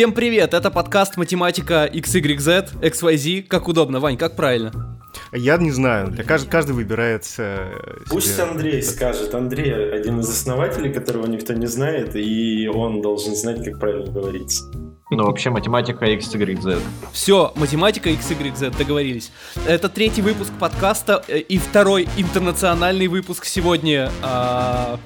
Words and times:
Всем 0.00 0.14
привет, 0.14 0.54
это 0.54 0.70
подкаст 0.70 1.18
«Математика 1.18 1.84
XYZ», 1.84 2.80
XYZ, 2.80 3.42
как 3.42 3.68
удобно. 3.68 4.00
Вань, 4.00 4.16
как 4.16 4.34
правильно? 4.34 4.98
Я 5.30 5.58
не 5.58 5.70
знаю, 5.72 6.08
для 6.08 6.24
кажд... 6.24 6.48
каждый 6.48 6.74
выбирает 6.74 7.26
э, 7.36 8.00
Пусть 8.08 8.32
себе... 8.32 8.44
Андрей 8.44 8.82
скажет. 8.82 9.34
Андрей 9.34 9.74
один 9.92 10.20
из 10.20 10.30
основателей, 10.30 10.90
которого 10.90 11.26
никто 11.26 11.52
не 11.52 11.66
знает, 11.66 12.16
и 12.16 12.66
он 12.66 13.02
должен 13.02 13.36
знать, 13.36 13.62
как 13.62 13.78
правильно 13.78 14.10
говорить. 14.10 14.62
Ну, 15.10 15.26
вообще 15.26 15.50
математика 15.50 16.06
XYZ. 16.06 16.80
Все, 17.12 17.52
математика 17.56 18.08
XYZ, 18.08 18.78
договорились. 18.78 19.30
Это 19.66 19.90
третий 19.90 20.22
выпуск 20.22 20.50
подкаста 20.58 21.22
э, 21.28 21.40
и 21.40 21.58
второй 21.58 22.08
интернациональный 22.16 23.08
выпуск 23.08 23.44
сегодня. 23.44 24.10
А, 24.22 24.98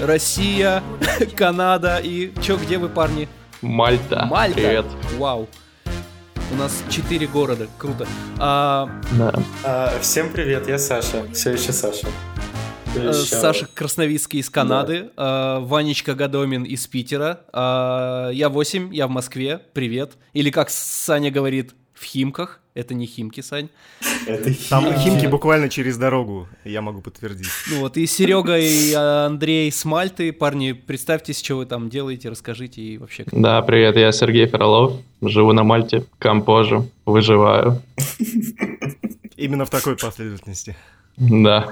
Россия, 0.00 0.84
Канада 1.36 1.98
и... 2.00 2.32
Чё, 2.40 2.56
где 2.56 2.78
вы, 2.78 2.88
парни? 2.88 3.28
Мальта. 3.62 4.26
Мальта. 4.26 4.54
Привет. 4.54 4.86
Вау. 5.18 5.48
У 6.52 6.54
нас 6.56 6.82
четыре 6.88 7.26
города, 7.26 7.68
круто. 7.78 8.06
А, 8.38 8.88
Да. 9.18 9.32
А, 9.64 9.98
всем 10.00 10.30
привет, 10.32 10.66
я 10.68 10.78
Саша. 10.78 11.24
Все 11.32 11.52
еще 11.52 11.72
Саша. 11.72 12.08
Э, 12.96 13.08
еще- 13.10 13.36
Саша 13.36 13.66
Красновицкий 13.72 14.40
из 14.40 14.50
Канады, 14.50 15.10
а, 15.16 15.60
Ванечка 15.60 16.14
Гадомин 16.14 16.64
из 16.64 16.86
Питера, 16.88 17.42
а, 17.52 18.30
я 18.30 18.48
8, 18.48 18.92
я 18.92 19.06
в 19.06 19.10
Москве, 19.10 19.60
привет. 19.74 20.14
Или 20.32 20.50
как 20.50 20.70
Саня 20.70 21.30
говорит, 21.30 21.72
в 21.94 22.02
Химках. 22.04 22.59
Это 22.74 22.94
не 22.94 23.06
Химки, 23.06 23.40
Сань. 23.40 23.68
Это 24.26 24.44
Там 24.68 24.84
химия. 24.84 24.98
химки 24.98 25.26
буквально 25.26 25.68
через 25.68 25.96
дорогу, 25.96 26.46
я 26.64 26.80
могу 26.80 27.00
подтвердить. 27.00 27.48
Ну 27.70 27.80
вот, 27.80 27.96
и 27.96 28.06
Серега, 28.06 28.56
и 28.58 28.92
Андрей 28.94 29.72
с 29.72 29.84
Мальты. 29.84 30.32
Парни, 30.32 30.72
представьтесь, 30.72 31.40
что 31.42 31.56
вы 31.56 31.66
там 31.66 31.88
делаете, 31.90 32.28
расскажите 32.28 32.80
и 32.80 32.96
вообще. 32.98 33.24
кто- 33.24 33.36
Да, 33.40 33.60
привет, 33.62 33.96
я 33.96 34.12
Сергей 34.12 34.46
Фролов, 34.46 35.00
живу 35.20 35.52
на 35.52 35.64
Мальте, 35.64 36.04
компожу, 36.20 36.88
выживаю. 37.06 37.82
Именно 39.36 39.64
в 39.64 39.70
такой 39.70 39.96
последовательности. 39.96 40.76
Да. 41.16 41.68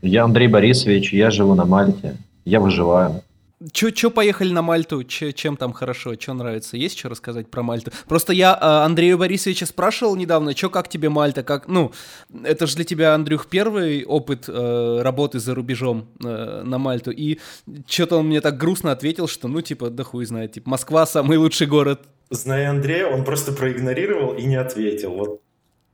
Я 0.00 0.24
Андрей 0.24 0.46
Борисович, 0.48 1.12
я 1.12 1.30
живу 1.30 1.54
на 1.54 1.64
Мальте, 1.64 2.16
я 2.44 2.60
выживаю. 2.60 3.22
Чё, 3.70 3.90
чё 3.90 4.10
поехали 4.10 4.52
на 4.52 4.62
Мальту? 4.62 5.04
Чё- 5.04 5.30
чем 5.32 5.56
там 5.56 5.72
хорошо? 5.72 6.14
Что 6.18 6.34
нравится? 6.34 6.76
Есть 6.76 6.98
что 6.98 7.08
рассказать 7.08 7.48
про 7.50 7.62
Мальту? 7.62 7.92
Просто 8.08 8.32
я 8.32 8.56
а, 8.60 8.84
Андрею 8.84 9.18
Борисовича 9.18 9.66
спрашивал 9.66 10.16
недавно, 10.16 10.56
что 10.56 10.70
как 10.70 10.88
тебе 10.88 11.08
Мальта? 11.10 11.42
Как, 11.42 11.68
ну, 11.68 11.92
это 12.44 12.66
же 12.66 12.76
для 12.76 12.84
тебя, 12.84 13.14
Андрюх, 13.14 13.46
первый 13.46 14.04
опыт 14.04 14.44
э, 14.48 15.02
работы 15.02 15.38
за 15.38 15.54
рубежом 15.54 16.08
э, 16.24 16.62
на 16.64 16.78
Мальту. 16.78 17.10
И 17.12 17.38
что-то 17.86 18.16
он 18.18 18.26
мне 18.26 18.40
так 18.40 18.56
грустно 18.56 18.90
ответил, 18.90 19.28
что, 19.28 19.48
ну, 19.48 19.60
типа, 19.60 19.90
да 19.90 20.02
хуй 20.02 20.24
знает, 20.24 20.52
типа, 20.52 20.70
Москва 20.70 21.06
самый 21.06 21.36
лучший 21.36 21.66
город. 21.66 22.00
Зная 22.30 22.70
Андрея, 22.70 23.06
он 23.06 23.24
просто 23.24 23.52
проигнорировал 23.52 24.34
и 24.34 24.42
не 24.44 24.56
ответил. 24.56 25.12
Вот, 25.12 25.40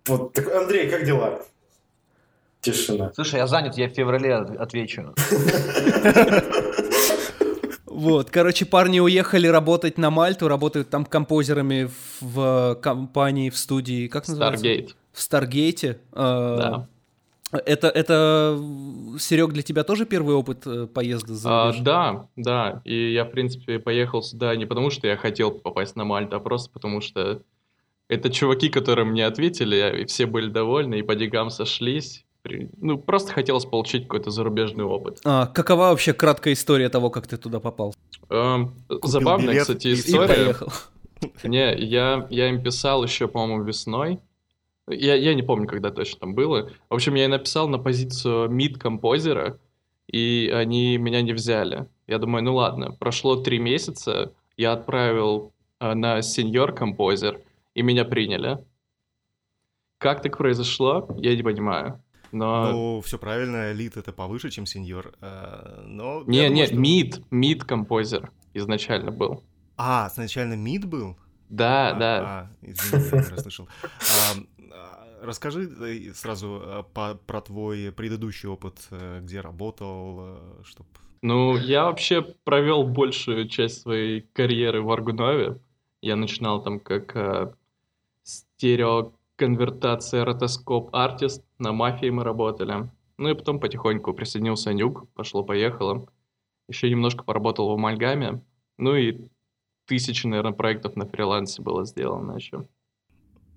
вот 0.06 0.32
такой, 0.32 0.56
Андрей, 0.62 0.88
как 0.88 1.04
дела? 1.04 1.42
Тишина. 2.60 3.12
Слушай, 3.14 3.36
я 3.36 3.46
занят, 3.46 3.76
я 3.76 3.88
в 3.88 3.92
феврале 3.92 4.34
от- 4.34 4.56
отвечу. 4.56 5.14
Вот, 7.98 8.30
короче, 8.30 8.64
парни 8.64 9.00
уехали 9.00 9.48
работать 9.48 9.98
на 9.98 10.10
Мальту, 10.10 10.46
работают 10.46 10.88
там 10.88 11.04
композерами 11.04 11.90
в, 12.20 12.22
в 12.22 12.74
компании, 12.80 13.50
в 13.50 13.56
студии, 13.56 14.06
как 14.06 14.28
называется? 14.28 14.64
Stargate. 14.64 14.90
В 15.12 15.20
Старгейте. 15.20 15.98
Э, 16.12 16.56
Да. 16.58 16.88
Это, 17.50 17.88
это, 17.88 18.56
Серег, 19.18 19.52
для 19.52 19.62
тебя 19.62 19.82
тоже 19.82 20.06
первый 20.06 20.36
опыт 20.36 20.64
э, 20.66 20.86
поезда 20.86 21.34
за 21.34 21.48
А, 21.50 21.66
рубеж? 21.68 21.80
да, 21.82 22.28
да. 22.36 22.82
И 22.84 23.12
я, 23.12 23.24
в 23.24 23.30
принципе, 23.30 23.80
поехал 23.80 24.22
сюда 24.22 24.54
не 24.54 24.66
потому, 24.66 24.90
что 24.90 25.08
я 25.08 25.16
хотел 25.16 25.50
попасть 25.50 25.96
на 25.96 26.04
Мальту, 26.04 26.36
а 26.36 26.40
просто 26.40 26.70
потому, 26.70 27.00
что 27.00 27.42
это 28.06 28.30
чуваки, 28.30 28.68
которые 28.68 29.06
мне 29.06 29.26
ответили, 29.26 30.02
и 30.02 30.04
все 30.04 30.26
были 30.26 30.48
довольны, 30.50 31.00
и 31.00 31.02
по 31.02 31.16
деньгам 31.16 31.50
сошлись. 31.50 32.24
При- 32.48 32.70
Ну, 32.78 32.98
просто 32.98 33.32
хотелось 33.32 33.66
получить 33.66 34.04
какой-то 34.04 34.30
зарубежный 34.30 34.84
опыт. 34.84 35.20
А, 35.24 35.46
какова 35.46 35.90
вообще 35.90 36.14
краткая 36.14 36.54
история 36.54 36.88
того, 36.88 37.10
как 37.10 37.26
ты 37.26 37.36
туда 37.36 37.60
попал? 37.60 37.94
Эм, 38.30 38.74
Забавная, 39.02 39.48
билет 39.52 39.62
кстати, 39.62 39.88
и 39.88 39.90
И 39.90 39.94
история. 39.94 40.26
поехал. 40.26 40.72
Не, 41.44 41.74
я, 41.76 42.26
я 42.30 42.48
им 42.48 42.62
писал 42.62 43.04
еще, 43.04 43.28
по-моему, 43.28 43.64
весной. 43.64 44.20
Я, 44.88 45.14
я 45.14 45.34
не 45.34 45.42
помню, 45.42 45.66
когда 45.68 45.90
точно 45.90 46.20
там 46.20 46.34
было. 46.34 46.70
В 46.88 46.94
общем, 46.94 47.14
я 47.16 47.24
и 47.26 47.28
написал 47.28 47.68
на 47.68 47.78
позицию 47.78 48.48
mid-composer 48.48 49.42
а, 49.42 49.58
и 50.10 50.50
они 50.54 50.96
меня 50.96 51.20
не 51.20 51.34
взяли. 51.34 51.86
Я 52.06 52.18
думаю, 52.18 52.42
ну 52.44 52.54
ладно, 52.54 52.92
прошло 52.92 53.36
три 53.36 53.58
месяца, 53.58 54.32
я 54.56 54.72
отправил 54.72 55.52
э, 55.80 55.92
на 55.92 56.22
senior-composer, 56.22 57.40
и 57.74 57.82
меня 57.82 58.06
приняли. 58.06 58.58
Как 59.98 60.22
так 60.22 60.38
произошло, 60.38 61.08
я 61.18 61.34
не 61.36 61.42
понимаю. 61.42 62.00
Но... 62.32 62.70
Ну, 62.72 63.00
все 63.00 63.18
правильно, 63.18 63.72
а 63.72 63.77
lead 63.77 63.96
это 63.96 64.12
повыше, 64.12 64.50
чем 64.50 64.66
senior. 64.66 65.12
э, 65.20 65.82
Но 65.86 66.22
не, 66.26 66.38
я 66.38 66.48
не, 66.48 66.50
думаю, 66.50 66.66
что- 66.66 66.76
mid, 66.76 67.22
mid-composer 67.30 68.30
изначально 68.54 69.10
был. 69.10 69.42
А, 69.76 70.08
сначала 70.10 70.54
mid 70.54 70.84
был? 70.86 71.16
Да, 71.48 71.90
А, 71.90 71.94
да. 71.94 72.18
А, 72.24 72.50
извини, 72.62 73.04
я 73.12 73.16
не 73.22 73.28
расслышал. 73.30 73.68
А, 73.82 74.34
Расскажи 75.20 75.68
э, 75.80 76.12
сразу 76.14 76.62
э, 76.64 76.82
по- 76.94 77.14
про 77.26 77.40
твой 77.40 77.90
предыдущий 77.90 78.48
опыт, 78.48 78.86
где 79.20 79.40
работал, 79.40 80.38
чтобы... 80.62 80.88
Ну, 81.22 81.56
я 81.56 81.84
вообще 81.86 82.22
провел 82.22 82.84
большую 82.84 83.48
часть 83.48 83.80
своей 83.82 84.20
карьеры 84.20 84.80
в 84.82 84.90
Аргунове. 84.92 85.58
Я 86.00 86.14
начинал 86.14 86.62
там 86.62 86.78
как 86.78 87.16
э, 87.16 87.52
стереоконвертация 89.38 90.24
rotoscope 90.24 90.94
artist, 90.94 91.44
на 91.58 91.72
мафии 91.72 92.10
мы 92.10 92.24
работали. 92.24 92.90
Ну 93.18 93.28
и 93.28 93.34
потом 93.34 93.60
потихоньку 93.60 94.12
присоединился 94.12 94.72
Нюк, 94.72 95.08
пошло-поехало. 95.14 96.08
Еще 96.68 96.90
немножко 96.90 97.24
поработал 97.24 97.68
в 97.68 97.72
Амальгаме. 97.72 98.42
Ну 98.78 98.94
и 98.94 99.28
тысячи, 99.86 100.26
наверное, 100.26 100.52
проектов 100.52 100.96
на 100.96 101.06
фрилансе 101.06 101.62
было 101.62 101.84
сделано 101.84 102.32
еще. 102.32 102.66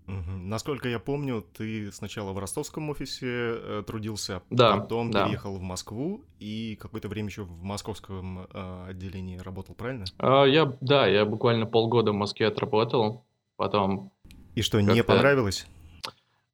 Насколько 0.08 0.90
я 0.90 1.00
помню, 1.00 1.44
ты 1.58 1.92
сначала 1.92 2.34
в 2.34 2.40
ростовском 2.40 2.90
офисе 2.90 3.28
э, 3.28 3.84
трудился, 3.88 4.42
Да, 4.50 4.78
потом 4.78 5.10
да. 5.10 5.26
переехал 5.26 5.56
в 5.56 5.62
Москву 5.62 6.22
и 6.38 6.78
какое-то 6.82 7.08
время 7.08 7.30
еще 7.30 7.44
в 7.44 7.64
московском 7.64 8.40
э, 8.40 8.86
отделении 8.90 9.38
работал, 9.38 9.74
правильно? 9.74 10.06
А, 10.18 10.44
я, 10.44 10.76
да, 10.82 11.08
я 11.08 11.24
буквально 11.26 11.66
полгода 11.66 12.12
в 12.12 12.16
Москве 12.16 12.48
отработал, 12.48 13.24
потом 13.56 14.12
И 14.56 14.62
что, 14.62 14.82
не 14.82 15.04
понравилось? 15.04 15.66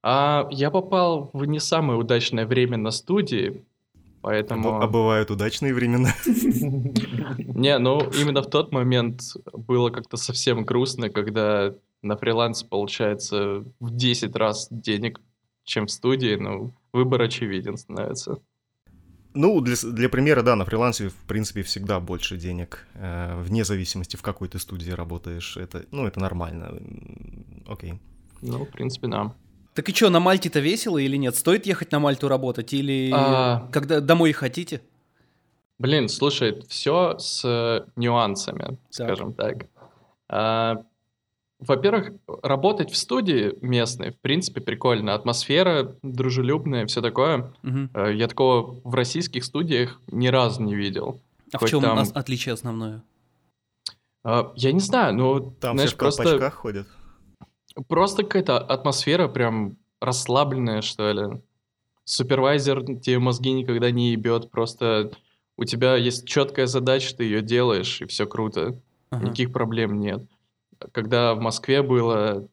А, 0.03 0.47
я 0.51 0.71
попал 0.71 1.29
в 1.33 1.45
не 1.45 1.59
самое 1.59 1.99
удачное 1.99 2.45
время 2.45 2.77
на 2.77 2.91
студии, 2.91 3.63
поэтому... 4.21 4.81
А 4.81 4.87
бывают 4.87 5.31
удачные 5.31 5.73
времена. 5.73 6.13
Не, 7.37 7.77
ну 7.79 7.99
именно 8.11 8.41
в 8.41 8.49
тот 8.49 8.71
момент 8.71 9.21
было 9.51 9.89
как-то 9.89 10.15
совсем 10.15 10.63
грустно, 10.63 11.09
когда 11.09 11.73
на 12.01 12.15
фрилансе 12.15 12.65
получается 12.65 13.63
в 13.79 13.95
10 13.95 14.35
раз 14.35 14.67
денег, 14.69 15.19
чем 15.63 15.87
в 15.87 15.91
студии, 15.91 16.35
ну, 16.35 16.73
выбор 16.93 17.23
очевиден 17.23 17.77
становится. 17.77 18.39
Ну, 19.37 19.61
для, 19.61 19.75
для 19.83 20.09
примера, 20.09 20.41
да, 20.41 20.55
на 20.55 20.65
фрилансе, 20.65 21.09
в 21.09 21.15
принципе, 21.27 21.61
всегда 21.61 21.99
больше 21.99 22.37
денег, 22.37 22.87
э, 22.95 23.39
вне 23.41 23.63
зависимости, 23.63 24.15
в 24.15 24.23
какой 24.23 24.47
ты 24.47 24.57
студии 24.57 24.89
работаешь. 24.89 25.57
Это, 25.57 25.85
ну, 25.91 26.07
это 26.07 26.19
нормально. 26.19 26.73
Окей. 27.67 27.99
Ну, 28.41 28.65
в 28.65 28.71
принципе, 28.71 29.07
да. 29.07 29.35
Так 29.75 29.89
и 29.89 29.93
что, 29.93 30.09
на 30.09 30.19
Мальте-то 30.19 30.59
весело 30.59 30.97
или 30.97 31.17
нет? 31.17 31.35
Стоит 31.35 31.67
ехать 31.67 31.91
на 31.91 31.99
Мальту 31.99 32.27
работать 32.27 32.73
или 32.73 33.11
А. 33.13 33.69
когда 33.71 34.01
домой 34.01 34.31
хотите? 34.31 34.81
Блин, 35.77 36.09
слушай, 36.09 36.63
все 36.67 37.19
с 37.19 37.45
э, 37.45 37.85
нюансами, 37.95 38.79
скажем 38.89 39.33
так. 39.33 39.67
А, 40.29 40.83
во-первых, 41.59 42.11
работать 42.43 42.91
в 42.91 42.97
студии 42.97 43.53
местной, 43.61 44.11
в 44.11 44.19
принципе, 44.19 44.61
прикольно. 44.61 45.13
Атмосфера 45.15 45.95
дружелюбная, 46.03 46.85
все 46.85 47.01
такое. 47.01 47.53
Э, 47.93 48.13
Я 48.13 48.27
такого 48.27 48.79
в 48.83 48.93
российских 48.93 49.43
студиях 49.43 49.99
ни 50.11 50.27
разу 50.27 50.61
не 50.63 50.75
видел. 50.75 51.19
А 51.51 51.57
в 51.57 51.61
Хоть 51.61 51.69
чем 51.71 51.81
там- 51.81 51.99
отличие 52.13 52.53
основное? 52.53 53.01
А, 54.23 54.51
Я 54.55 54.71
не 54.71 54.79
знаю, 54.81 55.13
ну, 55.15 55.51
Там 55.59 55.75
знаешь, 55.77 55.89
все 55.91 55.95
в 55.95 55.99
просто, 55.99 56.49
ходят. 56.51 56.87
просто 57.87 58.23
какая-то 58.23 58.57
атмосфера 58.59 59.27
прям 59.27 59.77
расслабленная, 60.01 60.81
что 60.81 61.11
ли. 61.11 61.41
Супервайзер 62.03 62.83
тебе 62.99 63.19
мозги 63.19 63.51
никогда 63.51 63.91
не 63.91 64.11
ебет, 64.11 64.51
просто 64.51 65.11
у 65.57 65.63
тебя 65.65 65.95
есть 65.95 66.27
четкая 66.27 66.67
задача, 66.67 67.15
ты 67.15 67.23
ее 67.23 67.41
делаешь, 67.41 68.01
и 68.01 68.05
все 68.05 68.25
круто. 68.27 68.79
Ага. 69.09 69.25
Никаких 69.25 69.51
проблем 69.53 69.99
нет. 69.99 70.23
Когда 70.91 71.33
в 71.33 71.39
Москве 71.39 71.81
было, 71.81 72.47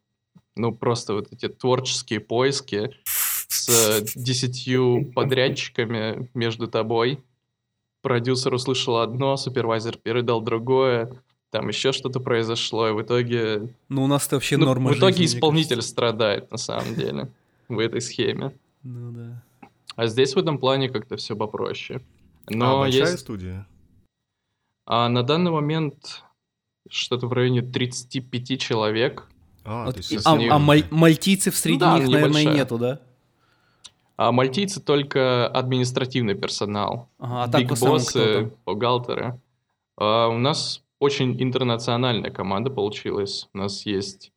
ну, 0.57 0.73
просто 0.73 1.15
вот 1.15 1.33
эти 1.33 1.49
творческие 1.49 2.21
поиски 2.21 2.95
с 3.49 4.03
десятью 4.15 5.13
подрядчиками 5.15 6.31
между 6.35 6.69
тобой, 6.69 7.23
продюсер 8.03 8.53
услышал 8.55 8.99
одно, 8.99 9.37
супервайзер 9.37 9.99
передал 9.99 10.41
другое, 10.41 11.11
там 11.51 11.69
еще 11.69 11.93
что-то 11.93 12.21
произошло, 12.21 12.89
и 12.89 12.93
в 12.93 13.03
итоге... 13.03 13.75
Ну, 13.89 14.05
у 14.05 14.07
нас-то 14.07 14.37
вообще 14.37 14.57
ну, 14.57 14.67
норма 14.67 14.91
В 14.91 14.99
итоге 14.99 15.19
жизни, 15.19 15.39
исполнитель 15.39 15.83
страдает, 15.83 16.51
на 16.51 16.59
самом 16.59 16.95
деле, 16.95 17.29
в 17.69 17.79
этой 17.79 18.01
схеме. 18.01 18.53
Ну 18.83 19.13
да. 19.13 19.43
А 19.97 20.07
здесь 20.07 20.35
в 20.35 20.39
этом 20.39 20.59
плане 20.59 20.89
как-то 20.89 21.17
все 21.17 21.37
попроще. 21.37 22.01
а, 22.47 22.55
Но 22.55 22.81
большая 22.81 23.13
есть... 23.13 23.21
студия? 23.21 23.67
А 24.87 25.09
на 25.09 25.23
данный 25.23 25.51
момент 25.51 26.25
что-то 26.89 27.27
в 27.27 27.33
районе 27.33 27.63
35 27.63 28.59
человек. 28.59 29.29
А, 29.65 29.87
Вот 29.87 29.97
из 29.99 30.27
А, 30.27 30.37
них- 30.37 30.53
а 30.53 30.59
маль- 30.59 30.85
мальтийцев 30.91 31.57
среди 31.57 31.79
да, 31.79 31.99
них, 31.99 32.09
наверное, 32.09 32.43
и 32.43 32.45
небольшая. 32.45 32.55
нету, 32.55 32.79
да? 32.79 33.01
А 34.17 34.31
мальтийцы 34.31 34.81
только 34.81 35.49
административный 35.49 36.35
персонал. 36.35 37.09
Ага, 37.19 37.45
а 37.45 37.49
так 37.49 37.63
Биг-боссы, 37.63 38.53
бухгалтеры. 38.65 39.41
А 39.97 40.29
у 40.29 40.39
нас 40.39 40.83
очень 41.01 41.43
интернациональная 41.43 42.31
команда 42.31 42.71
получилась. 42.71 43.49
У 43.55 43.59
нас 43.59 43.87
есть 43.87 44.31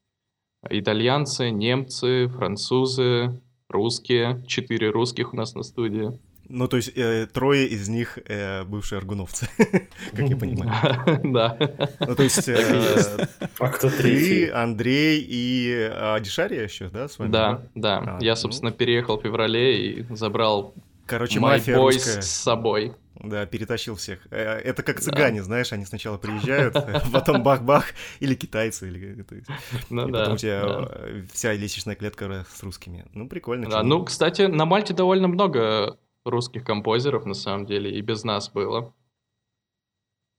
итальянцы, 0.69 1.51
немцы, 1.51 2.27
французы, 2.29 3.39
русские. 3.69 4.43
Четыре 4.47 4.89
русских 4.89 5.33
у 5.33 5.37
нас 5.37 5.53
на 5.53 5.63
студии. 5.63 6.17
Ну, 6.49 6.67
то 6.67 6.77
есть 6.77 6.91
э, 6.95 7.27
трое 7.27 7.67
из 7.67 7.89
них 7.89 8.17
э, 8.25 8.63
бывшие 8.63 8.97
аргуновцы, 8.99 9.49
как 10.11 10.29
я 10.29 10.37
понимаю. 10.37 11.21
Да. 11.23 11.57
Ну, 11.99 12.15
то 12.15 12.23
есть 12.23 12.47
э. 12.47 13.27
А 13.59 13.67
кто 13.69 13.89
ты, 13.89 13.97
третий? 13.97 14.49
Андрей 14.49 15.25
и 15.27 15.89
а, 15.91 16.19
Дишария 16.19 16.63
еще, 16.63 16.89
да, 16.89 17.07
с 17.09 17.19
вами? 17.19 17.31
Да, 17.31 17.61
да. 17.75 17.97
А, 17.97 18.23
Я, 18.23 18.31
ну. 18.31 18.35
собственно, 18.37 18.71
переехал 18.71 19.19
в 19.19 19.23
феврале 19.23 19.91
и 19.99 20.05
забрал 20.15 20.73
Короче, 21.05 21.39
мафия 21.39 21.75
русская. 21.75 22.21
с 22.21 22.29
собой. 22.29 22.93
Да, 23.15 23.45
перетащил 23.45 23.95
всех. 23.95 24.19
Э, 24.29 24.59
Это 24.59 24.83
как 24.83 24.99
цыгане, 25.01 25.43
знаешь, 25.43 25.73
они 25.73 25.85
сначала 25.85 26.17
приезжают, 26.17 26.75
а 26.75 27.01
потом 27.11 27.43
бах-бах, 27.43 27.87
или 28.19 28.35
китайцы, 28.35 28.87
или... 28.87 29.23
то 29.23 29.35
есть, 29.35 29.47
Ну 29.89 30.07
и 30.07 30.11
да. 30.11 30.19
потом 30.19 30.33
у 30.35 30.37
тебя 30.37 30.61
да. 30.61 30.87
э, 30.91 31.23
вся 31.33 31.53
лестничная 31.53 31.95
клетка 31.95 32.45
с 32.53 32.63
русскими. 32.63 33.05
Ну, 33.13 33.27
прикольно. 33.27 33.69
Да, 33.69 33.83
ну, 33.83 34.03
кстати, 34.05 34.43
на 34.43 34.65
Мальте 34.65 34.93
довольно 34.93 35.27
много 35.27 35.97
русских 36.27 36.63
композеров, 36.63 37.25
на 37.25 37.33
самом 37.33 37.65
деле, 37.65 37.91
и 37.97 38.01
без 38.01 38.23
нас 38.23 38.49
было. 38.49 38.93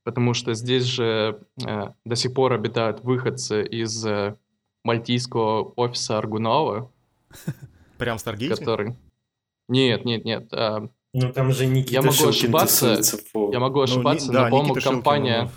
Потому 0.04 0.32
что 0.34 0.54
здесь 0.54 0.84
же 0.84 1.42
э, 1.66 1.88
до 2.04 2.16
сих 2.16 2.32
пор 2.34 2.52
обитают 2.54 3.00
выходцы 3.00 3.64
из 3.66 4.04
э, 4.06 4.36
мальтийского 4.84 5.72
офиса 5.76 6.18
Аргунова, 6.18 6.90
Прям 7.98 8.18
Старгейте? 8.18 8.54
который... 8.56 8.96
Нет, 9.68 10.04
нет, 10.06 10.24
нет. 10.24 10.48
а, 10.52 10.88
Ну 11.12 11.32
там 11.32 11.52
же 11.52 11.66
Никита 11.66 11.92
Я 11.94 12.00
могу 12.02 12.12
Шилкин 12.12 12.30
ошибаться, 12.30 13.00
я 13.52 13.60
могу 13.60 13.78
Ну, 13.78 13.82
ошибаться, 13.82 14.28
ни- 14.30 14.32
да, 14.32 14.44
но, 14.44 14.50
по-моему, 14.50 14.68
Никита 14.70 14.80
Шилкин, 14.80 14.96
компания... 15.02 15.50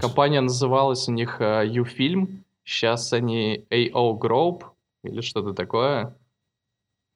Компания 0.00 0.40
называлась 0.40 1.06
у 1.08 1.12
них 1.12 1.40
э, 1.40 1.66
Uфильм, 1.78 2.44
сейчас 2.64 3.12
они 3.12 3.66
AO 3.70 4.16
Group 4.18 4.62
или 5.02 5.20
что-то 5.22 5.52
такое. 5.52 6.16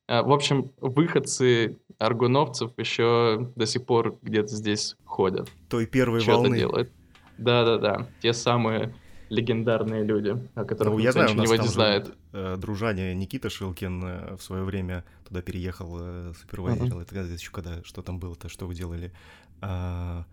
Э, 0.09 0.21
В 0.23 0.33
общем, 0.33 0.71
выходцы 0.81 1.79
аргуновцев 1.99 2.73
еще 2.79 3.51
до 3.57 3.67
сих 3.67 3.85
пор 3.87 4.19
где-то 4.23 4.49
здесь 4.49 4.97
ходят, 5.05 5.51
Той 5.69 5.87
первой 5.87 6.21
что-то 6.21 6.39
волны. 6.39 6.57
делают. 6.59 6.93
Да-да-да, 7.39 8.09
те 8.23 8.33
самые 8.33 8.95
легендарные 9.31 10.05
люди, 10.05 10.37
о 10.55 10.65
которых 10.65 10.93
Ну, 10.93 10.99
я 10.99 11.09
никто 11.09 11.21
знаю, 11.21 11.33
у 11.33 11.35
нас 11.41 11.51
не 11.51 11.57
там 11.57 11.67
же, 11.67 11.73
знает. 11.73 12.15
э, 12.33 12.57
дружаня 12.59 13.15
Никита 13.15 13.49
Шилкин 13.51 14.05
э, 14.05 14.37
в 14.37 14.43
свое 14.43 14.63
время 14.65 15.05
туда 15.27 15.43
переехал, 15.43 15.97
э, 16.01 16.33
супервайзерил. 16.41 17.01
Это 17.01 17.15
когда- 17.15 17.33
еще 17.33 17.51
когда, 17.51 17.83
что 17.83 18.03
там 18.03 18.19
было-то, 18.21 18.49
что 18.49 18.67
вы 18.67 18.75
делали? 18.75 19.13
А, 19.61 20.25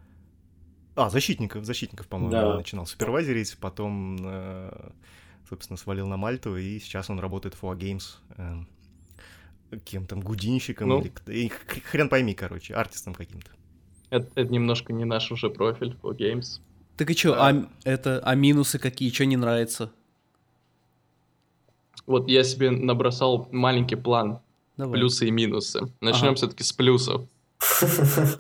а, 0.95 1.09
защитников, 1.09 1.63
защитников, 1.65 2.07
по-моему, 2.07 2.31
Да. 2.31 2.55
начинал 2.57 2.85
супервайзерить, 2.85 3.57
потом, 3.59 4.17
э, 4.23 4.89
собственно, 5.49 5.77
свалил 5.77 6.07
на 6.07 6.17
Мальту, 6.17 6.57
и 6.57 6.77
сейчас 6.79 7.09
он 7.09 7.19
работает 7.19 7.55
в 7.55 7.63
Games. 7.63 8.17
Кем 9.79 10.05
там, 10.05 10.21
гудинщиком 10.21 10.89
Ну. 10.89 11.01
или 11.27 11.47
хрен 11.89 12.09
пойми, 12.09 12.33
короче, 12.33 12.73
артистом 12.73 13.13
каким-то. 13.13 13.51
Это, 14.09 14.27
это 14.35 14.51
немножко 14.51 14.91
не 14.93 15.05
наш 15.05 15.31
уже 15.31 15.49
профиль 15.49 15.95
по 15.95 16.11
Games. 16.13 16.59
Так 16.97 17.09
и 17.09 17.15
чё, 17.15 17.33
а, 17.37 17.65
это, 17.83 18.19
а 18.23 18.35
минусы 18.35 18.77
какие, 18.79 19.09
что 19.11 19.25
не 19.25 19.37
нравится? 19.37 19.91
Вот 22.05 22.27
я 22.27 22.43
себе 22.43 22.71
набросал 22.71 23.47
маленький 23.51 23.95
план 23.95 24.39
Давай. 24.77 24.99
плюсы 24.99 25.27
и 25.27 25.31
минусы. 25.31 25.81
Начнем 26.01 26.29
Ага. 26.29 26.35
все-таки 26.35 26.63
с 26.63 26.73
плюсов. 26.73 27.21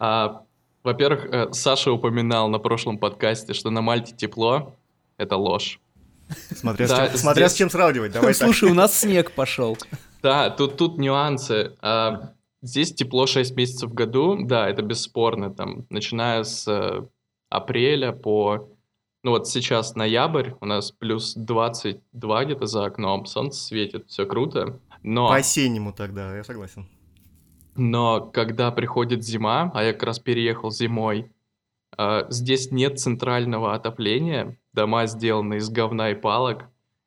А, 0.00 0.42
во-первых, 0.84 1.24
э, 1.26 1.52
Саша 1.52 1.90
упоминал 1.90 2.48
на 2.48 2.58
прошлом 2.60 2.98
подкасте, 2.98 3.52
что 3.52 3.70
на 3.70 3.80
Мальте 3.82 4.14
тепло. 4.14 4.76
Это 5.16 5.36
ложь. 5.36 5.80
Смотря, 6.54 6.86
с, 6.86 6.90
чем, 6.96 7.18
смотря 7.18 7.48
с 7.48 7.50
здесь- 7.52 7.58
чем 7.58 7.70
сравнивать, 7.70 8.12
давай 8.12 8.32
так. 8.34 8.44
Слушай, 8.46 8.70
у 8.70 8.74
нас 8.74 8.96
снег 8.96 9.32
пошел. 9.32 9.76
Да, 10.22 10.50
тут, 10.50 10.76
тут 10.76 10.98
нюансы. 10.98 11.76
А, 11.80 12.32
здесь 12.62 12.94
тепло 12.94 13.26
6 13.26 13.54
месяцев 13.56 13.90
в 13.90 13.94
году. 13.94 14.38
Да, 14.40 14.68
это 14.68 14.82
бесспорно. 14.82 15.52
Там, 15.52 15.86
начиная 15.90 16.44
с 16.44 16.66
э, 16.68 17.06
апреля 17.48 18.12
по... 18.12 18.68
Ну 19.24 19.32
вот 19.32 19.48
сейчас 19.48 19.94
ноябрь, 19.96 20.52
у 20.60 20.66
нас 20.66 20.92
плюс 20.92 21.34
22 21.34 22.44
где-то 22.44 22.66
за 22.66 22.84
окном, 22.84 23.26
солнце 23.26 23.60
светит, 23.60 24.06
все 24.08 24.26
круто. 24.26 24.80
Но... 25.02 25.28
По-осеннему 25.28 25.92
тогда, 25.92 26.36
я 26.36 26.44
согласен. 26.44 26.88
Но 27.74 28.20
когда 28.20 28.70
приходит 28.70 29.24
зима, 29.24 29.70
а 29.74 29.82
я 29.82 29.92
как 29.92 30.04
раз 30.04 30.18
переехал 30.18 30.70
зимой, 30.70 31.30
а, 31.96 32.26
здесь 32.30 32.70
нет 32.70 33.00
центрального 33.00 33.74
отопления, 33.74 34.56
дома 34.72 35.06
сделаны 35.06 35.56
из 35.56 35.68
говна 35.68 36.10
и 36.10 36.14
палок, 36.14 36.64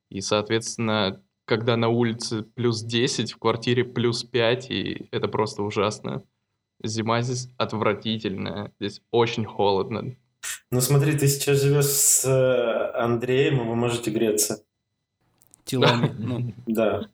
и, 0.10 0.22
соответственно, 0.22 1.22
когда 1.52 1.76
на 1.76 1.90
улице 1.90 2.44
плюс 2.44 2.82
10, 2.82 3.34
в 3.34 3.38
квартире 3.38 3.84
плюс 3.84 4.24
5, 4.24 4.72
и 4.72 5.08
это 5.12 5.28
просто 5.28 5.64
ужасно. 5.64 6.24
Зима 6.82 7.22
здесь 7.24 7.50
отвратительная, 7.58 8.72
здесь 8.80 9.02
очень 9.12 9.44
холодно. 9.44 10.16
Ну 10.72 10.80
смотри, 10.80 11.18
ты 11.18 11.28
сейчас 11.28 11.62
живешь 11.62 11.88
с 11.88 12.24
э, 12.24 12.98
Андреем, 12.98 13.60
и 13.60 13.68
вы 13.68 13.76
можете 13.76 14.12
греться. 14.12 14.64
Телами. 15.66 16.16
Ну, 16.20 16.54
Да. 16.68 17.10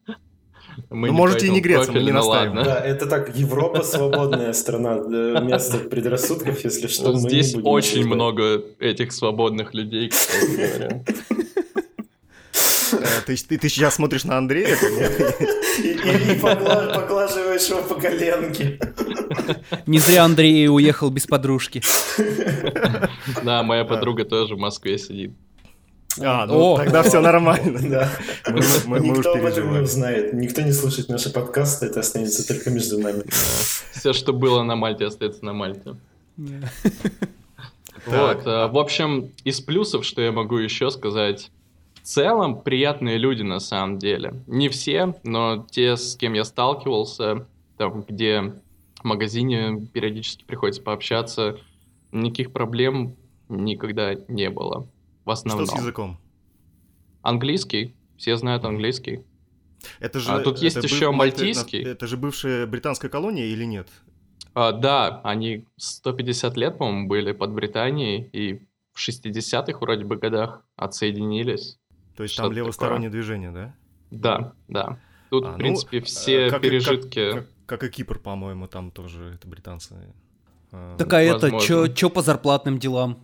Мы 0.91 1.07
Ну, 1.07 1.13
можете 1.13 1.47
и 1.47 1.49
не 1.49 1.59
греться, 1.59 1.91
мы 1.91 2.03
не 2.03 2.11
ну 2.11 2.17
настаиваем. 2.17 2.57
ладно. 2.57 2.63
Да, 2.63 2.79
это 2.79 3.07
так, 3.07 3.35
Европа 3.35 3.81
свободная 3.81 4.53
страна, 4.53 5.03
да, 5.03 5.39
место 5.39 5.79
предрассудков, 5.79 6.63
если 6.63 6.85
что, 6.85 7.15
Здесь 7.15 7.55
очень 7.55 8.05
много 8.05 8.61
этих 8.77 9.11
свободных 9.13 9.73
людей, 9.73 10.09
кстати 10.09 10.51
говоря. 10.51 11.03
Э, 12.93 13.05
Ты, 13.25 13.35
ты, 13.35 13.57
ты 13.57 13.69
сейчас 13.69 13.95
смотришь 13.95 14.23
на 14.23 14.37
Андрея? 14.37 14.75
И, 15.79 15.87
и- 15.87 15.91
и 16.33 16.39
погла- 16.39 16.93
поглаживаешь 16.93 17.67
его 17.69 17.81
по 17.83 17.95
коленке. 17.95 18.79
не 19.85 19.99
зря 19.99 20.23
Андрей 20.25 20.67
уехал 20.69 21.09
без 21.09 21.25
подружки. 21.25 21.81
Да, 23.43 23.63
моя 23.63 23.85
подруга 23.85 24.25
тоже 24.25 24.55
в 24.55 24.59
Москве 24.59 24.97
сидит. 24.97 25.31
А, 26.19 26.47
ну 26.47 26.73
О. 26.73 26.77
тогда 26.77 27.03
все 27.03 27.19
нормально. 27.21 27.79
Да. 27.89 28.09
Мы, 28.49 28.61
мы- 28.85 28.99
мы 29.01 29.11
уж 29.11 29.17
Никто 29.19 29.33
об 29.33 29.45
этом 29.45 29.71
не 29.73 29.79
узнает. 29.81 30.33
Никто 30.33 30.61
не 30.63 30.71
слушает 30.71 31.09
наши 31.09 31.29
подкасты, 31.31 31.85
это 31.85 31.99
останется 31.99 32.47
только 32.47 32.71
между 32.71 32.97
нами. 32.99 33.23
Все, 33.93 34.13
что 34.13 34.33
было 34.33 34.63
на 34.63 34.75
Мальте, 34.75 35.05
остается 35.05 35.45
на 35.45 35.53
Мальте. 35.53 35.95
Вот, 38.05 38.47
э, 38.47 38.67
в 38.67 38.77
общем, 38.77 39.31
из 39.43 39.59
плюсов, 39.59 40.05
что 40.05 40.21
я 40.21 40.31
могу 40.31 40.57
еще 40.57 40.89
сказать, 40.91 41.51
целом 42.07 42.61
приятные 42.61 43.17
люди 43.17 43.41
на 43.43 43.59
самом 43.59 43.99
деле. 43.99 44.33
Не 44.47 44.69
все, 44.69 45.13
но 45.23 45.67
те, 45.69 45.97
с 45.97 46.15
кем 46.15 46.33
я 46.33 46.43
сталкивался, 46.45 47.45
там, 47.77 48.01
где 48.03 48.41
в 48.95 49.03
магазине 49.03 49.85
периодически 49.93 50.43
приходится 50.45 50.81
пообщаться, 50.81 51.57
никаких 52.11 52.51
проблем 52.53 53.15
никогда 53.49 54.15
не 54.27 54.49
было. 54.49 54.87
В 55.25 55.29
Что 55.29 55.31
основном. 55.31 55.67
с 55.67 55.75
языком? 55.75 56.17
Английский, 57.21 57.93
все 58.17 58.37
знают 58.37 58.63
английский. 58.63 59.21
Это 59.99 60.19
же, 60.19 60.31
А 60.31 60.39
тут 60.39 60.59
есть 60.59 60.77
это 60.77 60.87
еще 60.87 61.07
быв- 61.11 61.15
мальтийский. 61.15 61.81
Это, 61.81 61.89
это 61.89 62.07
же 62.07 62.17
бывшая 62.17 62.65
британская 62.65 63.09
колония 63.09 63.45
или 63.45 63.63
нет? 63.65 63.87
А, 64.53 64.71
да, 64.71 65.21
они 65.23 65.65
150 65.75 66.57
лет, 66.57 66.77
по-моему, 66.77 67.07
были 67.07 67.31
под 67.31 67.51
Британией, 67.51 68.27
и 68.33 68.61
в 68.93 68.99
60-х 69.07 69.77
вроде 69.79 70.03
бы 70.05 70.15
годах 70.15 70.63
отсоединились. 70.75 71.77
То 72.17 72.23
есть 72.23 72.35
там 72.35 72.51
левостороннее 72.51 73.09
движение, 73.09 73.51
да? 73.51 73.73
Да, 74.11 74.53
да. 74.67 74.97
Тут, 75.29 75.45
А, 75.45 75.49
в 75.49 75.51
ну, 75.53 75.57
принципе, 75.59 75.99
э, 75.99 76.01
все 76.01 76.49
как 76.49 76.61
пережитки... 76.61 77.33
Как, 77.33 77.45
как 77.65 77.83
и 77.83 77.89
Кипр, 77.89 78.17
по-моему, 78.17 78.67
там 78.67 78.91
тоже 78.91 79.33
это 79.35 79.47
британцы. 79.47 79.93
А, 80.71 80.97
Так 80.97 81.13
а 81.13 81.21
это, 81.21 81.47
Возможно. 81.51 81.89
чё 81.93 82.09
по 82.09 82.21
зарплатным 82.21 82.79
делам? 82.79 83.19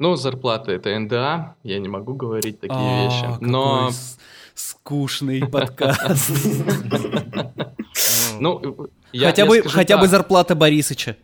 Ну, 0.00 0.16
зарплата 0.16 0.72
это 0.72 0.98
НДА, 0.98 1.56
я 1.62 1.78
не 1.78 1.88
могу 1.88 2.14
говорить 2.14 2.58
такие 2.60 2.76
А, 2.78 3.04
вещи. 3.04 3.22
какой 3.22 3.48
Но, 3.48 3.90
с- 3.90 4.18
скучный 4.54 5.46
подкаст. 5.48 6.30
ну, 8.40 8.60
ну, 8.60 8.88
Хотя 9.20 9.46
бы 9.46 9.62
хотя 9.62 9.98
бы 9.98 10.08
зарплата 10.08 10.54
Борисыча. 10.54 11.16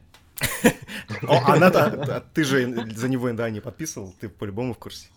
О, 1.23 1.53
она 1.53 1.71
ты 2.35 2.45
же 2.45 2.87
за 2.95 3.09
него, 3.09 3.31
да, 3.33 3.51
не 3.51 3.61
подписывал, 3.61 4.15
ты 4.21 4.29
по-любому 4.29 4.75
в 4.75 4.79
курсе. 4.79 5.09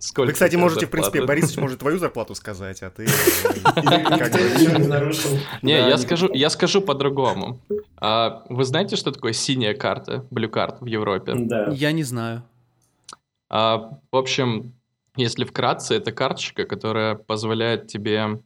Сколько 0.00 0.28
Вы, 0.28 0.32
кстати, 0.32 0.56
можете, 0.56 0.86
в 0.86 0.90
принципе? 0.90 1.22
Борисович 1.22 1.58
может 1.58 1.78
твою 1.78 1.98
зарплату 1.98 2.34
сказать, 2.34 2.82
а 2.82 2.88
ты... 2.88 3.04
Не 3.76 4.86
нарушил. 4.86 5.30
Не, 5.60 5.78
Да, 5.78 5.88
я 5.88 5.98
скажу, 5.98 6.30
я 6.32 6.48
скажу 6.48 6.80
по-другому. 6.80 7.60
А, 7.98 8.42
вы 8.48 8.64
знаете, 8.64 8.96
что 8.96 9.12
такое 9.12 9.34
синяя 9.34 9.74
карта, 9.74 10.24
blue 10.30 10.50
card 10.50 10.78
в 10.80 10.86
Европе? 10.86 11.34
Да. 11.36 11.68
Я 11.70 11.92
не 11.92 12.02
знаю. 12.02 12.42
А, 13.50 13.98
в 14.10 14.16
общем, 14.16 14.72
если 15.16 15.44
вкратце, 15.44 15.96
это 15.96 16.12
карточка, 16.12 16.64
которая 16.64 17.14
позволяет 17.14 17.88
тебе 17.88 18.40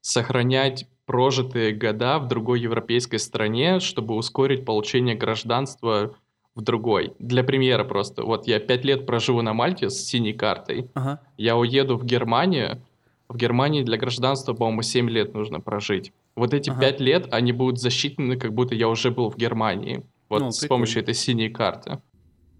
сохранять 0.00 0.88
прожитые 1.04 1.72
года 1.72 2.18
в 2.18 2.26
другой 2.26 2.60
европейской 2.60 3.18
стране, 3.18 3.80
чтобы 3.80 4.14
ускорить 4.14 4.64
получение 4.64 5.14
гражданства 5.14 6.16
в 6.56 6.62
другой. 6.62 7.12
Для 7.20 7.44
примера 7.44 7.84
просто. 7.84 8.24
Вот 8.24 8.48
я 8.48 8.58
пять 8.58 8.84
лет 8.84 9.06
проживу 9.06 9.42
на 9.42 9.52
Мальте 9.52 9.90
с 9.90 10.04
синей 10.04 10.32
картой. 10.32 10.88
Ага. 10.94 11.20
Я 11.36 11.56
уеду 11.56 11.96
в 11.96 12.04
Германию. 12.04 12.82
В 13.28 13.36
Германии 13.36 13.82
для 13.82 13.98
гражданства, 13.98 14.54
по-моему, 14.54 14.82
7 14.82 15.10
лет 15.10 15.34
нужно 15.34 15.60
прожить. 15.60 16.12
Вот 16.34 16.54
эти 16.54 16.70
Ага. 16.70 16.80
5 16.80 17.00
лет, 17.00 17.28
они 17.30 17.52
будут 17.52 17.78
засчитаны, 17.78 18.36
как 18.36 18.52
будто 18.54 18.74
я 18.74 18.88
уже 18.88 19.10
был 19.10 19.30
в 19.30 19.36
Германии. 19.36 20.02
Вот 20.28 20.42
Ну, 20.42 20.50
с 20.50 20.58
прикольно. 20.60 20.76
помощью 20.78 21.02
этой 21.02 21.14
синей 21.14 21.50
карты. 21.50 21.98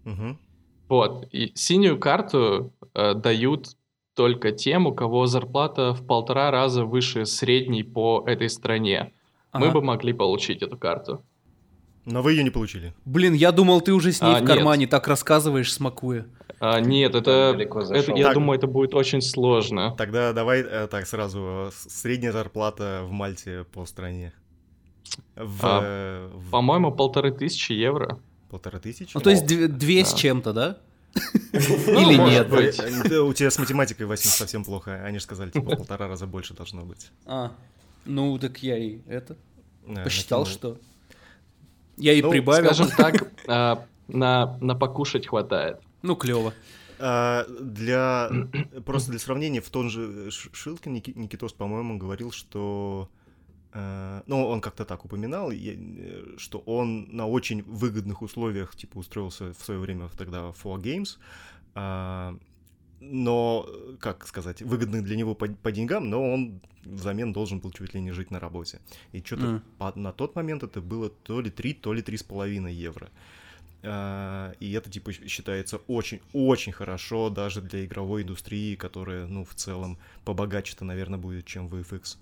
Мгм. 0.05 0.39
Вот. 0.89 1.27
И 1.33 1.53
синюю 1.55 1.99
карту 1.99 2.73
э, 2.95 3.15
дают 3.15 3.69
только 4.15 4.53
тем, 4.53 4.87
у 4.87 4.95
кого 4.95 5.27
зарплата 5.27 5.93
в 5.95 6.07
полтора 6.07 6.51
раза 6.51 6.85
выше 6.85 7.27
средней 7.27 7.83
по 7.83 8.23
этой 8.27 8.49
стране. 8.51 9.13
Мы 9.53 9.67
Ага. 9.67 9.75
бы 9.81 9.83
могли 9.83 10.13
получить 10.13 10.63
эту 10.63 10.77
карту. 10.77 11.23
Но 12.07 12.23
вы 12.23 12.33
ее 12.33 12.45
не 12.45 12.51
получили. 12.51 12.95
Блин, 13.05 13.35
я 13.35 13.53
думал, 13.53 13.81
ты 13.81 13.93
уже 13.93 14.13
с 14.13 14.23
ней 14.23 14.35
А, 14.35 14.39
в 14.39 14.41
нет. 14.43 14.49
кармане 14.49 14.87
так 14.87 15.07
рассказываешь, 15.09 15.73
смакуя. 15.73 16.27
А, 16.61 16.81
нет, 16.81 17.15
это, 17.15 17.55
это- 17.59 18.13
я 18.17 18.25
Так. 18.27 18.35
думаю, 18.35 18.57
это 18.59 18.67
будет 18.67 18.95
очень 18.95 19.21
сложно. 19.21 19.95
Тогда 19.99 20.33
давай 20.33 20.61
э, 20.63 20.87
так 20.87 21.07
сразу. 21.07 21.41
э, 21.41 21.71
с- 21.75 22.01
Средняя 22.01 22.33
зарплата 22.33 23.03
в 23.05 23.11
Мальте 23.11 23.65
по 23.73 23.85
стране. 23.87 24.33
В, 25.35 25.61
А, 25.65 25.81
э, 25.83 26.31
в 26.33 26.51
По-моему, 26.51 26.93
полторы 26.93 27.33
тысячи 27.33 27.73
евро. 27.73 28.19
полторы 28.51 28.79
тысячи? 28.79 29.11
Ну, 29.15 29.21
то 29.21 29.31
есть 29.31 29.45
две, 29.47 29.67
две 29.69 30.05
с 30.05 30.13
Да. 30.13 30.17
чем-то, 30.19 30.53
да? 30.53 30.79
Ну, 31.53 32.01
Или 32.11 32.17
может 32.19 32.31
нет? 32.31 32.49
быть. 32.51 33.13
У 33.19 33.33
тебя 33.33 33.51
с 33.51 33.59
математикой, 33.59 34.07
Васим, 34.07 34.31
совсем 34.31 34.65
плохо. 34.65 35.03
Они 35.05 35.19
же 35.19 35.25
сказали, 35.25 35.51
типа, 35.51 35.75
полтора 35.77 36.07
раза 36.09 36.27
больше 36.27 36.55
должно 36.55 36.83
быть. 36.85 37.11
А, 37.27 37.53
ну 38.05 38.39
так 38.39 38.59
я 38.63 38.79
и 38.79 38.99
это 39.09 39.37
посчитал, 40.05 40.41
накинул. 40.45 40.59
что... 40.59 40.79
Я 41.97 42.13
и 42.13 42.23
Ну, 42.23 42.31
прибавил. 42.31 42.65
Скажем 42.67 42.89
так, 42.97 43.33
а, 43.49 43.85
на, 44.09 44.57
на 44.61 44.75
покушать 44.75 45.27
хватает. 45.27 45.81
Ну, 46.03 46.17
клево. 46.17 46.53
А, 46.99 47.45
Для... 47.61 48.31
Просто 48.85 49.11
для 49.11 49.19
сравнения, 49.21 49.61
в 49.61 49.69
том 49.71 49.89
же 49.91 50.31
Ш- 50.31 50.51
Шилкин 50.53 50.95
Ники- 50.95 51.13
Никитос, 51.19 51.53
по-моему, 51.53 51.99
говорил, 51.99 52.33
что... 52.33 53.09
э, 53.73 54.23
Ну, 54.27 54.47
он 54.47 54.61
как-то 54.61 54.85
так 54.85 55.05
упоминал, 55.05 55.51
э, 55.51 56.37
что 56.39 56.59
он 56.61 57.09
на 57.17 57.27
очень 57.27 57.63
выгодных 57.63 58.23
условиях, 58.23 58.75
типа, 58.77 58.99
устроился 58.99 59.53
в 59.53 59.63
свое 59.65 59.81
время 59.81 60.09
тогда 60.17 60.53
в 60.53 60.57
4 60.63 60.77
Games, 60.77 61.19
а, 61.75 62.35
но, 63.01 63.67
э, 63.69 63.97
как 64.01 64.27
сказать, 64.27 64.63
выгодных 64.63 65.05
для 65.05 65.17
него 65.17 65.35
по, 65.35 65.47
по 65.49 65.73
деньгам, 65.73 66.09
но 66.11 66.33
он 66.33 66.61
взамен 66.85 67.33
должен 67.33 67.59
был 67.61 67.73
чуть 67.73 67.95
ли 67.95 68.01
не 68.01 68.13
жить 68.13 68.31
на 68.31 68.41
работе. 68.41 68.81
И 69.13 69.21
что-то 69.23 69.47
М. 69.47 69.63
по- 69.79 69.93
на 69.99 70.13
тот 70.13 70.35
момент 70.37 70.63
это 70.63 70.81
было 70.81 71.09
то 71.11 71.41
ли 71.41 71.51
3, 71.51 71.75
то 71.75 71.93
ли 71.93 72.03
3,5 72.03 72.71
евро. 72.73 73.11
А, 73.83 74.53
И 74.61 74.73
это, 74.73 74.91
типа, 74.91 75.13
считается 75.13 75.77
очень-очень 75.87 76.73
хорошо 76.73 77.29
даже 77.31 77.61
для 77.61 77.85
игровой 77.85 78.23
индустрии, 78.23 78.75
которая, 78.75 79.27
ну, 79.27 79.45
в 79.45 79.55
целом, 79.55 79.99
побогаче-то, 80.25 80.85
наверное, 80.85 81.19
будет, 81.19 81.45
чем 81.45 81.69
VFX. 81.69 82.17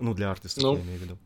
Ну, 0.00 0.14
для 0.14 0.30
артистов, 0.30 0.62
Ну, 0.64 0.76
я 0.76 0.82
имею 0.82 0.98
в 0.98 1.02
виду. 1.02 1.18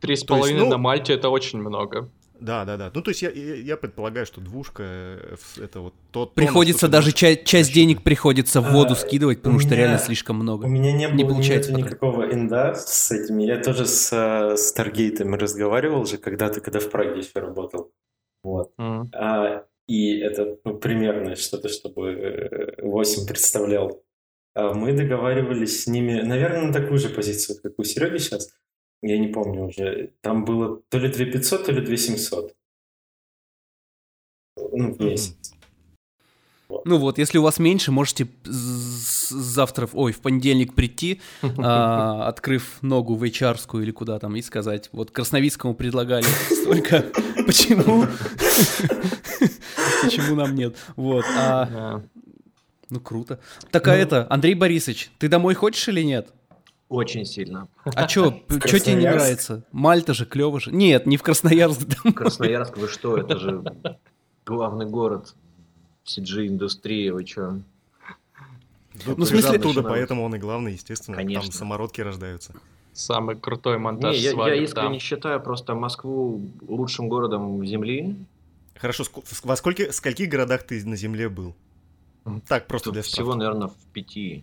Три 0.00 0.16
с 0.16 0.20
То 0.24 0.34
есть, 0.34 0.40
половиной 0.42 0.64
ну- 0.64 0.70
на 0.70 0.78
Мальте 0.78 1.14
это 1.14 1.28
очень 1.30 1.58
много. 1.60 2.08
Да, 2.40 2.64
да, 2.64 2.76
да. 2.76 2.90
Ну, 2.94 3.02
то 3.02 3.10
есть 3.10 3.22
я, 3.22 3.30
я, 3.30 3.54
я 3.56 3.76
предполагаю, 3.76 4.24
что 4.26 4.40
двушка 4.40 4.82
э, 4.82 5.36
это 5.62 5.80
вот 5.80 5.94
тот... 6.10 6.30
то, 6.30 6.34
Приходится 6.34 6.78
что 6.78 6.86
ты 6.88 6.92
даже 6.92 7.12
ча- 7.12 7.36
часть 7.36 7.72
денег 7.72 8.02
приходится 8.02 8.60
в 8.60 8.72
воду 8.72 8.92
А, 8.94 8.96
скидывать, 8.96 9.38
у 9.38 9.40
потому 9.42 9.58
что 9.60 9.68
меня- 9.70 9.78
реально 9.78 9.98
слишком 9.98 10.40
У 10.40 10.42
много. 10.42 10.66
меня 10.66 10.92
не, 10.92 11.06
Не 11.06 11.24
было 11.24 11.34
получается 11.34 11.72
никакого 11.72 12.32
инда 12.32 12.74
с 12.74 13.10
этими. 13.10 13.42
Я 13.44 13.58
тоже 13.62 13.86
с 13.86 14.10
э, 14.12 14.56
Старгейтом 14.56 15.34
разговаривал 15.34 16.06
же 16.06 16.16
когда-то, 16.16 16.60
когда 16.60 16.80
в 16.80 16.90
Праге 16.90 17.20
еще 17.20 17.38
работал. 17.40 17.92
Вот. 18.42 18.72
М. 18.78 19.10
А, 19.14 19.64
и 19.86 20.18
это 20.18 20.56
ну, 20.64 20.78
примерно 20.78 21.36
что-то, 21.36 21.68
чтобы 21.68 22.10
э, 22.12 22.82
8 22.82 23.26
представлял. 23.26 24.02
А 24.54 24.72
мы 24.74 24.92
договаривались 24.92 25.84
с 25.84 25.86
ними, 25.86 26.22
наверное, 26.22 26.62
на 26.62 26.72
такую 26.72 26.98
же 26.98 27.08
позицию, 27.08 27.58
как 27.62 27.72
у 27.78 27.84
Сереги 27.84 28.18
сейчас. 28.18 28.48
Я 29.02 29.18
не 29.18 29.28
помню 29.28 29.66
уже. 29.66 30.10
Там 30.20 30.44
было 30.44 30.80
то 30.88 30.98
ли 30.98 31.08
2500, 31.08 31.66
то 31.66 31.72
ли 31.72 31.80
2700. 31.80 32.54
Ну, 34.72 34.92
в 34.92 35.00
месяц. 35.00 35.54
Ну 36.84 36.98
вот, 36.98 37.18
если 37.18 37.38
у 37.38 37.42
вас 37.42 37.58
меньше, 37.58 37.90
можете 37.90 38.28
завтра, 38.44 39.88
ой, 39.92 40.12
в 40.12 40.20
понедельник 40.20 40.74
прийти, 40.74 41.20
а, 41.58 42.28
открыв 42.28 42.78
ногу 42.82 43.16
в 43.16 43.24
HR 43.24 43.82
или 43.82 43.90
куда 43.90 44.18
там, 44.18 44.36
и 44.36 44.42
сказать, 44.42 44.88
вот 44.92 45.10
Красновицкому 45.10 45.74
предлагали 45.74 46.24
столько, 46.62 47.06
почему? 47.46 48.06
Почему 50.02 50.34
нам 50.34 50.54
нет? 50.54 50.76
Вот, 50.96 51.24
а, 51.36 52.02
ну 52.88 53.00
круто. 53.00 53.38
Так 53.70 53.86
а 53.88 53.94
это, 53.94 54.26
Андрей 54.30 54.54
Борисович, 54.54 55.10
ты 55.18 55.28
домой 55.28 55.54
хочешь 55.54 55.88
или 55.88 56.02
нет? 56.02 56.32
Очень 56.90 57.24
сильно. 57.24 57.68
А 57.84 58.06
чё, 58.08 58.30
п- 58.48 58.60
чё 58.68 58.78
тебе 58.80 58.96
не 58.96 59.08
нравится? 59.08 59.64
Мальта 59.72 60.12
же, 60.12 60.26
клево 60.26 60.58
же. 60.60 60.72
Нет, 60.72 61.06
не 61.06 61.16
в 61.16 61.22
Красноярск 61.22 61.86
домой. 61.86 62.12
Красноярск, 62.12 62.76
вы 62.76 62.88
что, 62.88 63.16
это 63.16 63.38
же 63.38 63.62
главный 64.44 64.86
город 64.86 65.34
CG-индустрии, 66.04 67.10
вы 67.10 67.24
чё? 67.24 67.52
Ну, 69.06 69.14
Ну, 69.16 69.24
в 69.24 69.28
смысле- 69.28 69.58
оттуда, 69.58 69.82
поэтому 69.82 70.24
он 70.24 70.34
и 70.34 70.38
главный, 70.38 70.72
естественно. 70.72 71.16
Там 71.16 71.26
Конечно. 71.26 71.52
самородки 71.52 72.00
рождаются. 72.00 72.54
Самый 72.92 73.36
крутой 73.36 73.78
монтаж 73.78 74.16
Не, 74.16 74.22
я, 74.22 74.30
я 74.48 74.54
искренне 74.56 74.88
там. 74.90 74.98
считаю 74.98 75.40
просто 75.40 75.74
Москву 75.76 76.40
лучшим 76.66 77.08
городом 77.08 77.64
Земли. 77.64 78.16
Хорошо, 78.74 79.04
во 79.44 79.56
сколько, 79.56 79.92
скольких 79.92 80.28
городах 80.28 80.64
ты 80.64 80.84
на 80.84 80.96
Земле 80.96 81.28
был? 81.28 81.54
Так, 82.48 82.66
просто 82.66 82.86
Тут 82.86 82.94
для 82.94 83.02
всего, 83.02 83.34
наверное, 83.36 83.68
в 83.68 83.76
пяти. 83.92 84.42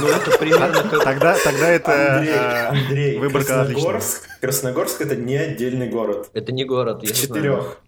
Ну, 0.00 0.06
это 0.06 0.38
примерно 0.38 0.82
как... 0.82 1.04
Тогда, 1.04 1.36
тогда 1.42 1.68
это 1.68 2.16
Андрей, 2.18 2.34
а, 2.34 2.70
Андрей, 2.70 3.18
выборка 3.18 3.62
отличная. 3.62 3.84
Красногорск, 3.84 4.40
Красногорск 4.40 5.00
это 5.02 5.16
не 5.16 5.36
отдельный 5.36 5.88
город. 5.88 6.30
Это 6.32 6.52
не 6.52 6.64
город, 6.64 7.02
я 7.02 7.12
четырех. 7.12 7.80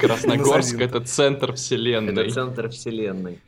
Красногорск 0.00 0.78
это 0.80 1.00
центр 1.00 1.54
вселенной. 1.54 2.12
Это 2.12 2.30
центр 2.30 2.68
вселенной. 2.68 3.40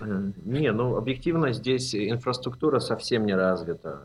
Э, 0.00 0.30
Не, 0.44 0.70
ну 0.72 0.96
объективно 0.96 1.52
здесь 1.52 1.94
инфраструктура 1.94 2.78
совсем 2.78 3.26
не 3.26 3.34
развита. 3.34 4.00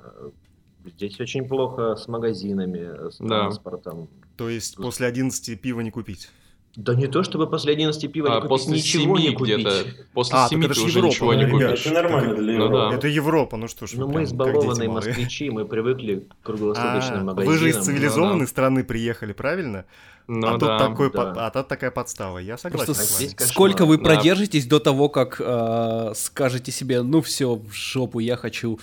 Здесь 0.86 1.20
очень 1.20 1.48
плохо 1.48 1.96
с 1.96 2.08
магазинами, 2.08 3.10
с 3.12 3.18
Да. 3.20 3.42
транспортом. 3.42 4.10
То 4.38 4.50
есть 4.50 4.78
после 4.78 5.08
11 5.08 5.56
пива 5.62 5.82
не 5.82 5.92
купить. 5.92 6.30
Да 6.76 6.94
не 6.94 7.08
то 7.08 7.24
чтобы 7.24 7.48
после 7.50 7.72
11 7.74 8.12
пива 8.12 8.28
не 8.28 8.34
А 8.34 8.36
купить, 8.38 8.50
после 8.50 8.74
ничего 8.78 9.18
семи 9.18 9.30
не 9.30 9.36
купить. 9.36 9.56
где-то. 9.56 9.86
После 10.14 10.36
А, 10.36 10.42
так 10.42 10.50
семи 10.50 10.66
это 10.66 10.74
ты 10.74 10.80
ж 10.80 10.84
уже 10.84 10.98
Европа, 11.00 11.14
ничего 11.14 11.34
не 11.34 11.46
ну, 11.46 11.58
ребят. 11.58 11.70
купишь. 11.72 11.86
Это 11.86 11.96
нормально 11.96 12.34
для 12.36 12.44
Ну 12.58 12.64
Европы. 12.66 12.90
да. 12.92 12.96
Это 12.98 13.08
Европа, 13.08 13.58
ну 13.58 13.68
что 13.68 13.88
ж. 13.88 13.94
Ну, 13.94 14.08
мы 14.10 14.24
избалованные 14.24 14.90
москвичи, 14.90 15.50
мы 15.50 15.66
привыкли 15.66 16.28
к 16.42 16.46
круглосуточным 16.46 17.20
А, 17.20 17.24
магазинам. 17.24 17.54
Вы 17.54 17.58
же 17.60 17.70
из 17.70 17.78
Ну 17.78 17.84
цивилизованной 17.84 18.40
да. 18.46 18.48
страны 18.48 18.84
приехали, 18.84 19.32
правильно? 19.34 19.86
Ну 20.28 20.48
а, 20.48 20.52
тут 20.60 20.68
да. 20.68 20.80
такой, 20.80 21.12
да. 21.12 21.26
под- 21.26 21.38
а 21.38 21.50
тут 21.52 21.68
такая 21.68 21.92
подстава. 21.92 22.40
Я 22.40 22.58
согласен 22.58 22.86
Просто 22.94 23.04
с 23.06 23.16
здесь 23.18 23.36
вами. 23.40 23.48
сколько 23.50 23.86
вы 23.86 23.98
Да. 23.98 24.04
продержитесь 24.04 24.66
до 24.66 24.80
того, 24.80 25.08
как 25.08 25.40
э, 25.40 26.12
скажете 26.16 26.72
себе, 26.72 27.04
ну 27.04 27.22
все, 27.22 27.56
в 27.56 27.72
жопу, 27.74 28.20
я 28.20 28.36
хочу 28.36 28.80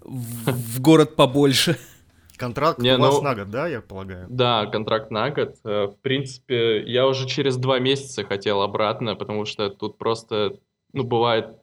в, 0.00 0.50
в 0.52 0.80
город 0.80 1.14
побольше. 1.14 1.76
Контракт 2.36 2.78
Не, 2.78 2.96
у 2.96 3.00
вас 3.00 3.14
ну- 3.16 3.22
на 3.22 3.34
год, 3.34 3.50
да, 3.50 3.66
я 3.66 3.80
полагаю? 3.80 4.26
Да, 4.28 4.66
контракт 4.66 5.10
на 5.10 5.30
год. 5.30 5.56
Э, 5.64 5.86
В 5.86 5.96
принципе, 6.00 6.82
я 6.82 7.06
уже 7.06 7.26
через 7.26 7.56
два 7.56 7.78
месяца 7.78 8.24
хотел 8.24 8.62
обратно, 8.62 9.16
потому 9.16 9.44
что 9.46 9.70
тут 9.70 9.98
просто, 9.98 10.58
ну, 10.92 11.04
бывает 11.04 11.56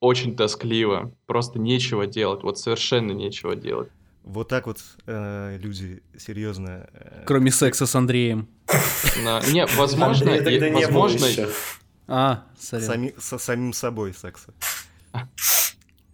очень 0.00 0.36
тоскливо. 0.36 1.14
Просто 1.26 1.58
нечего 1.58 2.06
делать, 2.06 2.42
вот 2.42 2.58
совершенно 2.58 3.12
нечего 3.12 3.54
делать. 3.54 3.88
Вот 4.24 4.48
так 4.48 4.66
вот 4.66 4.78
э, 5.06 5.58
люди 5.58 6.02
серьезно. 6.16 6.88
э, 6.92 7.24
Кроме 7.26 7.50
секса 7.50 7.86
с 7.86 7.94
Андреем. 7.94 8.48
Не, 9.52 9.66
возможно, 9.76 10.32
возможно. 10.72 11.48
А, 12.06 12.44
со 12.56 13.38
самим 13.38 13.72
собой 13.72 14.14
секса. 14.14 14.54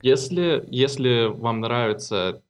Если, 0.02 0.64
если 0.68 1.26
вам 1.26 1.60
нравится 1.60 2.42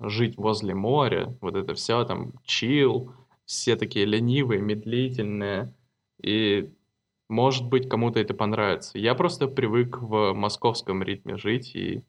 жить 0.00 0.36
возле 0.36 0.74
моря, 0.74 1.36
вот 1.40 1.54
это 1.54 1.74
все 1.74 2.04
там 2.04 2.32
чил, 2.44 3.12
все 3.44 3.76
такие 3.76 4.04
ленивые, 4.04 4.60
медлительные, 4.60 5.74
и 6.20 6.72
может 7.28 7.68
быть 7.68 7.88
кому-то 7.88 8.20
это 8.20 8.34
понравится. 8.34 8.98
Я 8.98 9.14
просто 9.14 9.46
привык 9.48 9.98
в 10.00 10.32
московском 10.32 11.02
ритме 11.02 11.36
жить, 11.36 11.74
и 11.74 12.02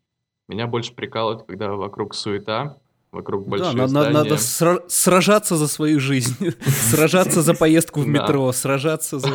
меня 0.48 0.68
больше 0.68 0.94
прикалывает, 0.94 1.46
когда 1.46 1.74
вокруг 1.74 2.14
суета, 2.16 2.80
вокруг 3.16 3.48
большие 3.48 3.76
да, 3.76 3.88
здания. 3.88 4.14
надо 4.14 4.36
сра- 4.36 4.84
сражаться 4.88 5.56
за 5.56 5.68
свою 5.68 6.00
жизнь, 6.00 6.36
сражаться 6.66 7.42
за 7.42 7.54
поездку 7.54 8.02
в 8.02 8.08
метро, 8.08 8.52
сражаться 8.52 9.20
за... 9.20 9.30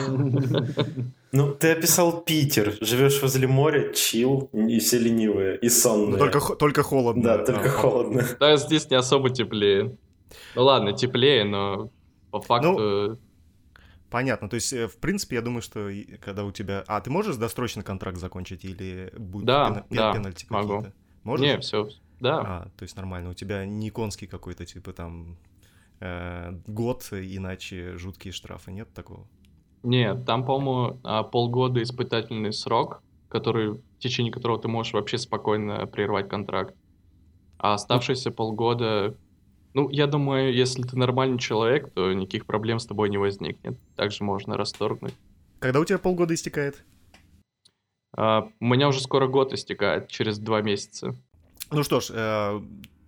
Ну, 1.33 1.55
ты 1.55 1.73
описал 1.73 2.23
Питер, 2.23 2.77
живешь 2.81 3.23
возле 3.23 3.47
моря, 3.47 3.93
чил, 3.93 4.51
и 4.53 4.79
все 4.79 4.99
ленивые, 4.99 5.59
и 5.59 5.69
сонные. 5.69 6.19
Только, 6.19 6.41
только 6.55 6.83
холодно. 6.83 7.23
Да, 7.23 7.39
только 7.45 7.69
холодно. 7.69 8.27
Да, 8.39 8.57
здесь 8.57 8.91
не 8.91 8.97
особо 8.97 9.31
теплее. 9.31 9.97
Ну 10.55 10.65
ладно, 10.65 10.93
теплее, 10.93 11.45
но 11.45 11.91
по 12.31 12.41
факту... 12.41 12.73
Ну, 12.73 13.19
понятно, 14.11 14.49
то 14.49 14.55
есть, 14.55 14.73
э, 14.73 14.87
в 14.89 14.97
принципе, 14.97 15.37
я 15.37 15.43
думаю, 15.43 15.63
что 15.63 15.91
когда 16.21 16.45
у 16.45 16.53
тебя... 16.53 16.85
А, 16.87 17.01
ты 17.01 17.11
можешь 17.11 17.37
досрочно 17.37 17.83
контракт 17.83 18.19
закончить 18.19 18.65
или 18.65 19.13
будет 19.17 19.47
да, 19.47 19.85
пен... 19.89 19.97
да, 19.97 20.13
пенальти 20.13 20.47
могу. 20.49 20.87
Можешь? 21.23 21.47
Не, 21.47 21.59
все, 21.59 21.89
да. 22.21 22.41
А, 22.41 22.69
то 22.77 22.83
есть 22.83 22.97
нормально. 22.97 23.31
У 23.31 23.35
тебя 23.35 23.65
не 23.67 23.91
конский 23.91 24.27
какой-то, 24.27 24.65
типа 24.67 24.93
там 24.93 25.37
э, 26.01 26.53
год, 26.67 27.09
иначе 27.13 27.97
жуткие 27.97 28.33
штрафы, 28.33 28.73
нет 28.73 28.93
такого? 28.93 29.27
Нет, 29.83 30.27
там, 30.27 30.45
по-моему, 30.45 31.01
а, 31.05 31.23
полгода 31.23 31.83
испытательный 31.83 32.53
срок, 32.53 33.03
который, 33.29 33.73
в 33.73 33.99
течение 33.99 34.33
которого 34.33 34.61
ты 34.61 34.69
можешь 34.69 34.93
вообще 34.93 35.17
спокойно 35.17 35.87
прервать 35.87 36.29
контракт. 36.29 36.75
А 37.57 37.75
оставшиеся 37.75 38.31
полгода, 38.31 39.17
ну, 39.73 39.89
я 39.89 40.07
думаю, 40.07 40.55
если 40.55 40.83
ты 40.83 40.97
нормальный 40.99 41.39
человек, 41.39 41.91
то 41.93 42.13
никаких 42.13 42.47
проблем 42.47 42.79
с 42.79 42.87
тобой 42.87 43.09
не 43.09 43.19
возникнет. 43.19 43.79
Также 43.97 44.25
можно 44.25 44.57
расторгнуть. 44.57 45.15
Когда 45.61 45.81
у 45.81 45.85
тебя 45.85 45.99
полгода 45.99 46.35
истекает? 46.35 46.85
А, 48.13 48.49
у 48.61 48.65
меня 48.65 48.89
уже 48.89 49.01
скоро 49.01 49.29
год 49.29 49.53
истекает, 49.53 50.09
через 50.09 50.39
два 50.39 50.61
месяца. 50.61 51.15
Ну 51.71 51.85
что 51.85 52.01
ж, 52.01 52.11
э, 52.11 52.61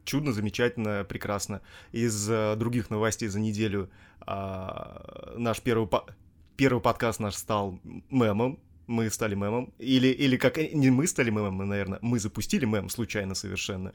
чудно, 0.04 0.32
замечательно, 0.32 1.04
прекрасно. 1.04 1.60
Из 1.90 2.30
э, 2.30 2.54
других 2.56 2.90
новостей 2.90 3.28
за 3.28 3.40
неделю 3.40 3.90
э, 4.26 5.34
наш 5.36 5.60
первый, 5.60 5.88
по 5.88 6.06
первый 6.56 6.80
подкаст 6.80 7.20
наш 7.20 7.34
стал 7.34 7.80
мемом. 8.10 8.58
Мы 8.86 9.10
стали 9.10 9.34
мемом. 9.34 9.72
Или, 9.78 10.08
или 10.08 10.36
как... 10.36 10.58
Не 10.58 10.90
мы 10.90 11.06
стали 11.06 11.30
мемом, 11.30 11.54
мы, 11.54 11.64
наверное, 11.64 11.98
мы 12.02 12.20
запустили 12.20 12.64
мем 12.64 12.88
случайно 12.88 13.34
совершенно. 13.34 13.92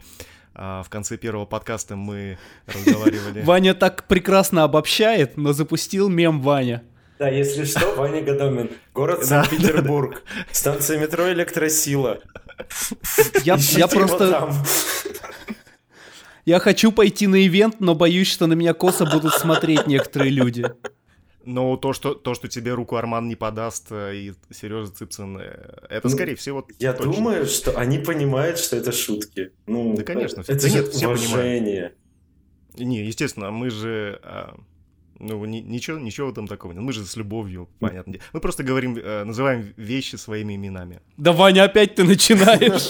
А 0.53 0.83
в 0.83 0.89
конце 0.89 1.17
первого 1.17 1.45
подкаста 1.45 1.95
мы 1.95 2.38
разговаривали... 2.65 3.41
Ваня 3.45 3.74
так 3.74 4.07
прекрасно 4.07 4.63
обобщает, 4.63 5.38
но 5.38 5.53
запустил 5.53 6.09
мем 6.09 6.41
Ваня. 6.41 6.83
Да, 7.19 7.29
если 7.29 7.65
что, 7.65 7.95
Ваня 7.95 8.21
Годомин. 8.21 8.69
Город 8.93 9.25
Санкт-Петербург. 9.25 10.24
Станция 10.51 11.00
метро 11.00 11.31
Электросила. 11.31 12.19
Я, 13.43 13.57
я 13.71 13.88
просто... 13.88 14.51
Я 16.45 16.59
хочу 16.59 16.91
пойти 16.91 17.27
на 17.27 17.45
ивент, 17.45 17.79
но 17.79 17.93
боюсь, 17.93 18.27
что 18.29 18.47
на 18.47 18.53
меня 18.53 18.74
косо 18.74 19.05
будут 19.05 19.33
смотреть 19.33 19.86
некоторые 19.88 20.31
люди. 20.31 20.65
Но 21.43 21.75
то, 21.77 21.91
что, 21.93 22.13
то, 22.13 22.33
что 22.33 22.47
тебе 22.47 22.74
руку 22.74 22.97
Арман 22.97 23.27
не 23.27 23.36
подаст, 23.36 23.88
э, 23.89 24.15
и 24.15 24.33
Сережа 24.53 24.91
Цыпцин, 24.91 25.38
э, 25.38 25.43
это, 25.89 26.07
ну, 26.07 26.09
скорее 26.09 26.36
всего, 26.36 26.67
Я 26.77 26.91
точно. 26.91 27.13
думаю, 27.13 27.45
что 27.45 27.77
они 27.77 28.00
понимают, 28.00 28.59
что 28.59 28.75
это 28.75 28.91
шутки. 28.91 29.51
Ну, 29.65 29.95
да, 29.95 30.03
конечно. 30.03 30.41
Это 30.41 30.62
да 30.62 30.69
нет, 30.69 30.88
все 30.89 31.07
уважение. 31.07 31.93
Понимают. 32.74 32.79
Не, 32.79 33.05
естественно, 33.05 33.50
мы 33.51 33.69
же... 33.69 34.21
А, 35.19 35.24
ну, 35.24 35.45
ни, 35.45 35.57
ничего, 35.57 35.97
ничего 36.00 36.32
там 36.32 36.47
такого 36.47 36.73
нет. 36.73 36.82
Мы 36.82 36.93
же 36.93 37.06
с 37.06 37.15
любовью, 37.15 37.69
понятно. 37.80 38.15
Мы 38.34 38.39
просто 38.39 38.63
говорим, 38.63 38.97
э, 38.97 39.23
называем 39.23 39.73
вещи 39.77 40.15
своими 40.15 40.56
именами. 40.56 41.01
Да, 41.17 41.32
Ваня, 41.32 41.63
опять 41.63 41.95
ты 41.95 42.03
начинаешь. 42.03 42.89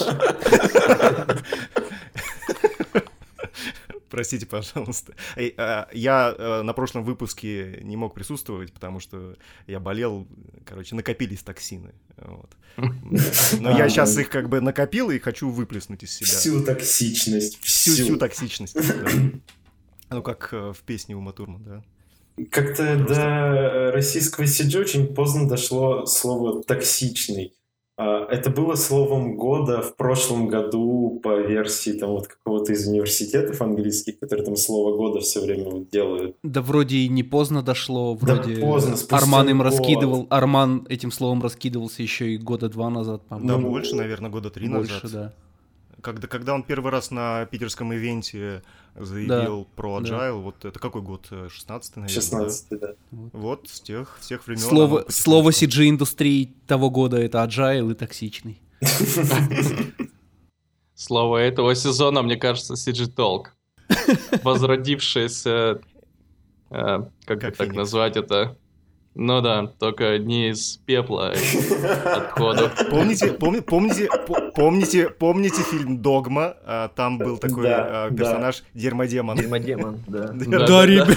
Простите, 4.10 4.46
пожалуйста. 4.46 5.14
А, 5.56 5.88
я 5.92 6.34
э, 6.36 6.62
на 6.62 6.72
прошлом 6.72 7.04
выпуске 7.04 7.80
не 7.82 7.96
мог 7.96 8.14
присутствовать, 8.14 8.72
потому 8.72 9.00
что 9.00 9.36
я 9.66 9.80
болел, 9.80 10.26
короче, 10.64 10.94
накопились 10.96 11.42
токсины. 11.42 11.92
Вот. 12.16 12.56
Но 13.60 13.76
я 13.76 13.88
сейчас 13.88 14.16
их 14.18 14.30
как 14.30 14.48
бы 14.48 14.60
накопил 14.60 15.10
и 15.10 15.18
хочу 15.18 15.50
выплеснуть 15.50 16.04
из 16.04 16.12
себя. 16.14 16.26
Всю 16.26 16.64
токсичность. 16.64 17.60
Всю, 17.62 17.92
всю 17.92 18.16
токсичность. 18.16 18.76
Ну, 20.10 20.22
как 20.22 20.48
э, 20.52 20.72
в 20.72 20.80
песне 20.84 21.14
у 21.14 21.20
Матурма, 21.20 21.58
да. 21.58 21.84
Как-то 22.50 22.96
до 22.96 23.90
российского 23.92 24.44
CG 24.44 24.80
очень 24.80 25.14
поздно 25.14 25.48
дошло 25.48 26.06
слово 26.06 26.62
«токсичный». 26.62 27.54
А, 28.00 28.26
это 28.30 28.48
было 28.48 28.76
словом 28.76 29.36
года 29.36 29.82
в 29.82 29.96
прошлом 29.96 30.46
году 30.46 31.20
по 31.20 31.40
версии 31.40 31.90
там 31.90 32.10
вот 32.10 32.28
какого-то 32.28 32.72
из 32.72 32.86
университетов 32.86 33.60
английских, 33.60 34.20
которые 34.20 34.46
там 34.46 34.54
слово 34.54 34.96
года 34.96 35.18
все 35.18 35.40
время 35.40 35.64
вот 35.64 35.90
делают. 35.90 36.36
Да 36.44 36.62
вроде 36.62 36.98
и 36.98 37.08
не 37.08 37.24
поздно 37.24 37.60
дошло, 37.60 38.14
вроде 38.14 38.54
да 38.54 38.60
поздно, 38.60 38.96
Арман 39.10 39.48
им 39.48 39.58
год. 39.58 39.66
раскидывал, 39.66 40.26
Арман 40.30 40.86
этим 40.88 41.10
словом 41.10 41.42
раскидывался 41.42 42.02
еще 42.02 42.30
и 42.32 42.38
года 42.38 42.68
два 42.68 42.88
назад, 42.88 43.26
по-моему. 43.26 43.62
Да, 43.62 43.68
больше, 43.68 43.96
наверное, 43.96 44.30
года 44.30 44.50
три 44.50 44.68
больше, 44.68 44.92
назад. 44.92 45.02
Больше, 45.02 45.16
да. 45.16 45.34
Когда, 46.00 46.28
когда 46.28 46.54
он 46.54 46.62
первый 46.62 46.92
раз 46.92 47.10
на 47.10 47.44
питерском 47.46 47.92
ивенте 47.92 48.62
заявил 48.94 49.64
да, 49.64 49.66
про 49.74 50.00
Agile, 50.00 50.08
да. 50.08 50.32
вот 50.32 50.64
это 50.64 50.78
какой 50.78 51.02
год? 51.02 51.26
16 51.48 51.96
наверное? 51.96 52.14
16 52.14 52.66
да. 52.70 52.76
да. 52.78 52.94
Вот, 53.10 53.68
с 53.68 53.80
тех, 53.80 54.16
с 54.20 54.28
тех 54.28 54.46
времен. 54.46 54.60
Слово, 54.60 55.04
слово 55.08 55.50
CG-индустрии 55.50 56.54
того 56.66 56.90
года 56.90 57.16
это 57.16 57.38
Agile 57.44 57.92
и 57.92 57.94
токсичный. 57.94 58.60
Слово 60.94 61.38
этого 61.38 61.74
сезона, 61.74 62.22
мне 62.22 62.36
кажется, 62.36 62.74
CG 62.74 63.14
Talk. 63.14 63.46
Возродившееся, 64.42 65.80
э, 66.70 66.98
как 67.24 67.56
так 67.56 67.72
назвать 67.72 68.16
это, 68.16 68.56
ну 69.14 69.40
да, 69.40 69.66
только 69.66 70.18
не 70.18 70.50
из 70.50 70.76
пепла, 70.86 71.32
а 71.32 72.16
отходов. 72.16 72.72
Помните, 72.88 73.32
помни, 73.32 73.60
помните, 73.60 74.08
помните, 74.54 75.08
помните 75.08 75.62
фильм 75.62 75.98
«Догма»? 76.00 76.54
А, 76.64 76.88
там 76.88 77.18
был 77.18 77.36
такой 77.38 77.64
да, 77.64 78.06
а, 78.06 78.10
персонаж 78.10 78.58
да. 78.58 78.80
Дермодемон. 78.80 79.36
Дермодемон, 79.36 80.04
да. 80.06 80.28
Да, 80.32 80.86
ребят. 80.86 81.08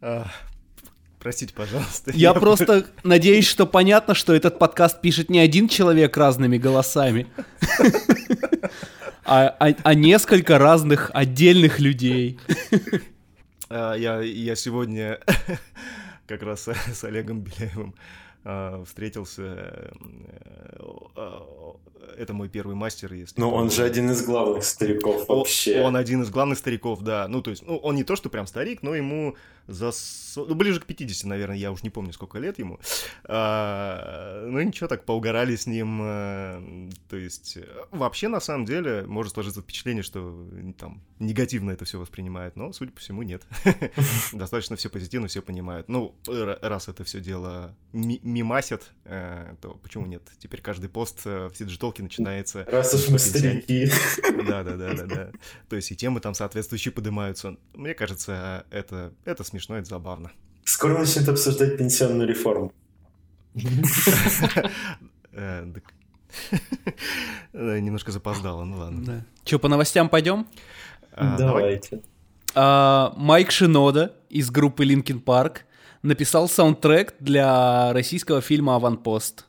Простите, 1.20 1.52
пожалуйста. 1.52 2.10
Я 2.14 2.32
просто 2.32 2.86
надеюсь, 3.04 3.46
что 3.46 3.66
понятно, 3.66 4.14
что 4.14 4.34
этот 4.34 4.58
подкаст 4.58 5.00
пишет 5.00 5.30
не 5.30 5.38
один 5.38 5.68
человек 5.68 6.16
разными 6.16 6.58
голосами, 6.58 7.26
а 9.24 9.94
несколько 9.94 10.58
разных 10.58 11.10
отдельных 11.12 11.80
людей. 11.80 12.38
А, 13.70 13.94
я, 13.94 14.20
я 14.20 14.56
сегодня 14.56 15.20
как 16.26 16.42
раз 16.42 16.68
с 16.92 17.04
Олегом 17.04 17.40
Беляевым 17.40 17.94
а, 18.44 18.84
встретился. 18.84 19.90
А, 21.16 21.76
это 22.16 22.32
мой 22.32 22.48
первый 22.48 22.74
мастер, 22.74 23.12
если. 23.12 23.40
Ну, 23.40 23.50
он 23.50 23.70
же 23.70 23.84
один 23.84 24.10
из 24.10 24.24
главных 24.24 24.64
стариков 24.64 25.28
вообще. 25.28 25.80
Он, 25.80 25.86
он 25.86 25.96
один 25.96 26.22
из 26.22 26.30
главных 26.30 26.58
стариков, 26.58 27.02
да. 27.02 27.28
Ну, 27.28 27.42
то 27.42 27.50
есть, 27.50 27.66
ну, 27.66 27.76
он 27.76 27.94
не 27.94 28.04
то, 28.04 28.16
что 28.16 28.28
прям 28.28 28.46
старик, 28.46 28.82
но 28.82 28.94
ему 28.94 29.36
за... 29.68 29.92
Ну, 30.36 30.54
ближе 30.54 30.80
к 30.80 30.86
50, 30.86 31.28
наверное, 31.28 31.56
я 31.56 31.70
уж 31.70 31.82
не 31.82 31.90
помню, 31.90 32.12
сколько 32.12 32.38
лет 32.38 32.58
ему. 32.58 32.80
А, 33.24 34.46
ну, 34.46 34.60
ничего, 34.60 34.88
так 34.88 35.04
поугорали 35.04 35.54
с 35.54 35.66
ним. 35.66 36.00
А, 36.02 36.88
то 37.08 37.16
есть, 37.16 37.58
вообще, 37.90 38.28
на 38.28 38.40
самом 38.40 38.64
деле, 38.64 39.04
может 39.06 39.34
сложиться 39.34 39.60
впечатление, 39.60 40.02
что 40.02 40.48
там 40.78 41.02
негативно 41.18 41.72
это 41.72 41.84
все 41.84 41.98
воспринимает, 41.98 42.56
но, 42.56 42.72
судя 42.72 42.92
по 42.92 43.00
всему, 43.00 43.22
нет. 43.22 43.42
Достаточно 44.32 44.76
все 44.76 44.88
позитивно, 44.88 45.28
все 45.28 45.42
понимают. 45.42 45.88
Ну, 45.88 46.14
раз 46.26 46.88
это 46.88 47.04
все 47.04 47.20
дело 47.20 47.76
мимасят, 47.92 48.90
э, 49.04 49.54
то 49.60 49.74
почему 49.82 50.06
нет? 50.06 50.22
Теперь 50.38 50.62
каждый 50.62 50.88
пост 50.88 51.20
э, 51.26 51.48
в 51.48 51.56
Сиджитолке 51.56 52.02
начинается... 52.02 52.64
Раз 52.70 52.94
уж 52.94 53.08
мы 53.08 53.18
старики. 53.18 53.90
Да-да-да-да. 54.46 55.32
То 55.68 55.76
есть 55.76 55.90
и 55.92 55.96
темы 55.96 56.20
там 56.20 56.34
соответствующие 56.34 56.92
поднимаются. 56.92 57.56
Мне 57.74 57.94
кажется, 57.94 58.66
это, 58.70 59.12
это 59.24 59.44
смешно, 59.44 59.57
это 59.68 59.84
забавно. 59.84 60.30
Скоро 60.64 60.98
начнет 60.98 61.28
обсуждать 61.28 61.76
пенсионную 61.78 62.28
реформу. 62.28 62.72
Э, 67.52 67.78
немножко 67.80 68.12
запоздало, 68.12 68.64
ну 68.64 68.78
ладно. 68.78 69.24
Че, 69.44 69.58
по 69.58 69.68
новостям 69.68 70.08
пойдем? 70.08 70.46
А, 71.12 71.36
Давайте. 71.36 72.02
А, 72.54 73.12
Майк 73.16 73.50
Шинода 73.50 74.14
из 74.28 74.50
группы 74.50 74.84
Linkin 74.84 75.22
Park 75.22 75.58
написал 76.02 76.48
саундтрек 76.48 77.14
для 77.18 77.92
российского 77.92 78.40
фильма 78.40 78.76
«Аванпост». 78.76 79.46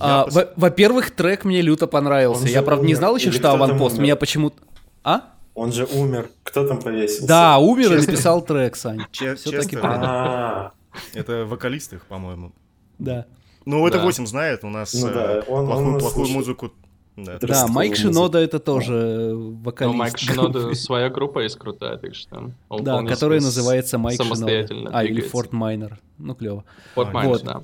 А, 0.00 0.26
пос- 0.26 0.32
во- 0.34 0.52
Во-первых, 0.56 1.10
трек 1.10 1.44
мне 1.44 1.60
люто 1.60 1.86
понравился. 1.86 2.42
Он 2.44 2.48
Я, 2.48 2.62
правда, 2.62 2.84
не 2.84 2.92
умер. 2.94 2.98
знал 2.98 3.16
еще, 3.16 3.28
Или 3.28 3.36
что 3.36 3.52
аванпост. 3.52 3.98
Меня 3.98 4.16
почему-то... 4.16 4.56
А? 5.04 5.33
Он 5.54 5.72
же 5.72 5.84
умер. 5.84 6.30
Кто 6.42 6.66
там 6.66 6.80
повесился? 6.80 7.26
Да, 7.26 7.58
умер 7.58 7.92
и 7.94 8.00
написал 8.00 8.42
трек, 8.42 8.76
Сань. 8.76 9.02
Че- 9.12 9.36
правда. 9.80 10.06
А, 10.06 10.72
Это 11.12 11.44
вокалист 11.44 11.92
их, 11.92 12.04
по-моему. 12.06 12.52
Да. 12.98 13.26
Ну, 13.64 13.86
это 13.86 13.98
Да. 13.98 14.04
8 14.04 14.26
знает, 14.26 14.64
у 14.64 14.68
нас 14.68 14.92
Ну 14.94 15.08
э, 15.08 15.12
да, 15.14 15.42
он- 15.48 15.68
он 15.70 15.98
плохую, 15.98 16.28
музыку. 16.28 16.72
Да. 17.16 17.38
Да, 17.40 17.66
Майк. 17.68 17.96
Шинода 17.96 18.38
это 18.38 18.58
тоже 18.58 19.32
Но 19.32 19.50
вокалист. 19.62 19.96
Майк 19.96 20.18
Шинода 20.18 20.74
своя 20.74 21.08
группа 21.08 21.38
есть 21.40 21.56
крутая, 21.56 21.96
так 21.96 22.14
что... 22.14 22.50
он 22.68 22.82
Да, 22.84 23.02
которая 23.04 23.40
называется 23.40 23.98
Майк 23.98 24.16
самостоятельно 24.20 24.80
Шинода. 24.90 24.98
А, 24.98 25.04
или. 25.04 25.20
Форт 25.20 25.52
Майнер. 25.52 25.98
Ну, 26.18 26.34
клево. 26.34 26.64
Форт 26.94 27.12
Майнер, 27.12 27.32
Вот. 27.32 27.44
да. 27.44 27.62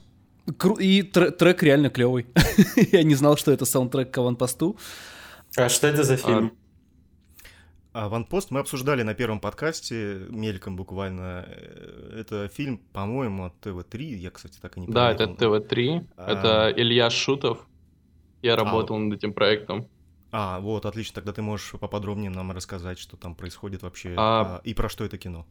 И 0.79 1.03
тр- 1.03 1.33
трек 1.33 1.63
реально 1.65 1.91
клевый. 1.91 2.27
Я 2.93 3.03
не 3.03 3.15
знал, 3.17 3.37
что 3.37 3.51
это 3.53 3.65
саундтрек 3.65 4.11
к 4.13 4.19
аванпосту. 4.19 4.77
а 5.57 5.69
что 5.69 5.87
это 5.89 6.05
за 6.05 6.17
фильм? 6.17 6.53
А 7.93 8.09
Ванпост 8.09 8.53
мы 8.53 8.61
обсуждали 8.61 9.03
на 9.03 9.15
первом 9.15 9.41
подкасте, 9.41 10.27
мельком 10.29 10.77
буквально. 10.77 11.45
Э, 11.49 12.21
Это 12.21 12.49
фильм, 12.49 12.79
по-моему, 12.93 13.47
от 13.47 13.61
ТВ-3. 13.61 14.03
Я, 14.15 14.31
кстати, 14.31 14.59
так 14.61 14.77
и 14.77 14.81
не 14.81 14.87
Да, 14.87 15.11
это 15.11 15.27
проверил. 15.27 15.65
ТВ-3, 15.65 16.07
А. 16.17 16.31
это 16.33 16.81
Илья 16.81 17.11
Шутов. 17.11 17.67
Я 18.43 18.57
работал 18.57 18.97
над 18.97 19.19
этим 19.19 19.35
проектом. 19.35 19.89
А, 20.31 20.61
вот, 20.61 20.87
отлично. 20.87 21.17
Тогда 21.17 21.33
ты 21.33 21.43
можешь 21.43 21.73
поподробнее 21.73 22.31
нам 22.31 22.53
рассказать, 22.53 22.99
что 22.99 23.17
там 23.17 23.35
происходит 23.35 23.83
вообще 23.83 24.15
А. 24.17 24.59
а, 24.59 24.61
и 24.63 24.73
про 24.73 24.89
что 24.89 25.05
это 25.05 25.19
кино. 25.19 25.45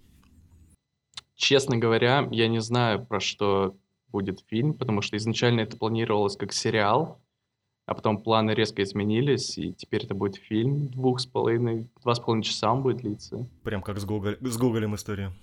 Честно 1.35 1.77
говоря, 1.77 2.27
я 2.31 2.47
не 2.47 2.59
знаю, 2.59 3.05
про 3.05 3.19
что 3.19 3.75
будет 4.07 4.45
фильм, 4.47 4.73
потому 4.73 5.01
что 5.01 5.17
изначально 5.17 5.61
это 5.61 5.77
планировалось 5.77 6.37
как 6.37 6.53
сериал, 6.53 7.21
а 7.89 7.95
потом 7.95 8.19
планы 8.19 8.51
резко 8.51 8.83
изменились, 8.83 9.57
и 9.57 9.73
теперь 9.73 10.05
это 10.05 10.13
будет 10.13 10.35
фильм 10.35 10.89
двух 10.89 11.19
с 11.19 11.25
половиной, 11.25 11.87
два 12.03 12.13
с 12.13 12.19
половиной 12.19 12.43
часа 12.43 12.71
он 12.71 12.83
будет 12.83 12.97
длиться. 12.97 13.47
Прям 13.63 13.81
как 13.81 13.97
с, 13.99 14.05
Гоголь- 14.05 14.37
с 14.41 14.57
Гоголем 14.57 14.93
история. 14.93 15.33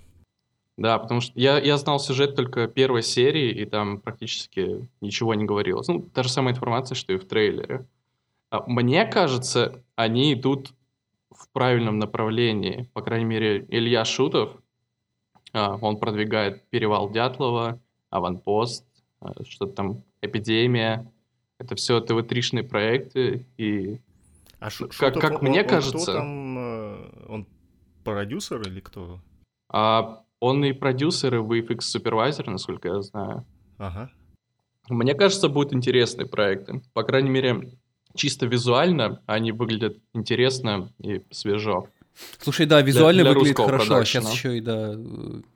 Да, 0.77 0.97
потому 1.01 1.21
что 1.21 1.33
я, 1.35 1.59
я 1.59 1.77
знал 1.77 1.99
сюжет 1.99 2.37
только 2.37 2.69
первой 2.69 3.03
серии, 3.03 3.51
и 3.51 3.65
там 3.65 4.01
практически 4.01 4.89
ничего 5.01 5.35
не 5.35 5.45
говорилось. 5.45 5.89
Ну, 5.89 6.03
та 6.03 6.23
же 6.23 6.29
самая 6.29 6.55
информация, 6.55 6.95
что 6.95 7.13
и 7.13 7.17
в 7.17 7.27
трейлере. 7.27 7.85
А 8.51 8.63
Мне 8.69 9.05
кажется, 9.07 9.83
они 9.97 10.33
идут 10.33 10.73
в 11.33 11.49
правильном 11.49 11.99
направлении. 11.99 12.89
По 12.93 13.03
крайней 13.03 13.25
мере, 13.25 13.67
Илья 13.71 14.05
Шутов, 14.05 14.51
а, 15.53 15.77
он 15.81 15.99
продвигает 15.99 16.63
«Перевал 16.71 17.11
Дятлова», 17.11 17.81
«Аванпост», 18.11 18.87
а, 19.19 19.33
что-то 19.43 19.73
там 19.73 20.03
«Эпидемия». 20.23 21.11
Это 21.59 21.75
все 21.75 22.01
ТВ-тришные 22.01 22.65
проекты, 22.65 23.47
и 23.57 24.01
А 24.59 24.71
Шу- 24.71 24.85
Как- 24.85 24.93
Шутов, 24.95 25.23
как 25.23 25.43
он- 25.43 25.49
мне 25.49 25.61
он 25.61 25.67
кто 25.67 25.75
кажется- 25.77 26.13
там, 26.15 26.59
э, 26.59 27.27
он 27.29 27.47
продюсер 28.05 28.61
или 28.63 28.81
кто? 28.81 29.21
а, 29.69 30.23
он 30.41 30.65
и 30.65 30.73
продюсер, 30.73 31.35
и 31.35 31.39
VFX 31.39 31.81
супервайзер, 31.89 32.47
насколько 32.49 32.89
я 32.89 33.03
знаю. 33.03 33.45
Ага. 33.79 34.11
Мне 34.89 35.15
кажется, 35.15 35.49
будут 35.49 35.73
интересные 35.75 36.27
проекты. 36.27 36.83
По 36.95 37.03
крайней 37.03 37.31
мере, 37.31 37.73
чисто 38.15 38.47
визуально 38.47 39.23
они 39.27 39.51
выглядят 39.53 39.99
интересно 40.15 40.93
и 40.99 41.23
свежо. 41.31 41.89
Слушай, 42.41 42.67
да, 42.67 42.81
визуально 42.81 43.23
для 43.23 43.33
выглядит 43.33 43.59
русского 43.59 43.79
хорошо, 43.79 43.97
а 43.97 44.05
сейчас 44.05 44.25
продакшена. 44.25 44.31
еще 44.31 44.59
и 44.59 44.61
да, 44.61 44.91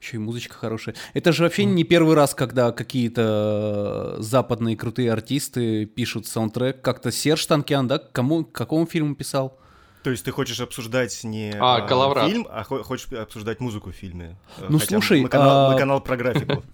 еще 0.00 0.16
и 0.16 0.18
музычка 0.18 0.54
хорошая. 0.54 0.94
Это 1.14 1.32
же 1.32 1.42
вообще 1.42 1.64
не 1.64 1.84
первый 1.84 2.14
раз, 2.14 2.34
когда 2.34 2.72
какие-то 2.72 4.16
западные 4.18 4.76
крутые 4.76 5.12
артисты 5.12 5.86
пишут 5.86 6.26
саундтрек. 6.26 6.82
Как-то 6.82 7.10
Серж 7.10 7.46
Танкян, 7.46 7.86
да, 7.88 7.98
к 7.98 8.12
кому, 8.12 8.44
к 8.44 8.52
какому 8.52 8.86
фильму 8.86 9.14
писал? 9.14 9.58
То 10.02 10.10
есть 10.10 10.24
ты 10.24 10.30
хочешь 10.30 10.60
обсуждать 10.60 11.24
не 11.24 11.52
А, 11.58 11.76
а, 11.76 12.28
фильм, 12.28 12.46
а 12.50 12.64
хо- 12.64 12.82
хочешь 12.82 13.12
обсуждать 13.12 13.60
музыку 13.60 13.90
в 13.90 13.94
фильме. 13.94 14.38
Ну, 14.58 14.78
хотя 14.78 14.94
слушай, 14.94 15.20
мы 15.20 15.28
канал, 15.28 15.70
мы 15.70 15.76
а- 15.76 15.78
канал 15.78 16.00
про 16.00 16.16
графику. 16.16 16.62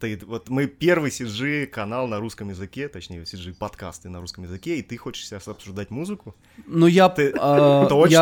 Ты, 0.00 0.18
вот 0.26 0.48
мы 0.48 0.66
первый 0.66 1.10
CG 1.10 1.66
канал 1.66 2.06
на 2.06 2.18
русском 2.20 2.48
языке, 2.50 2.88
точнее 2.88 3.22
CG 3.24 3.54
подкасты 3.54 4.08
на 4.08 4.20
русском 4.20 4.44
языке, 4.44 4.76
и 4.76 4.82
ты 4.82 4.96
хочешь 4.96 5.26
сейчас 5.26 5.48
обсуждать 5.48 5.90
музыку? 5.90 6.34
Ну, 6.66 6.86
я... 6.86 7.08
Ты- 7.08 7.34
а, 7.38 7.86
Точно? 7.86 8.12
Я... 8.14 8.20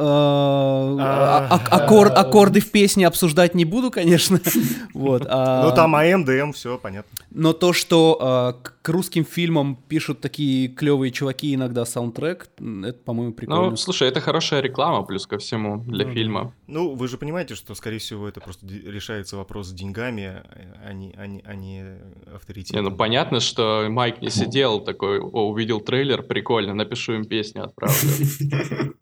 а, 0.00 1.48
а- 1.50 1.58
а- 1.70 1.78
аккорд- 1.78 2.12
Аккорды 2.14 2.60
в 2.60 2.70
песне 2.70 3.06
обсуждать 3.06 3.54
не 3.54 3.64
буду, 3.64 3.90
конечно. 3.90 4.40
Вот. 4.94 5.24
а- 5.28 5.62
Ну 5.68 5.74
там 5.74 5.94
АМ, 5.94 6.24
ДМ, 6.24 6.52
все 6.52 6.76
понятно. 6.78 7.10
Но 7.30 7.52
то, 7.52 7.72
что 7.72 8.60
к 8.82 8.88
русским 8.88 9.24
фильмам 9.24 9.76
пишут 9.88 10.20
такие 10.20 10.68
клевые 10.68 11.12
чуваки 11.12 11.54
иногда 11.54 11.84
саундтрек, 11.84 12.48
это, 12.58 12.98
по-моему, 13.04 13.34
прикольно. 13.34 13.70
Ну, 13.70 13.76
слушай, 13.76 14.08
это 14.08 14.20
хорошая 14.20 14.62
реклама, 14.62 15.02
плюс 15.02 15.26
ко 15.26 15.36
всему, 15.36 15.82
для 15.84 16.06
Ну 16.06 16.12
фильма. 16.12 16.54
Ну, 16.66 16.94
вы 16.94 17.08
же 17.08 17.18
понимаете, 17.18 17.54
что, 17.54 17.74
скорее 17.74 17.98
всего, 17.98 18.26
это 18.26 18.40
просто 18.40 18.66
решается 18.66 19.36
вопрос 19.36 19.68
с 19.68 19.72
деньгами, 19.72 20.42
а 20.82 20.92
не, 20.94 21.12
а 21.16 21.26
не, 21.26 21.42
а 21.44 21.54
не 21.54 21.80
Не, 21.80 22.34
авторитетом. 22.34 22.84
ну 22.84 22.96
понятно, 22.96 23.40
что 23.40 23.86
Майк 23.90 24.22
не 24.22 24.30
сидел 24.30 24.80
такой, 24.80 25.20
о, 25.20 25.50
увидел 25.50 25.80
трейлер, 25.80 26.22
прикольно, 26.22 26.72
напишу 26.72 27.12
им 27.14 27.24
песню, 27.26 27.64
отправлю. 27.64 27.98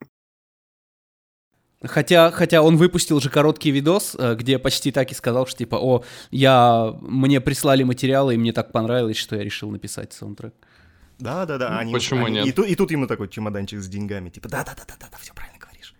Хотя, 1.82 2.30
хотя 2.32 2.62
он 2.62 2.76
выпустил 2.76 3.20
же 3.20 3.30
короткий 3.30 3.70
видос, 3.70 4.16
э, 4.18 4.34
где 4.34 4.58
почти 4.58 4.90
так 4.90 5.12
и 5.12 5.14
сказал, 5.14 5.46
что 5.46 5.58
типа, 5.58 5.76
о, 5.76 6.02
я, 6.32 6.92
мне 7.00 7.40
прислали 7.40 7.84
материалы, 7.84 8.34
и 8.34 8.36
мне 8.36 8.52
так 8.52 8.72
понравилось, 8.72 9.16
что 9.16 9.36
я 9.36 9.44
решил 9.44 9.70
написать 9.70 10.12
саундтрек. 10.12 10.54
Да, 11.20 11.46
да, 11.46 11.56
да. 11.58 11.70
Ну, 11.70 11.78
Они, 11.78 11.92
почему 11.92 12.26
они- 12.26 12.36
нет? 12.36 12.46
И, 12.46 12.52
ту- 12.52 12.64
и 12.64 12.74
тут 12.74 12.90
ему 12.90 13.06
такой 13.06 13.28
чемоданчик 13.28 13.80
с 13.80 13.86
деньгами. 13.88 14.28
Типа, 14.30 14.48
да, 14.48 14.64
да, 14.64 14.74
да, 14.76 14.84
да, 14.88 14.94
да, 15.00 15.06
да, 15.12 15.18
все 15.18 15.32
правильно 15.34 15.58
говоришь. 15.60 15.94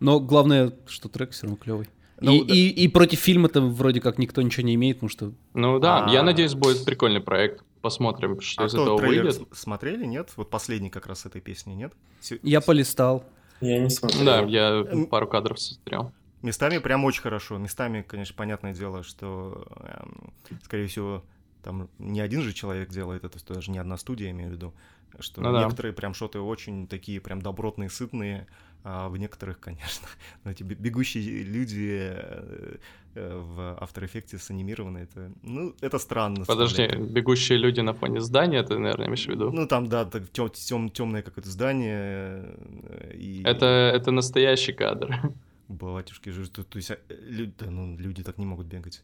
Но 0.00 0.20
главное, 0.20 0.72
что 0.86 1.08
трек 1.08 1.30
все 1.32 1.42
равно 1.42 1.56
клевый. 1.56 1.88
Ну, 2.20 2.32
и, 2.32 2.44
да. 2.46 2.54
и, 2.54 2.68
и 2.68 2.88
против 2.88 3.18
фильма-то 3.18 3.60
вроде 3.60 4.00
как 4.00 4.18
никто 4.18 4.40
ничего 4.40 4.66
не 4.66 4.74
имеет, 4.74 4.98
потому 4.98 5.10
что... 5.10 5.32
Ну 5.52 5.78
да, 5.78 6.04
А. 6.06 6.10
я 6.10 6.22
надеюсь, 6.22 6.54
будет 6.54 6.84
прикольный 6.84 7.20
проект. 7.20 7.62
Посмотрим, 7.82 8.40
что 8.40 8.62
А 8.62 8.66
из 8.66 8.72
кто, 8.72 8.82
этого 8.84 8.96
выйдет. 9.06 9.34
с- 9.34 9.58
смотрели, 9.60 10.06
нет? 10.06 10.30
Вот 10.36 10.48
последний 10.48 10.88
как 10.90 11.06
раз 11.06 11.20
с 11.20 11.26
этой 11.26 11.40
песни, 11.42 11.72
нет? 11.74 11.92
Се- 12.20 12.38
Я 12.42 12.60
полистал. 12.62 13.24
Я 13.60 13.78
не 13.78 13.90
смотрел. 13.90 14.24
Да, 14.24 14.42
я 14.42 15.06
пару 15.10 15.26
кадров 15.26 15.60
смотрел. 15.60 16.12
Местами 16.42 16.78
прям 16.78 17.04
очень 17.04 17.22
хорошо. 17.22 17.56
Местами, 17.56 18.02
конечно, 18.02 18.34
понятное 18.36 18.74
дело, 18.74 19.02
что, 19.02 19.66
эм, 19.80 20.32
скорее 20.62 20.88
всего, 20.88 21.24
там 21.62 21.88
не 21.98 22.20
один 22.20 22.42
же 22.42 22.52
человек 22.52 22.90
делает 22.90 23.24
это, 23.24 23.42
то 23.42 23.54
даже 23.54 23.70
не 23.70 23.78
одна 23.78 23.96
студия, 23.96 24.26
я 24.26 24.32
имею 24.32 24.50
в 24.50 24.52
виду, 24.52 24.74
что 25.20 25.40
Ну 25.40 25.52
да. 25.52 25.62
некоторые 25.62 25.94
прям 25.94 26.12
шоты 26.12 26.40
очень 26.40 26.86
такие 26.86 27.20
прям 27.20 27.40
добротные, 27.40 27.88
сытные, 27.88 28.46
а 28.84 29.08
в 29.08 29.16
некоторых, 29.16 29.58
конечно, 29.60 30.06
знаете, 30.42 30.64
бе- 30.64 30.76
бегущие 30.76 31.42
люди 31.42 32.12
э, 32.12 32.76
э, 33.14 33.36
в 33.36 33.78
After 33.82 34.04
Effects 34.04 34.38
санимированы, 34.38 34.98
это, 34.98 35.32
ну, 35.42 35.74
это 35.80 35.98
странно. 35.98 36.44
Подожди, 36.44 36.82
вставлять. 36.86 37.10
бегущие 37.10 37.58
люди 37.58 37.80
на 37.80 37.94
фоне 37.94 38.20
здания, 38.20 38.62
ты, 38.62 38.78
наверное, 38.78 39.06
имеешь 39.06 39.24
в 39.26 39.30
виду? 39.30 39.50
Ну, 39.50 39.66
там, 39.66 39.86
да, 39.88 40.04
так, 40.04 40.22
тем, 40.30 40.90
темное 40.90 41.22
какое-то 41.22 41.48
здание, 41.50 42.44
э, 42.82 43.12
и... 43.14 43.42
Это, 43.44 43.66
это 43.66 44.10
настоящий 44.10 44.72
кадр. 44.74 45.14
Батюшки 45.68 46.28
же, 46.30 46.50
то, 46.50 46.62
то 46.62 46.76
есть, 46.76 46.90
люди, 47.08 47.52
да, 47.58 47.70
ну, 47.70 47.96
люди 47.96 48.22
так 48.22 48.36
не 48.38 48.44
могут 48.46 48.66
бегать. 48.66 49.02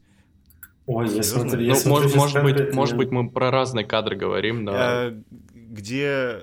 Ой, 0.86 1.08
я 1.08 1.22
смотрю, 1.22 1.60
я 1.62 1.72
Ну, 1.72 1.78
смотрю 1.78 2.16
может, 2.16 2.42
быть, 2.42 2.74
может 2.74 2.96
быть, 2.96 3.10
мы 3.12 3.30
про 3.30 3.50
разные 3.50 3.86
кадры 3.86 4.16
говорим, 4.16 4.64
но 4.64 4.72
А, 4.74 5.22
где 5.54 6.40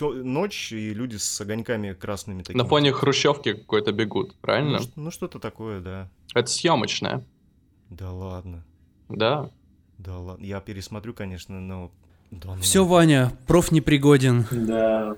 ночь 0.00 0.72
и 0.72 0.92
люди 0.94 1.16
с 1.16 1.40
огоньками 1.40 1.92
красными 1.92 2.42
такими. 2.42 2.62
на 2.62 2.68
фоне 2.68 2.92
хрущевки 2.92 3.54
какой-то 3.54 3.92
бегут, 3.92 4.28
Ну, 4.28 4.34
правильно? 4.40 4.78
ш- 4.80 4.88
ну, 4.96 5.10
что-то 5.10 5.38
такое, 5.38 5.80
да. 5.80 6.08
Это 6.34 6.48
съемочная, 6.50 7.24
Да 7.90 8.10
ладно, 8.12 8.64
да. 9.08 9.50
да 9.98 10.18
ладно. 10.18 10.44
Я 10.44 10.60
пересмотрю, 10.60 11.14
конечно, 11.14 11.60
но... 11.60 11.90
Да 12.30 12.54
ну. 12.54 12.60
Все, 12.60 12.84
Ваня, 12.84 13.32
проф 13.46 13.72
непригоден, 13.72 14.46
Да. 14.50 15.16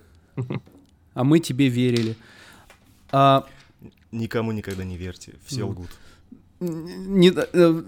а 1.14 1.24
мы 1.24 1.40
тебе 1.40 1.68
верили. 1.68 2.16
А, 3.12 3.46
Никому 4.12 4.52
никогда 4.52 4.84
не 4.84 4.96
верьте, 4.96 5.34
все 5.46 5.60
Ну. 5.60 5.68
лгут. 5.70 5.90
Не- 6.60 7.32
э, 7.34 7.82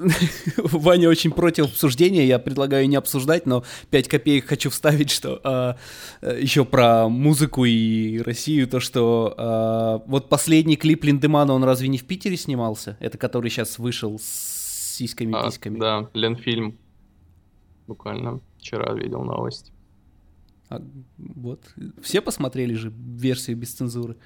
Ваня 0.57 1.09
очень 1.09 1.31
против 1.31 1.67
обсуждения, 1.67 2.27
я 2.27 2.39
предлагаю 2.39 2.89
не 2.89 2.97
обсуждать, 2.97 3.47
но 3.47 3.65
5 3.91 4.09
копеек 4.09 4.47
хочу 4.47 4.71
вставить, 4.71 5.11
что 5.11 5.41
а, 5.45 5.77
э, 6.23 6.39
еще 6.41 6.65
про 6.65 7.09
музыку 7.09 7.65
и 7.65 8.19
Россию, 8.21 8.67
то 8.69 8.81
что 8.81 9.35
а, 9.37 10.03
вот 10.07 10.29
последний 10.29 10.77
клип 10.77 11.05
Линдемана, 11.05 11.53
он 11.53 11.65
разве 11.65 11.89
не 11.89 11.99
в 11.99 12.05
Питере 12.05 12.37
снимался? 12.37 12.97
Это 13.01 13.19
который 13.19 13.51
сейчас 13.51 13.79
вышел 13.79 14.19
с 14.19 14.23
А, 14.23 14.95
сиськами-письками. 14.99 15.79
да, 15.79 16.09
Ленфильм. 16.15 16.79
Буквально 17.87 18.41
вчера 18.59 18.95
видел 18.95 19.23
новость. 19.23 19.73
А, 20.69 20.81
вот. 21.19 21.61
Все 22.01 22.23
посмотрели 22.23 22.75
же 22.75 22.91
версию 22.97 23.57
без 23.57 23.73
цензуры. 23.75 24.17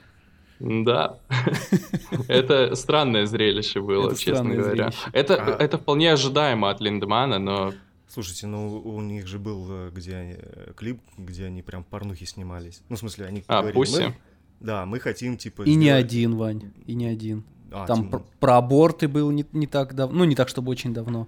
Да. 0.61 1.19
Это 2.29 2.75
странное 2.77 3.27
зрелище 3.27 3.81
было, 3.81 4.09
Это 4.09 4.19
честно 4.19 4.51
говоря. 4.55 4.91
зрелище. 4.91 4.99
Это, 5.13 5.35
А- 5.35 5.63
это 5.63 5.79
вполне 5.79 6.13
ожидаемо 6.13 6.71
от 6.71 6.81
Линдемана, 6.81 7.39
но 7.39 7.73
Слушайте, 8.09 8.47
ну 8.47 8.79
у 8.81 9.01
них 9.03 9.27
же 9.27 9.39
был 9.39 9.67
э, 9.69 9.91
где 9.93 10.39
э, 10.39 10.73
клип, 10.77 11.01
где 11.19 11.47
они 11.47 11.61
прям 11.63 11.85
порнухи 11.85 12.25
снимались. 12.25 12.81
Ну, 12.89 12.97
в 12.97 12.99
смысле, 12.99 13.27
они 13.27 13.43
А, 13.49 13.61
говорили, 13.61 13.75
Пусси? 13.75 14.03
мы- 14.05 14.15
да, 14.61 14.87
мы 14.87 15.01
хотим, 15.01 15.37
типа... 15.37 15.63
И 15.63 15.75
не 15.75 15.91
один, 15.91 16.37
Вань, 16.37 16.73
и 16.87 16.95
не 16.95 17.07
один. 17.07 17.45
А, 17.73 17.85
Там 17.87 18.09
тем- 18.09 18.23
про 18.41 18.57
аборты 18.57 19.09
был 19.09 19.31
не, 19.33 19.45
не 19.53 19.67
так 19.67 19.95
давно, 19.95 20.19
ну 20.19 20.25
не 20.25 20.35
так, 20.37 20.49
чтобы 20.49 20.71
очень 20.71 20.95
давно. 20.95 21.27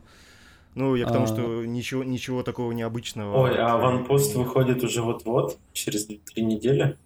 Ну, 0.75 0.95
я 0.95 1.07
к 1.07 1.13
тому, 1.13 1.25
а- 1.25 1.27
что 1.27 1.65
ничего, 1.67 2.05
ничего 2.05 2.43
такого 2.43 2.71
необычного. 2.73 3.37
Ой, 3.37 3.59
а 3.59 3.77
ванпост 3.77 4.35
выходит 4.37 4.83
уже 4.85 5.03
вот-вот, 5.03 5.59
через 5.73 6.07
три 6.07 6.43
недели. 6.45 6.97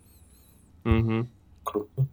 Мгм. 0.84 1.28
Круто. 1.64 2.06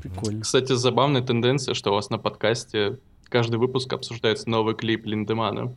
Прикольно. 0.00 0.42
Кстати, 0.42 0.74
забавная 0.74 1.22
тенденция, 1.22 1.74
что 1.74 1.90
у 1.90 1.94
вас 1.94 2.10
на 2.10 2.18
подкасте 2.18 2.98
каждый 3.28 3.56
выпуск 3.56 3.92
обсуждается 3.92 4.48
новый 4.48 4.74
клип 4.74 5.06
Линдемана. 5.06 5.74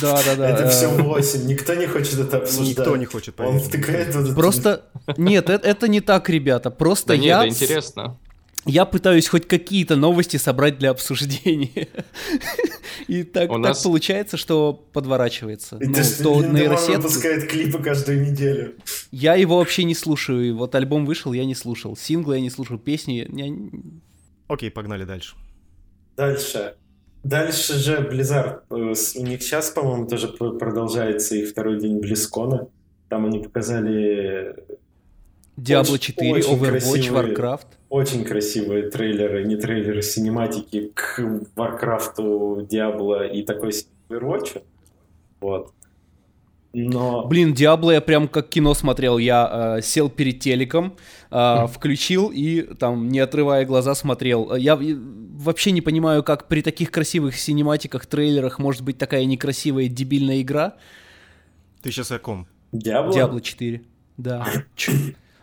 Да, 0.00 0.22
да, 0.24 0.36
да. 0.36 0.50
это 0.50 0.62
э, 0.64 0.70
все 0.70 0.88
восемь, 0.88 1.46
никто 1.46 1.74
не 1.74 1.86
хочет 1.86 2.18
это 2.18 2.38
обсуждать. 2.38 2.78
Никто 2.78 2.96
не 2.96 3.04
хочет 3.06 3.38
Он 3.40 3.58
втыкает 3.58 4.14
вот 4.14 4.34
Просто 4.34 4.84
нет, 5.16 5.50
это, 5.50 5.66
это 5.66 5.88
не 5.88 6.00
так, 6.00 6.28
ребята. 6.30 6.70
Просто 6.70 7.08
Да 7.08 7.16
нет, 7.16 7.26
я, 7.26 7.44
это 7.44 7.48
интересно. 7.48 8.16
Я 8.66 8.84
пытаюсь 8.84 9.28
хоть 9.28 9.46
какие-то 9.48 9.96
новости 9.96 10.36
собрать 10.36 10.78
для 10.78 10.90
обсуждения. 10.90 11.88
И 13.08 13.22
так, 13.24 13.48
получается, 13.82 14.36
что 14.36 14.72
подворачивается. 14.92 15.76
И 15.76 15.86
Ну, 15.86 16.42
нейросетки. 16.52 16.96
выпускает 16.96 17.48
клипы 17.48 17.82
каждую 17.82 18.22
неделю. 18.30 18.74
Я 19.10 19.34
его 19.36 19.58
вообще 19.58 19.84
не 19.84 19.94
слушаю. 19.94 20.46
И 20.48 20.52
Вот 20.52 20.74
альбом 20.74 21.06
вышел, 21.06 21.32
я 21.32 21.44
не 21.44 21.54
слушал. 21.54 21.96
Синглы 21.96 22.36
я 22.36 22.40
не 22.42 22.50
слушал, 22.50 22.78
песни. 22.78 23.26
я- 23.32 23.54
Окей, 24.48 24.70
погнали 24.70 25.04
дальше. 25.04 25.34
Дальше. 26.16 26.74
Дальше 27.24 27.74
же 27.74 27.96
Blizzard. 28.10 28.60
э, 28.70 28.94
с- 28.94 29.16
У 29.16 29.24
них 29.26 29.42
сейчас, 29.42 29.70
по-моему, 29.70 30.06
тоже 30.06 30.28
продолжается 30.28 31.36
их 31.36 31.50
второй 31.50 31.80
день 31.80 32.00
Близкона. 32.00 32.68
Там 33.08 33.26
они 33.26 33.38
показали 33.40 34.54
Diablo 35.56 35.94
Очень- 35.94 35.98
4, 36.14 36.32
очень 36.34 36.52
Overwatch, 36.54 36.68
красивые. 36.68 37.34
Warcraft. 37.34 37.66
Очень 37.90 38.24
красивые 38.24 38.88
трейлеры, 38.88 39.44
не 39.44 39.56
трейлеры, 39.56 40.00
синематики 40.00 40.92
к 40.94 41.18
Warcraft, 41.56 42.68
Diablo 42.68 43.28
и 43.28 43.42
такой 43.42 43.72
Overwatch. 44.08 44.62
Вот. 45.40 45.74
Но... 46.72 47.26
Блин, 47.26 47.52
Диабло 47.52 47.90
я 47.90 48.00
прям 48.00 48.28
как 48.28 48.48
кино 48.48 48.74
смотрел. 48.74 49.18
Я 49.18 49.78
э, 49.78 49.82
сел 49.82 50.08
перед 50.08 50.38
телеком, 50.38 50.96
э, 51.32 51.66
включил 51.66 52.30
и 52.32 52.62
там, 52.74 53.08
не 53.08 53.18
отрывая 53.18 53.66
глаза, 53.66 53.96
смотрел. 53.96 54.54
Я 54.54 54.74
э, 54.74 54.94
вообще 55.32 55.72
не 55.72 55.80
понимаю, 55.80 56.22
как 56.22 56.46
при 56.46 56.62
таких 56.62 56.92
красивых 56.92 57.36
синематиках, 57.36 58.06
трейлерах 58.06 58.60
может 58.60 58.82
быть 58.82 58.98
такая 58.98 59.24
некрасивая 59.24 59.88
дебильная 59.88 60.42
игра. 60.42 60.76
Ты 61.82 61.90
сейчас 61.90 62.12
о 62.12 62.20
ком? 62.20 62.46
Diablo? 62.72 63.12
Diablo 63.12 63.40
4. 63.40 63.82
Да. 64.16 64.46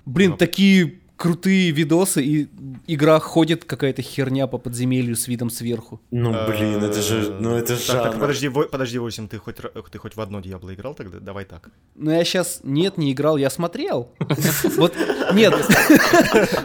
Блин, 0.06 0.38
такие 0.38 1.02
крутые 1.18 1.72
видосы, 1.72 2.24
и 2.24 2.48
игра 2.86 3.20
ходит 3.20 3.66
какая-то 3.66 4.02
херня 4.02 4.46
по 4.48 4.60
подземелью 4.60 5.16
с 5.16 5.28
видом 5.28 5.50
сверху. 5.50 6.00
Ну, 6.12 6.32
блин, 6.48 6.84
это 6.84 7.02
же... 7.02 7.36
Ну, 7.40 7.56
это 7.56 7.76
Так, 7.76 8.04
так, 8.04 8.14
подожди, 8.14 8.48
Во- 8.48 8.66
подожди, 8.66 9.00
8, 9.00 9.28
ты 9.28 9.40
хоть, 9.40 9.56
ты 9.92 9.98
хоть 9.98 10.16
в 10.16 10.22
одно 10.22 10.40
Диабло 10.40 10.74
играл 10.74 10.94
тогда? 10.94 11.20
Давай 11.20 11.46
так. 11.46 11.70
Ну, 11.96 12.12
я 12.12 12.24
сейчас... 12.24 12.62
Нет, 12.64 12.98
не 12.98 13.12
играл, 13.12 13.38
я 13.38 13.50
смотрел. 13.50 14.10
Вот, 14.78 14.94
нет. 15.34 15.54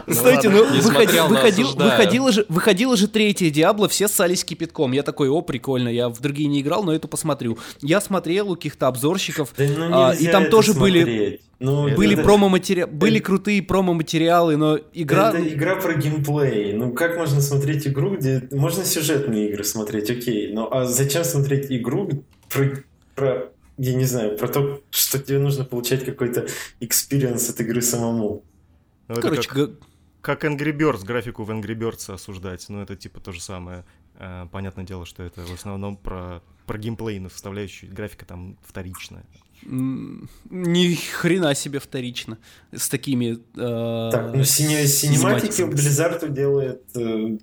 Ну 0.05 0.13
Знаете, 0.13 0.49
ладно, 0.49 1.75
ну, 1.75 1.85
выходило 1.85 2.31
же 2.31 2.45
выходило 2.47 2.95
же 2.95 3.07
третье 3.07 3.49
Диабло, 3.49 3.87
все 3.87 4.07
ссались 4.07 4.43
кипятком. 4.43 4.91
Я 4.91 5.03
такой, 5.03 5.29
о, 5.29 5.41
прикольно, 5.41 5.89
я 5.89 6.09
в 6.09 6.19
другие 6.19 6.47
не 6.47 6.61
играл, 6.61 6.83
но 6.83 6.93
эту 6.93 7.07
посмотрю. 7.07 7.57
Я 7.81 8.01
смотрел 8.01 8.51
у 8.51 8.55
каких-то 8.55 8.87
обзорщиков, 8.87 9.53
ну 9.57 9.89
а, 9.91 10.13
и 10.13 10.27
там 10.27 10.49
тоже 10.49 10.73
были... 10.73 11.41
Ну, 11.59 11.87
это- 11.87 11.95
Были 11.97 12.13
это- 12.13 12.23
промо-материалы, 12.23 12.91
были 12.91 13.19
крутые 13.19 13.61
промо-материалы, 13.61 14.57
но 14.57 14.77
игра... 14.93 15.29
Это 15.29 15.47
игра 15.47 15.75
про 15.75 15.93
геймплей. 15.93 16.73
Ну, 16.73 16.91
как 16.91 17.17
можно 17.17 17.41
смотреть 17.41 17.87
игру, 17.87 18.17
где... 18.17 18.47
Можно 18.51 18.83
сюжетные 18.83 19.49
игры 19.49 19.63
смотреть, 19.63 20.09
окей. 20.09 20.51
Но 20.51 20.73
а 20.73 20.85
зачем 20.85 21.23
смотреть 21.23 21.71
игру 21.71 22.23
про... 22.49 22.83
про 23.15 23.49
я 23.77 23.95
не 23.95 24.05
знаю, 24.05 24.37
про 24.37 24.47
то, 24.47 24.81
что 24.91 25.19
тебе 25.19 25.39
нужно 25.39 25.63
получать 25.65 26.05
какой-то 26.05 26.47
experience 26.79 27.49
от 27.49 27.59
игры 27.61 27.81
самому. 27.81 28.43
Ну, 29.07 29.15
это 29.15 29.21
Короче, 29.21 29.49
как, 29.49 29.57
г- 29.57 29.75
как 30.21 30.45
Angry 30.45 30.71
Birds, 30.77 31.03
графику 31.05 31.43
в 31.43 31.49
Angry 31.49 31.75
Birds 31.75 32.13
осуждать. 32.13 32.65
Ну, 32.69 32.81
это 32.81 32.95
типа 32.95 33.19
то 33.19 33.31
же 33.31 33.41
самое. 33.41 33.83
Э, 34.19 34.45
Понятное 34.51 34.85
дело, 34.85 35.05
что 35.05 35.23
это 35.23 35.41
в 35.41 35.53
основном 35.53 35.97
про, 35.97 36.41
про 36.67 36.77
геймплейную 36.77 37.31
составляющую. 37.31 37.91
Графика 37.91 38.25
там 38.25 38.57
вторичная. 38.63 39.23
Ни 39.65 40.95
хрена 40.95 41.55
себе 41.55 41.79
вторично. 41.79 42.37
С 42.71 42.89
такими... 42.89 43.33
э, 43.55 44.09
Так, 44.11 44.35
ну 44.35 44.43
сине- 44.43 44.85
синематики. 44.87 45.61
Blizzard 45.61 46.29
делает 46.29 46.81
э, 46.95 47.37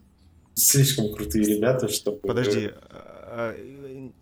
слишком 0.55 1.13
крутые 1.15 1.45
ребята, 1.57 1.89
чтобы... 1.89 2.19
Подожди, 2.19 2.71
а, 2.91 3.55
а, 3.55 3.57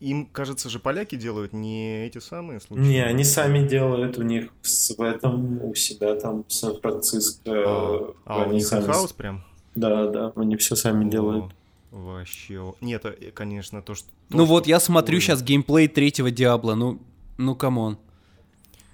им, 0.01 0.27
кажется 0.27 0.69
же, 0.69 0.79
поляки 0.79 1.17
делают 1.17 1.53
не 1.53 2.07
эти 2.07 2.19
самые 2.19 2.61
случаи? 2.61 2.83
Не, 2.83 3.05
они 3.05 3.25
сами 3.25 3.67
делают 3.67 4.19
у 4.19 4.23
них 4.23 4.51
в 4.63 5.03
этом, 5.03 5.63
у 5.65 5.75
себя 5.75 6.15
там 6.15 6.45
в 6.47 6.53
Сан-Франциско. 6.53 7.51
А, 7.51 8.15
а 8.25 8.39
у 8.39 8.43
они 8.45 8.57
них 8.57 8.67
сами- 8.67 8.85
house 8.85 9.13
прям? 9.13 9.45
Да, 9.75 10.07
да, 10.09 10.33
они 10.37 10.57
все 10.57 10.77
сами 10.77 11.09
делают. 11.11 11.45
О, 11.47 11.51
Вообще. 11.91 12.75
Нет, 12.83 13.05
э, 13.07 13.31
конечно, 13.33 13.81
то, 13.81 13.95
что... 13.95 14.09
то, 14.09 14.13
Ну 14.37 14.45
что 14.45 14.53
вот, 14.55 14.67
я 14.67 14.79
смотрю 14.79 15.19
такое. 15.19 15.21
сейчас 15.21 15.43
геймплей 15.43 15.89
третьего 15.89 16.31
Диабла, 16.31 16.75
ну, 16.75 16.99
ну, 17.39 17.55
come 17.57 17.81
on. 17.81 17.99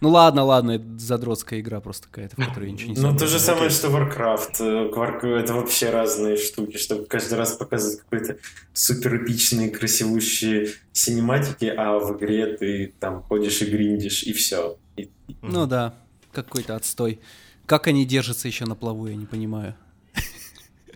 Ну 0.01 0.11
ладно, 0.11 0.45
ладно, 0.45 0.73
это 0.73 0.85
задротская 0.99 1.61
игра 1.61 1.81
просто 1.81 2.09
какая-то, 2.09 2.37
в 2.37 2.47
которой 2.47 2.67
я 2.67 2.73
ничего 2.73 2.93
не 2.93 3.01
Ну, 3.01 3.17
то 3.17 3.27
же 3.27 3.39
самое, 3.39 3.71
что 3.71 3.89
Warcraft. 3.89 4.57
Э, 4.61 4.91
Warc- 4.91 5.27
Это 5.27 5.55
вообще 5.55 5.89
разные 5.91 6.37
штуки, 6.37 6.77
чтобы 6.77 7.07
каждый 7.07 7.39
раз 7.39 7.53
показывать 7.53 8.01
какой-то 8.01 8.37
супер 8.75 9.25
эпичные, 9.25 9.71
красивущие 9.71 10.69
синематики, 10.93 11.65
а 11.65 11.99
в 11.99 12.19
игре 12.19 12.55
ты 12.57 12.93
там 13.01 13.23
ходишь 13.23 13.63
и 13.63 13.65
гриндишь, 13.71 14.25
и 14.25 14.35
все. 14.35 14.77
Ну 15.41 15.67
да, 15.67 15.95
какой-то 16.33 16.77
отстой. 16.77 17.21
Как 17.65 17.87
они 17.87 18.05
держатся 18.05 18.47
еще 18.47 18.67
на 18.67 18.75
плаву, 18.75 19.07
я 19.07 19.15
не 19.17 19.25
понимаю. 19.27 19.75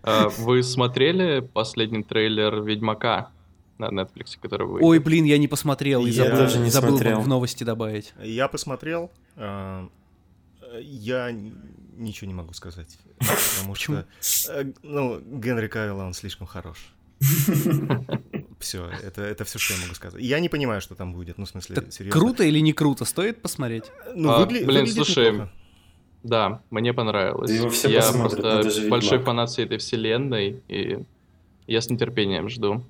А, 0.03 0.29
Вы 0.29 0.63
смотрели 0.63 1.41
последний 1.41 2.03
трейлер 2.03 2.63
Ведьмака 2.63 3.31
на 3.79 3.87
Netflix, 3.87 4.39
который 4.41 4.67
вы... 4.67 4.81
Ой, 4.83 4.99
блин, 4.99 5.25
я 5.25 5.39
не 5.39 5.49
посмотрел 5.49 6.05
и 6.07 6.11
Я 6.11 6.25
забыл, 6.25 6.39
тоже 6.39 6.59
не 6.59 6.71
забыл 6.71 6.91
смотрел. 6.97 7.21
в 7.21 7.29
новости 7.29 7.65
добавить. 7.65 8.13
Я 8.23 8.49
посмотрел, 8.49 9.11
э, 9.37 9.89
я 10.81 11.31
ничего 11.97 12.29
не 12.29 12.35
могу 12.35 12.53
сказать, 12.55 12.99
потому 13.59 13.75
что, 13.75 14.07
э, 14.51 14.65
ну, 14.83 15.21
Генри 15.21 15.69
Кавилла, 15.69 16.05
он 16.05 16.13
слишком 16.15 16.47
хорош. 16.47 16.93
Все, 18.59 18.89
это, 19.05 19.23
это 19.23 19.45
все, 19.45 19.59
что 19.59 19.75
я 19.75 19.81
могу 19.83 19.95
сказать. 19.95 20.21
Я 20.21 20.41
не 20.41 20.49
понимаю, 20.49 20.81
что 20.81 20.95
там 20.97 21.13
будет, 21.13 21.39
ну, 21.39 21.45
в 21.45 21.49
смысле, 21.49 21.77
Так 21.77 21.93
серьезно. 21.93 22.21
круто 22.21 22.43
или 22.43 22.59
не 22.59 22.73
круто? 22.73 23.05
Стоит 23.05 23.41
посмотреть? 23.41 23.85
Ну, 24.15 24.31
А, 24.31 24.45
выгля- 24.45 24.65
блин, 24.67 24.87
слушай, 24.89 25.31
неплохо. 25.33 25.53
Да, 26.25 26.63
мне 26.71 26.93
понравилось. 26.93 27.51
Его 27.53 27.71
все 27.71 27.89
я 27.89 28.03
просто 28.13 28.65
большой 28.89 29.19
фанат 29.21 29.51
всей 29.51 29.65
этой 29.65 29.79
вселенной, 29.79 30.61
и 30.69 30.99
я 31.69 31.81
с 31.81 31.89
нетерпением 31.89 32.49
жду. 32.49 32.85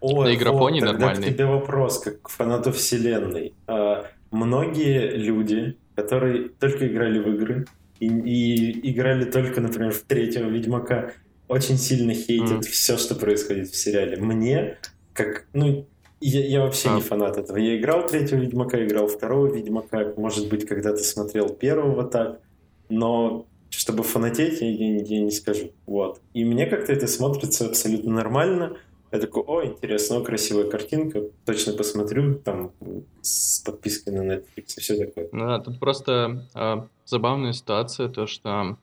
Ой, 0.00 0.32
На 0.32 0.34
игропоне 0.34 0.80
вот, 0.80 0.92
нормальный. 0.92 1.28
к 1.28 1.32
тебе 1.32 1.46
вопрос, 1.46 1.98
как 2.00 2.22
к 2.22 2.28
фанату 2.28 2.72
вселенной. 2.72 3.54
А, 3.66 4.06
многие 4.30 5.10
люди, 5.16 5.76
которые 5.94 6.48
только 6.48 6.86
играли 6.88 7.18
в 7.18 7.28
игры 7.34 7.66
и, 8.00 8.06
и 8.08 8.90
играли 8.92 9.24
только, 9.24 9.60
например, 9.60 9.92
в 9.92 10.02
третьего 10.02 10.48
Ведьмака, 10.48 11.12
очень 11.48 11.76
сильно 11.76 12.14
хейтят 12.14 12.50
Мгм. 12.50 12.62
все, 12.62 12.96
что 12.96 13.14
происходит 13.14 13.68
в 13.68 13.76
сериале. 13.76 14.16
Мне, 14.16 14.78
как, 15.12 15.46
ну, 15.52 15.86
я, 16.20 16.46
я 16.46 16.60
вообще 16.62 16.88
А. 16.90 16.94
не 16.96 17.02
фанат 17.02 17.36
этого. 17.36 17.56
Я 17.58 17.76
играл 17.76 18.06
третьего 18.06 18.38
Ведьмака, 18.40 18.82
играл 18.84 19.06
второго 19.08 19.52
Ведьмака, 19.54 20.12
может 20.16 20.48
быть, 20.48 20.66
когда-то 20.66 20.98
смотрел 20.98 21.48
первого 21.50 22.04
так, 22.04 22.40
но 22.88 23.46
чтобы 23.70 24.02
фанатеть, 24.02 24.60
я, 24.60 24.70
я- 24.70 25.02
я 25.02 25.20
не 25.20 25.30
скажу. 25.30 25.72
Вот. 25.86 26.20
И 26.34 26.44
мне 26.44 26.66
как-то 26.66 26.92
это 26.92 27.06
смотрится 27.06 27.66
абсолютно 27.66 28.12
нормально. 28.12 28.76
Я 29.12 29.18
такой, 29.18 29.42
о, 29.42 29.62
интересно, 29.62 30.16
о, 30.16 30.24
красивая 30.24 30.70
картинка, 30.70 31.20
точно 31.44 31.74
посмотрю, 31.74 32.34
там, 32.36 32.72
с 33.20 33.60
подпиской 33.60 34.14
на 34.14 34.22
Netflix 34.22 34.74
и 34.78 34.80
все 34.80 34.96
такое. 34.96 35.28
Ну 35.32 35.46
да, 35.46 35.58
тут 35.58 35.78
просто 35.78 36.48
а, 36.54 36.86
забавная 37.04 37.52
ситуация, 37.52 38.08
то 38.08 38.26
что 38.26 38.78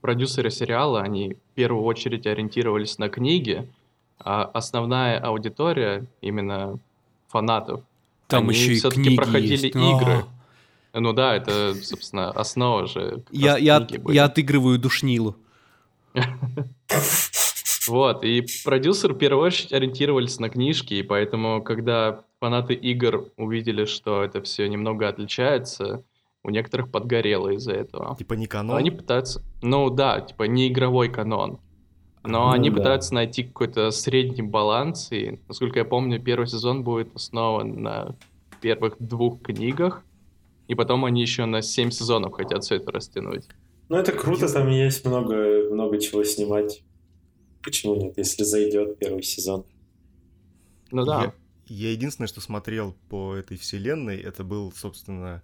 продюсеры 0.00 0.50
сериала, 0.50 1.02
они 1.02 1.34
в 1.34 1.54
первую 1.54 1.84
очередь 1.84 2.26
ориентировались 2.26 2.98
на 2.98 3.08
книги, 3.08 3.70
а 4.18 4.42
основная 4.44 5.20
аудитория, 5.20 6.06
именно 6.20 6.80
фанатов, 7.28 7.82
Там 8.26 8.48
они 8.48 8.58
еще 8.58 8.72
и 8.72 8.76
все-таки 8.76 9.02
книги 9.04 9.16
проходили 9.16 9.52
есть. 9.52 9.64
игры. 9.66 10.24
А. 10.92 11.00
Ну 11.00 11.12
да, 11.12 11.36
это, 11.36 11.76
собственно, 11.80 12.32
основа 12.32 12.88
же. 12.88 13.22
Я, 13.30 13.56
я, 13.56 13.86
я 14.08 14.24
отыгрываю 14.24 14.80
душнилу. 14.80 15.36
Вот, 17.88 18.24
и 18.24 18.44
продюсеры 18.64 19.14
в 19.14 19.18
первую 19.18 19.46
очередь 19.46 19.72
ориентировались 19.72 20.38
на 20.38 20.48
книжки, 20.48 20.94
и 20.94 21.02
поэтому, 21.02 21.62
когда 21.62 22.24
фанаты 22.40 22.74
игр 22.74 23.30
увидели, 23.36 23.84
что 23.84 24.22
это 24.22 24.42
все 24.42 24.68
немного 24.68 25.08
отличается, 25.08 26.04
у 26.44 26.50
некоторых 26.50 26.90
подгорело 26.90 27.48
из-за 27.50 27.72
этого. 27.72 28.16
Типа 28.16 28.34
не 28.34 28.46
канон? 28.46 28.76
Они 28.76 28.90
пытаются... 28.90 29.42
Ну 29.62 29.90
да, 29.90 30.20
типа 30.20 30.44
не 30.44 30.68
игровой 30.68 31.08
канон. 31.08 31.58
Но 32.22 32.46
Ну 32.46 32.50
они 32.50 32.70
да. 32.70 32.76
пытаются 32.76 33.14
найти 33.14 33.44
какой-то 33.44 33.90
средний 33.90 34.42
баланс, 34.42 35.10
и, 35.12 35.40
насколько 35.48 35.78
я 35.78 35.84
помню, 35.84 36.20
первый 36.20 36.46
сезон 36.46 36.84
будет 36.84 37.14
основан 37.14 37.82
на 37.82 38.16
первых 38.60 38.96
двух 38.98 39.42
книгах, 39.42 40.02
и 40.66 40.74
потом 40.74 41.04
они 41.04 41.22
еще 41.22 41.44
на 41.46 41.62
семь 41.62 41.90
сезонов 41.90 42.34
хотят 42.34 42.64
все 42.64 42.76
это 42.76 42.92
растянуть. 42.92 43.44
Ну, 43.88 43.96
это 43.96 44.12
круто, 44.12 44.52
там 44.52 44.68
есть 44.68 45.04
много, 45.06 45.70
много 45.70 45.98
чего 45.98 46.22
снимать. 46.24 46.82
Почему 47.62 47.96
нет, 47.96 48.16
если 48.16 48.44
зайдет 48.44 48.98
первый 48.98 49.22
сезон? 49.22 49.64
Ну 50.90 51.04
да. 51.04 51.34
Я, 51.66 51.88
я 51.88 51.92
единственное, 51.92 52.28
что 52.28 52.40
смотрел 52.40 52.96
по 53.08 53.34
этой 53.34 53.56
вселенной, 53.56 54.18
это 54.18 54.44
был, 54.44 54.72
собственно, 54.72 55.42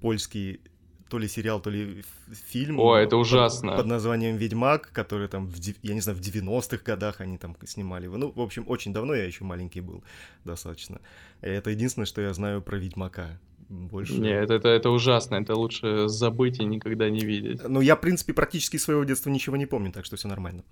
польский 0.00 0.60
то 1.08 1.18
ли 1.18 1.28
сериал, 1.28 1.60
то 1.60 1.70
ли 1.70 2.04
фильм. 2.48 2.80
О, 2.80 2.96
это 2.96 3.10
под- 3.10 3.20
ужасно. 3.20 3.76
Под, 3.76 3.86
названием 3.86 4.36
«Ведьмак», 4.36 4.90
который 4.92 5.28
там, 5.28 5.46
в, 5.46 5.56
я 5.82 5.94
не 5.94 6.00
знаю, 6.00 6.18
в 6.18 6.20
90-х 6.20 6.78
годах 6.84 7.20
они 7.20 7.38
там 7.38 7.56
снимали 7.64 8.04
его. 8.04 8.16
Ну, 8.16 8.32
в 8.32 8.40
общем, 8.40 8.64
очень 8.66 8.92
давно, 8.92 9.14
я 9.14 9.24
еще 9.24 9.44
маленький 9.44 9.80
был 9.80 10.02
достаточно. 10.44 11.00
И 11.42 11.46
это 11.46 11.70
единственное, 11.70 12.06
что 12.06 12.20
я 12.20 12.32
знаю 12.34 12.60
про 12.60 12.76
«Ведьмака». 12.76 13.38
Больше... 13.68 14.14
Не, 14.14 14.30
это, 14.30 14.54
это, 14.54 14.68
это 14.68 14.90
ужасно, 14.90 15.36
это 15.36 15.56
лучше 15.56 16.08
забыть 16.08 16.60
и 16.60 16.64
никогда 16.64 17.10
не 17.10 17.20
видеть. 17.20 17.60
Ну, 17.68 17.80
я, 17.80 17.96
в 17.96 18.00
принципе, 18.00 18.32
практически 18.32 18.76
своего 18.76 19.02
детства 19.04 19.30
ничего 19.30 19.56
не 19.56 19.66
помню, 19.66 19.92
так 19.92 20.04
что 20.04 20.16
все 20.16 20.28
нормально. 20.28 20.64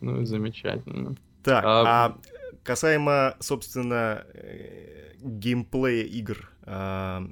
Ну, 0.00 0.24
замечательно. 0.24 1.14
Так, 1.42 1.64
А- 1.64 2.06
а, 2.06 2.18
касаемо, 2.62 3.34
собственно, 3.40 4.24
э, 4.34 5.14
геймплея 5.20 6.04
игр, 6.04 6.50
а, 6.64 7.28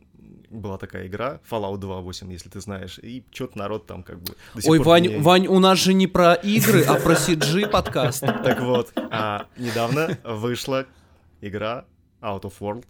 была 0.50 0.78
такая 0.78 1.06
игра, 1.06 1.40
Fallout 1.48 1.78
2.8, 1.78 2.30
если 2.32 2.48
ты 2.48 2.60
знаешь, 2.60 2.98
и 2.98 3.24
что-то 3.30 3.56
народ 3.58 3.86
там 3.86 4.02
как 4.02 4.18
бы... 4.20 4.34
до 4.54 4.60
сих 4.62 4.70
Ой, 4.70 4.78
пор 4.78 4.86
Вань, 4.88 5.06
меня- 5.08 5.20
Вань, 5.22 5.46
у 5.46 5.58
нас 5.60 5.78
же 5.78 5.94
не 5.94 6.06
про 6.08 6.34
игры, 6.34 6.82
а 6.82 6.94
про 6.96 7.12
CG 7.14 7.68
подкаст. 7.68 8.20
Так 8.44 8.60
вот, 8.60 8.92
а, 8.96 9.46
недавно 9.56 10.18
вышла 10.24 10.86
игра 11.40 11.84
Out 12.20 12.42
of 12.42 12.54
World. 12.60 12.84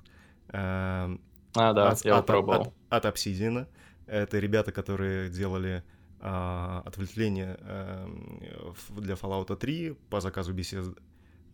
эм, 0.52 1.20
А, 1.54 1.72
да, 1.74 1.88
от, 1.90 2.04
я 2.04 2.16
от- 2.18 2.30
от- 2.30 2.72
от 2.88 3.04
Obsidian. 3.04 3.66
Это 4.06 4.38
ребята, 4.38 4.72
которые 4.72 5.28
делали 5.28 5.82
а, 6.20 6.82
отвлечение 6.84 7.56
эм, 7.60 8.42
для 9.00 9.14
Fallout 9.14 9.56
3 9.56 9.96
по 10.10 10.20
заказу 10.20 10.52
Bethesda. 10.54 10.96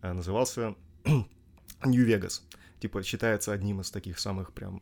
Э, 0.01 0.13
Назывался 0.13 0.75
New 1.85 2.05
Vegas. 2.07 2.41
Типа 2.79 3.01
считается 3.03 3.53
одним 3.53 3.81
из 3.81 3.89
таких 3.91 4.19
самых 4.19 4.51
прям 4.53 4.81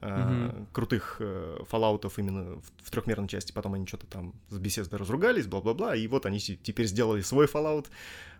э, 0.00 0.08
Мгм. 0.50 0.66
крутых 0.72 1.16
э, 1.20 1.58
фоллаутов 1.68 2.18
именно 2.18 2.56
в, 2.56 2.62
в 2.84 2.90
трехмерной 2.90 3.28
части. 3.28 3.52
Потом 3.52 3.74
они 3.74 3.86
что-то 3.86 4.06
там 4.06 4.34
с 4.48 4.58
Bethesda 4.58 4.96
разругались, 4.96 5.46
бла-бла-бла. 5.46 5.96
И 5.96 6.06
вот 6.08 6.26
они 6.26 6.38
теперь 6.38 6.86
сделали 6.86 7.22
свой 7.22 7.46
Fallout. 7.46 7.86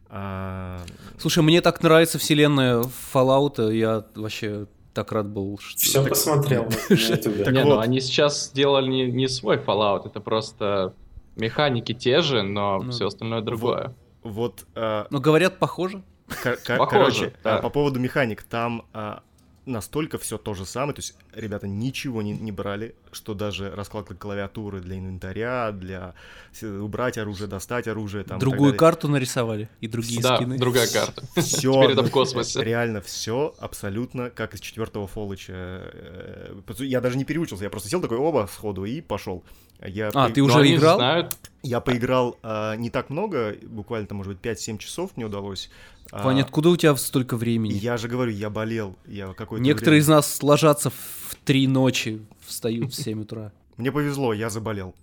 А, 0.08 0.84
Слушай, 1.18 1.42
мне 1.42 1.60
так 1.62 1.82
нравится 1.82 2.18
вселенная 2.18 2.82
Fallout, 3.14 3.72
я 3.74 4.04
вообще 4.14 4.66
так 4.92 5.12
рад 5.12 5.28
был. 5.28 5.58
Что... 5.58 5.78
Все 5.78 6.04
посмотрел. 6.04 6.68
Так 6.88 7.52
не, 7.52 7.64
вот. 7.64 7.68
ну 7.68 7.78
они 7.78 8.00
сейчас 8.00 8.46
сделали 8.46 8.88
не, 8.88 9.10
не 9.10 9.28
свой 9.28 9.56
Fallout, 9.56 10.06
это 10.06 10.20
просто 10.20 10.94
механики 11.36 11.94
те 11.94 12.20
же, 12.22 12.42
но 12.42 12.80
Ну, 12.82 12.90
все 12.90 13.06
остальное 13.06 13.40
другое. 13.40 13.94
вот 14.22 14.64
Но 14.74 15.06
говорят, 15.20 15.58
похоже. 15.58 16.02
Похоже, 16.28 16.88
Короче, 16.88 17.32
а, 17.44 17.58
по 17.58 17.68
поводу 17.68 18.00
механик, 18.00 18.42
там 18.42 18.86
а, 18.94 19.22
настолько 19.64 20.18
все 20.18 20.38
то 20.38 20.54
же 20.54 20.64
самое, 20.66 20.92
то 20.94 20.98
есть 21.00 21.14
ребята 21.32 21.68
ничего 21.68 22.20
не, 22.22 22.32
не 22.32 22.50
брали, 22.50 22.94
что 23.12 23.34
даже 23.34 23.70
раскладка 23.70 24.14
клавиатуры 24.14 24.80
для 24.80 24.98
инвентаря, 24.98 25.70
для 25.72 26.14
с- 26.52 26.64
убрать 26.64 27.16
оружие, 27.18 27.46
достать 27.48 27.86
оружие, 27.86 28.24
там, 28.24 28.38
Другую 28.40 28.74
карту 28.76 29.06
нарисовали 29.08 29.68
и 29.80 29.86
другие 29.86 30.20
да, 30.20 30.36
скины. 30.36 30.58
другая 30.58 30.88
карта. 30.88 31.22
Все, 31.40 31.72
Теперь 31.82 31.92
это 31.92 32.02
в 32.02 32.10
космосе. 32.10 32.62
Реально 32.64 33.00
все 33.00 33.54
абсолютно 33.58 34.30
как 34.30 34.54
из 34.54 34.60
четвертого 34.60 35.06
Фолыча. 35.06 35.52
Э, 35.52 36.60
э, 36.78 36.84
Я 36.84 37.00
даже 37.00 37.16
не 37.16 37.24
переучился, 37.24 37.64
я 37.64 37.70
просто 37.70 37.88
сел 37.88 38.00
такой, 38.00 38.18
оба, 38.18 38.48
сходу, 38.52 38.84
и 38.84 39.00
пошел. 39.00 39.44
Я 39.84 40.08
А, 40.08 40.28
по- 40.28 40.34
ты 40.34 40.40
Но 40.40 40.46
уже 40.46 40.58
они 40.60 40.74
играл? 40.76 40.96
знают, 40.98 41.36
Я 41.62 41.80
поиграл 41.80 42.36
а, 42.42 42.74
не 42.76 42.90
так 42.90 43.10
много, 43.10 43.54
буквально, 43.62 44.06
там, 44.08 44.18
может 44.18 44.32
быть, 44.32 44.40
5-7 44.44 44.78
часов 44.78 45.12
мне 45.16 45.26
удалось. 45.26 45.70
А, 46.12 46.24
Ваня, 46.24 46.42
откуда 46.42 46.68
у 46.68 46.76
тебя 46.76 46.94
столько 46.96 47.38
времени? 47.38 47.72
Я 47.72 47.96
же 47.96 48.06
говорю, 48.06 48.30
я 48.32 48.50
болел. 48.50 48.96
Я 49.06 49.32
какое-то 49.32 49.64
Некоторые 49.64 50.02
время- 50.02 50.02
из 50.02 50.08
нас 50.08 50.42
ложатся 50.42 50.90
в 50.90 51.34
три 51.44 51.66
ночи, 51.66 52.20
встают 52.46 52.92
в 52.92 52.94
7 53.02 53.22
утра. 53.22 53.50
Мне 53.78 53.90
повезло, 53.90 54.34
я 54.34 54.50
заболел. 54.50 54.94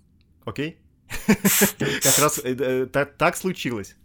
Окей? 0.44 0.76
Как 1.26 2.18
раз 2.20 2.40
э, 2.44 2.54
э, 2.56 2.86
та- 2.86 3.06
так 3.06 3.36
случилось. 3.36 3.96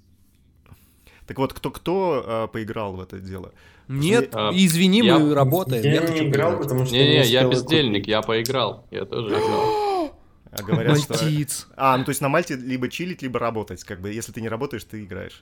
Так 1.28 1.38
вот, 1.38 1.54
кто-кто 1.54 2.24
а, 2.26 2.48
поиграл 2.48 2.96
в 2.96 3.00
это 3.00 3.20
дело? 3.20 3.54
Нет, 3.88 4.30
А, 4.34 4.50
извини, 4.52 5.02
я- 5.06 5.20
мы 5.20 5.36
работаем. 5.36 5.84
Я 5.84 6.08
не 6.08 6.28
играл, 6.28 6.58
потому 6.58 6.86
что 6.88 6.96
не-не, 6.96 7.24
я 7.26 7.48
бездельник, 7.48 8.08
я 8.08 8.24
поиграл, 8.24 8.88
я 8.90 9.06
тоже 9.06 9.30
играл. 9.30 10.12
А 10.52 10.64
говорят, 10.64 11.00
что... 11.00 11.14
Мальтиц. 11.14 11.68
А, 11.76 11.98
ну 11.98 12.04
то 12.04 12.10
есть 12.10 12.22
на 12.22 12.30
Мальте 12.30 12.56
либо 12.56 12.90
чилить, 12.90 13.22
либо 13.22 13.38
работать. 13.40 13.84
Как 13.84 14.02
бы, 14.02 14.12
если 14.12 14.32
ты 14.32 14.42
не 14.42 14.50
работаешь, 14.50 14.84
ты 14.86 15.04
играешь. 15.04 15.40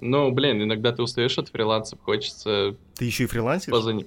Ну, 0.00 0.30
блин, 0.32 0.62
иногда 0.62 0.92
ты 0.92 1.02
устаешь 1.02 1.36
от 1.38 1.48
фрилансов, 1.48 1.98
хочется 2.02 2.74
Ты 2.96 3.04
еще 3.04 3.24
и 3.24 3.26
фрилансишь? 3.26 3.70
поза 3.70 3.92
ним. 3.92 4.06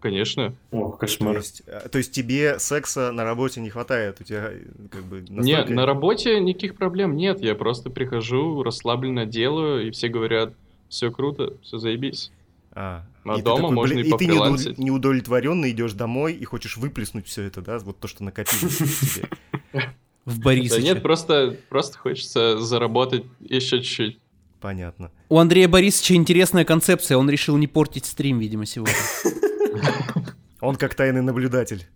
Конечно. 0.00 0.54
О, 0.70 0.92
То 0.92 0.96
кошмар. 0.96 1.36
есть, 1.38 1.62
э, 1.66 1.88
то 1.90 1.98
есть 1.98 2.12
тебе 2.12 2.60
секса 2.60 3.10
на 3.10 3.24
работе 3.24 3.60
не 3.60 3.68
хватает? 3.68 4.20
У 4.20 4.24
тебя 4.24 4.50
э, 4.52 4.60
как 4.92 5.02
бы 5.04 5.16
Нет, 5.22 5.30
настолько- 5.30 5.72
на 5.72 5.86
работе 5.86 6.38
никаких 6.40 6.76
проблем 6.76 7.16
нет. 7.16 7.40
Я 7.42 7.56
просто 7.56 7.90
прихожу, 7.90 8.62
расслабленно 8.62 9.26
делаю, 9.26 9.88
и 9.88 9.90
все 9.90 10.06
говорят, 10.08 10.54
все 10.88 11.10
круто, 11.10 11.54
все 11.62 11.78
заебись. 11.78 12.30
А, 12.70 13.04
А 13.24 13.32
и 13.34 13.36
ты 13.38 13.42
дома 13.42 13.62
такой, 13.62 13.74
можно 13.74 13.94
блин, 13.96 14.06
и 14.06 14.08
и 14.08 14.12
ты 14.18 14.24
неудовлет- 14.26 14.28
пофрилансить. 14.38 14.78
неудовлетворенный 14.78 15.70
идешь 15.72 15.94
домой 15.94 16.32
и 16.34 16.44
хочешь 16.44 16.76
выплеснуть 16.76 17.26
все 17.26 17.42
это, 17.42 17.60
да, 17.60 17.80
вот 17.80 17.98
то, 17.98 18.06
что 18.06 18.22
накопилось 18.22 18.78
в. 18.80 19.18
В 20.24 20.38
Да 20.38 20.44
Борисовиче. 20.44 20.84
нет, 20.84 21.02
просто, 21.02 21.56
просто 21.70 21.96
хочется 21.98 22.58
заработать 22.58 23.24
еще 23.40 23.78
чуть-чуть. 23.80 24.18
Понятно. 24.60 25.10
У 25.28 25.38
Андрея 25.38 25.68
Борисовича 25.68 26.14
интересная 26.14 26.64
концепция. 26.64 27.16
Он 27.16 27.30
решил 27.30 27.56
не 27.56 27.66
портить 27.66 28.06
стрим, 28.06 28.38
видимо, 28.38 28.66
сегодня. 28.66 28.94
Он 30.60 30.74
как 30.76 30.94
тайный 30.94 31.22
наблюдатель. 31.22 31.86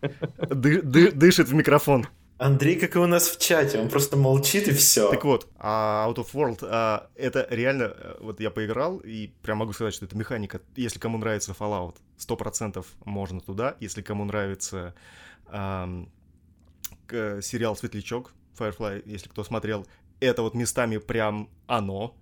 Ды- 0.00 0.82
ды- 0.82 1.10
Дышит 1.10 1.48
в 1.48 1.54
микрофон. 1.54 2.06
Андрей, 2.36 2.78
как 2.78 2.94
и 2.94 2.98
у 3.00 3.06
нас 3.06 3.28
в 3.28 3.40
чате, 3.40 3.80
он 3.80 3.88
просто 3.88 4.16
молчит 4.16 4.68
и 4.68 4.72
все. 4.72 5.10
Так 5.10 5.24
вот, 5.24 5.48
а 5.58 6.06
Out 6.08 6.18
of 6.18 6.28
World, 6.34 6.58
а, 6.62 7.08
это 7.16 7.44
реально, 7.50 7.92
э, 7.96 8.14
вот 8.20 8.38
я 8.38 8.50
поиграл, 8.50 8.98
и 8.98 9.32
прям 9.42 9.58
могу 9.58 9.72
сказать, 9.72 9.92
что 9.92 10.04
это 10.04 10.16
механика. 10.16 10.60
Если 10.76 11.00
кому 11.00 11.18
нравится 11.18 11.50
Fallout, 11.58 11.96
100% 12.16 12.86
можно 13.04 13.40
туда. 13.40 13.74
Если 13.80 14.02
кому 14.02 14.24
нравится 14.24 14.94
к- 15.46 17.42
сериал 17.42 17.74
«Светлячок», 17.76 18.32
Firefly, 18.56 19.02
если 19.06 19.28
кто 19.28 19.42
смотрел, 19.42 19.86
это 20.20 20.42
вот 20.42 20.54
местами 20.54 20.98
прям 20.98 21.48
оно. 21.66 22.14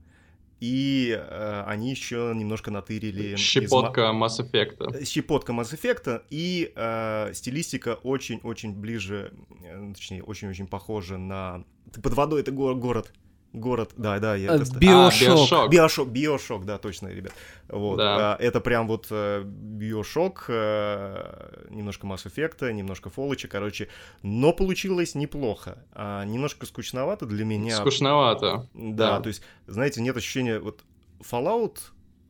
И 0.59 1.11
э, 1.15 1.65
они 1.67 1.91
еще 1.91 2.33
немножко 2.35 2.71
натырили... 2.71 3.35
из 3.35 3.39
Щепотка 3.39 4.13
Mass 4.15 4.41
Effect. 4.41 5.05
щепотка 5.05 5.53
Mass 5.53 5.75
Effect, 5.75 6.23
и 6.31 6.73
э, 6.75 7.33
стилистика 7.35 7.95
очень-очень 8.03 8.75
ближе, 8.75 9.35
э, 9.63 9.93
точнее, 9.95 10.23
очень-очень 10.23 10.67
похожа 10.67 11.19
на... 11.19 11.65
Под 12.03 12.15
водой 12.15 12.41
это 12.41 12.53
го- 12.53 12.75
город. 12.75 13.13
Город, 13.57 13.93
да, 13.97 14.19
да, 14.19 14.37
я 14.37 14.51
Э, 14.53 14.57
это 14.57 14.65
ста- 14.67 14.79
Биошок. 14.79 15.29
А, 15.29 15.33
Биошок. 15.35 15.71
Биошок, 15.71 16.09
Биошок, 16.11 16.65
да, 16.67 16.77
точно, 16.79 17.09
ребят. 17.09 17.33
Вот. 17.69 17.97
Да. 17.97 18.35
а, 18.35 18.37
это 18.39 18.61
прям 18.61 18.87
вот 18.87 19.07
э, 19.11 19.43
Биошок, 19.45 20.45
э, 20.49 21.65
немножко 21.71 22.07
Mass 22.07 22.27
Effect, 22.27 22.71
немножко 22.73 23.09
Фолыча, 23.09 23.49
короче. 23.49 23.89
Но 24.23 24.53
получилось 24.53 25.15
неплохо. 25.15 25.79
А, 25.93 26.25
немножко 26.25 26.67
скучновато 26.67 27.25
для 27.25 27.45
меня. 27.47 27.77
Скучновато. 27.77 28.67
Да, 28.75 29.17
Да. 29.17 29.21
то 29.21 29.29
есть, 29.29 29.43
знаете, 29.67 30.03
нет 30.03 30.17
ощущения, 30.17 30.59
вот 30.59 30.85
Fallout, 31.21 31.79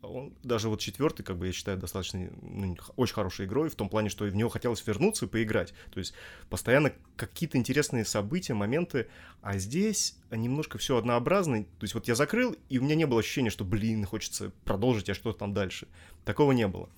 он 0.07 0.33
даже 0.43 0.69
вот 0.69 0.81
четвертый, 0.81 1.23
как 1.23 1.37
бы 1.37 1.47
я 1.47 1.53
считаю, 1.53 1.79
достаточно 1.79 2.31
ну, 2.43 2.77
очень 2.97 3.15
хорошей 3.15 3.47
игрой, 3.47 3.69
в 3.69 3.75
том 3.75 3.89
плане, 3.89 4.09
что 4.09 4.25
в 4.25 4.35
него 4.35 4.49
хотелось 4.49 4.87
вернуться 4.87 5.27
и 5.27 5.29
поиграть. 5.29 5.75
То 5.93 5.99
есть 5.99 6.15
постоянно 6.49 6.93
какие-то 7.17 7.59
интересные 7.59 8.05
события, 8.05 8.55
моменты, 8.55 9.09
а 9.43 9.59
здесь 9.59 10.17
немножко 10.31 10.79
все 10.79 10.97
однообразно. 10.97 11.65
То 11.65 11.83
есть 11.83 11.95
вот 11.95 12.09
я 12.09 12.15
закрыл, 12.15 12.57
и 12.69 12.79
у 12.79 12.83
меня 12.83 12.95
не 12.95 13.07
было 13.07 13.21
ощущения, 13.21 13.51
что, 13.51 13.65
блин, 13.65 14.05
хочется 14.05 14.53
продолжить, 14.65 15.11
а 15.11 15.15
что 15.15 15.33
там 15.33 15.53
дальше. 15.55 15.89
Такого 16.25 16.53
не 16.53 16.67
было. 16.67 16.89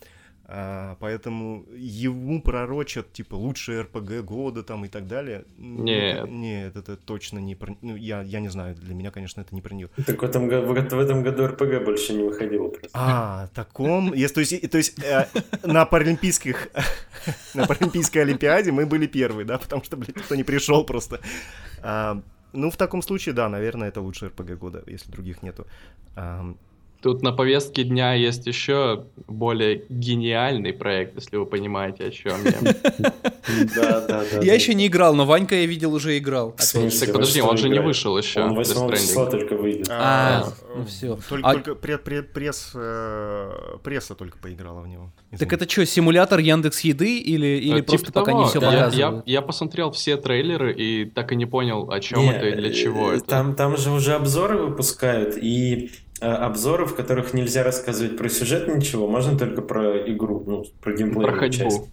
А, 0.51 0.97
поэтому 0.99 1.67
ему 1.77 2.41
пророчат, 2.41 3.13
типа, 3.13 3.35
лучшие 3.35 3.83
РПГ 3.83 4.25
года 4.25 4.63
там 4.63 4.87
и 4.87 4.89
так 4.89 5.07
далее. 5.07 5.45
Нет. 5.59 6.21
Это, 6.21 6.29
нет, 6.29 6.75
это 6.75 6.97
точно 6.97 7.39
не 7.39 7.55
про... 7.55 7.77
Ну, 7.83 7.97
я, 7.97 8.23
я 8.23 8.41
не 8.41 8.49
знаю, 8.49 8.75
для 8.75 8.95
меня, 8.95 9.11
конечно, 9.11 9.43
это 9.43 9.55
не 9.55 9.61
про 9.61 9.75
него. 9.75 9.91
Так 10.07 10.23
в 10.23 10.25
этом, 10.25 10.49
в 10.49 10.73
в 10.73 10.99
этом 10.99 11.23
году 11.23 11.47
РПГ 11.49 11.85
больше 11.85 12.15
не 12.15 12.23
выходило 12.23 12.69
просто. 12.69 12.91
А, 12.95 13.49
таком... 13.55 14.15
Если, 14.15 14.35
то 14.35 14.41
есть, 14.41 14.71
то 14.71 14.79
есть 14.79 14.99
э, 15.05 15.27
на 15.65 15.85
паралимпийских... 15.85 16.69
на 17.55 17.67
паралимпийской 17.67 18.23
олимпиаде 18.23 18.73
мы 18.73 18.87
были 18.87 19.07
первые, 19.07 19.45
да, 19.45 19.59
потому 19.59 19.85
что, 19.85 19.99
блядь, 19.99 20.17
никто 20.17 20.35
не 20.35 20.45
пришел 20.45 20.83
просто. 20.83 21.21
А, 21.83 22.23
ну, 22.55 22.71
в 22.71 22.79
таком 22.79 23.03
случае, 23.03 23.35
да, 23.35 23.51
наверное, 23.51 23.89
это 23.89 24.01
лучший 24.01 24.29
РПГ 24.29 24.53
года, 24.53 24.83
если 24.87 25.11
других 25.11 25.43
нету. 25.43 25.67
Тут 27.01 27.23
на 27.23 27.31
повестке 27.33 27.85
дня 27.85 28.15
есть 28.15 28.47
еще 28.49 29.05
более 29.29 29.85
гениальный 29.89 30.73
проект, 30.73 31.15
если 31.15 31.37
вы 31.37 31.47
понимаете, 31.47 32.05
о 32.07 32.11
чем 32.11 32.33
я. 32.45 32.75
Да, 33.77 34.01
да, 34.01 34.25
да. 34.33 34.41
Я 34.43 34.55
еще 34.55 34.75
не 34.75 34.89
играл, 34.89 35.15
но 35.15 35.25
Ванька 35.25 35.55
я 35.55 35.67
видел 35.67 35.95
уже 35.95 36.19
играл. 36.19 36.53
Так 36.53 37.13
подожди, 37.13 37.41
он 37.41 37.57
же 37.57 37.69
не 37.69 37.79
вышел 37.81 38.19
еще. 38.19 38.43
Он 38.43 38.59
Death 38.59 38.75
8 38.75 38.75
Stranding. 38.75 38.97
числа 38.97 39.27
только 39.27 39.55
выйдет. 39.57 39.87
А, 39.91 40.53
ну 40.77 40.85
всё. 40.87 41.19
Только, 41.29 41.49
А- 41.49 41.55
э, 42.75 43.79
пресса 43.83 44.15
только 44.15 44.39
поиграла 44.39 44.81
в 44.81 44.89
него. 44.89 45.13
Так 45.39 45.53
это 45.53 45.69
что, 45.69 45.87
симулятор 45.87 46.41
Яндекс 46.41 46.81
Еды 46.81 47.19
или, 47.19 47.47
или 47.47 47.81
Э, 47.81 47.83
просто 47.83 48.07
типа 48.07 48.21
пока 48.21 48.33
не 48.33 48.45
все 48.47 48.61
показывают? 48.61 49.27
я 49.27 49.43
посмотрел 49.43 49.91
все 49.93 50.17
трейлеры 50.17 50.73
и 50.73 51.05
так 51.05 51.33
и 51.33 51.37
не 51.37 51.47
понял, 51.47 51.91
о 51.91 52.01
чем 52.01 52.29
это 52.29 52.49
и 52.49 52.55
для 52.55 52.73
чего 52.73 53.13
э, 53.13 53.17
это. 53.19 53.27
Там, 53.27 53.55
там 53.55 53.77
же 53.77 53.91
уже 53.91 54.15
обзоры 54.15 54.59
выпускают, 54.59 55.37
и 55.37 55.91
обзоры, 56.21 56.87
в 56.87 56.95
которых 56.95 57.35
нельзя 57.35 57.63
рассказывать 57.63 58.17
про 58.17 58.29
сюжет 58.29 58.69
ничего, 58.75 59.09
можно 59.09 59.39
только 59.39 59.63
про 59.63 59.97
игру, 60.13 60.43
ну, 60.47 60.65
про 60.81 60.93
геймплей. 60.95 61.27
Про 61.27 61.37
ходьбу. 61.37 61.89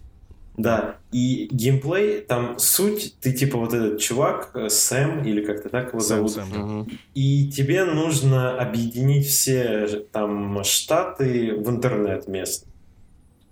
Да, 0.58 0.96
и 1.12 1.48
геймплей, 1.52 2.22
там 2.22 2.58
суть, 2.58 3.14
ты 3.20 3.32
типа 3.32 3.58
вот 3.58 3.74
этот 3.74 4.00
чувак, 4.00 4.52
э, 4.54 4.70
Сэм, 4.70 5.22
или 5.24 5.44
как-то 5.44 5.68
так 5.68 5.88
его 5.88 6.00
Сэм, 6.00 6.26
зовут, 6.28 6.32
Сэм, 6.32 6.84
да. 6.86 6.94
И 7.12 7.50
тебе 7.50 7.84
нужно 7.84 8.58
объединить 8.58 9.26
все 9.26 9.86
там 10.12 10.64
штаты 10.64 11.54
в 11.56 11.68
интернет 11.68 12.26
местный. 12.26 12.72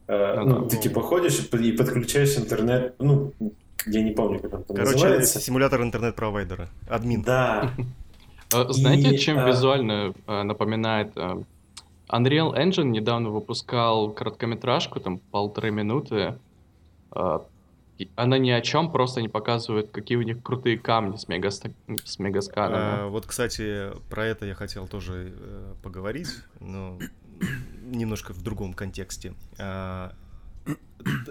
Э, 0.07 0.41
Ну 0.47 0.61
да. 0.63 0.69
ты 0.71 0.79
типа 0.79 1.03
ходишь 1.03 1.39
и 1.41 1.43
под- 1.43 1.61
и 1.61 1.73
подключаешь 1.73 2.39
интернет, 2.39 2.95
ну, 2.99 3.33
я 3.87 4.03
не 4.03 4.13
помню, 4.13 4.41
как 4.41 4.55
он 4.55 4.65
там 4.65 4.75
Короче, 4.77 4.95
называется. 4.95 5.41
симулятор 5.41 5.83
интернет-провайдера. 5.83 6.71
Админ. 6.89 7.21
Да, 7.23 7.71
Э, 7.77 7.83
Знаете, 8.51 9.15
И, 9.15 9.19
чем 9.19 9.39
а- 9.39 9.49
визуально 9.49 10.15
э, 10.27 10.43
напоминает? 10.43 11.13
э, 11.17 11.43
Unreal 12.09 12.55
Engine 12.55 12.85
недавно 12.85 13.31
выпускал 13.31 14.13
короткометражку, 14.13 15.01
там 15.01 15.19
полторы 15.19 15.71
минуты. 15.71 16.39
Она 18.17 18.39
ни 18.39 18.51
о 18.51 18.61
чем, 18.61 18.91
просто 18.91 19.23
не 19.23 19.29
показывает, 19.29 19.91
какие 19.91 20.19
у 20.19 20.23
них 20.23 20.43
крутые 20.43 20.79
камни 20.79 21.17
с, 21.17 21.29
мегаста- 21.29 21.73
с 22.05 22.19
мегасканами. 22.19 23.03
А, 23.05 23.09
вот, 23.09 23.25
кстати, 23.25 23.91
про 24.11 24.27
это 24.27 24.47
я 24.47 24.55
хотел 24.55 24.89
тоже 24.89 25.33
э, 25.37 25.75
поговорить, 25.83 26.29
но 26.59 26.99
немножко 27.85 28.33
в 28.33 28.43
другом 28.43 28.75
контексте. 28.75 29.35
А, 29.59 30.13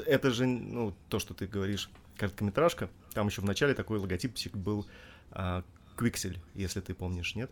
это 0.07 0.31
же, 0.31 0.45
ну, 0.45 0.93
то, 1.09 1.19
что 1.19 1.33
ты 1.33 1.47
говоришь, 1.47 1.89
короткометражка. 2.17 2.89
Там 3.13 3.27
еще 3.27 3.41
в 3.41 3.45
начале 3.45 3.73
такой 3.73 3.99
логотипчик 3.99 4.55
был 4.55 4.85
а, 5.31 5.63
Quixel, 5.97 6.37
если 6.55 6.79
ты 6.81 6.93
помнишь, 6.93 7.35
нет? 7.35 7.51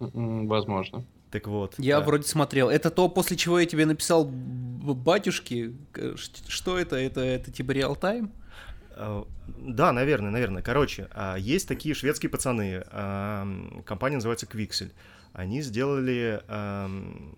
М, 0.00 0.46
Возможно. 0.48 1.04
Так 1.30 1.46
вот. 1.46 1.74
Я 1.78 1.98
а, 1.98 2.00
вроде 2.02 2.24
смотрел. 2.24 2.68
Это 2.68 2.90
то, 2.90 3.08
после 3.08 3.36
чего 3.38 3.58
я 3.58 3.66
тебе 3.66 3.86
написал 3.86 4.26
батюшки. 4.26 5.74
Что 6.46 6.78
это? 6.78 6.96
Это, 6.96 7.20
это 7.20 7.50
типа 7.50 7.70
реал-тайм? 7.70 8.30
А, 8.90 9.26
Да, 9.46 9.92
наверное, 9.92 10.30
наверное. 10.30 10.62
Короче, 10.62 11.08
а, 11.12 11.36
есть 11.36 11.66
такие 11.68 11.94
шведские 11.94 12.28
пацаны. 12.28 12.84
ам, 12.90 13.82
Компания 13.86 14.16
называется 14.16 14.46
Quixel. 14.46 14.92
Они 15.32 15.62
сделали 15.62 16.42
ам, 16.48 17.36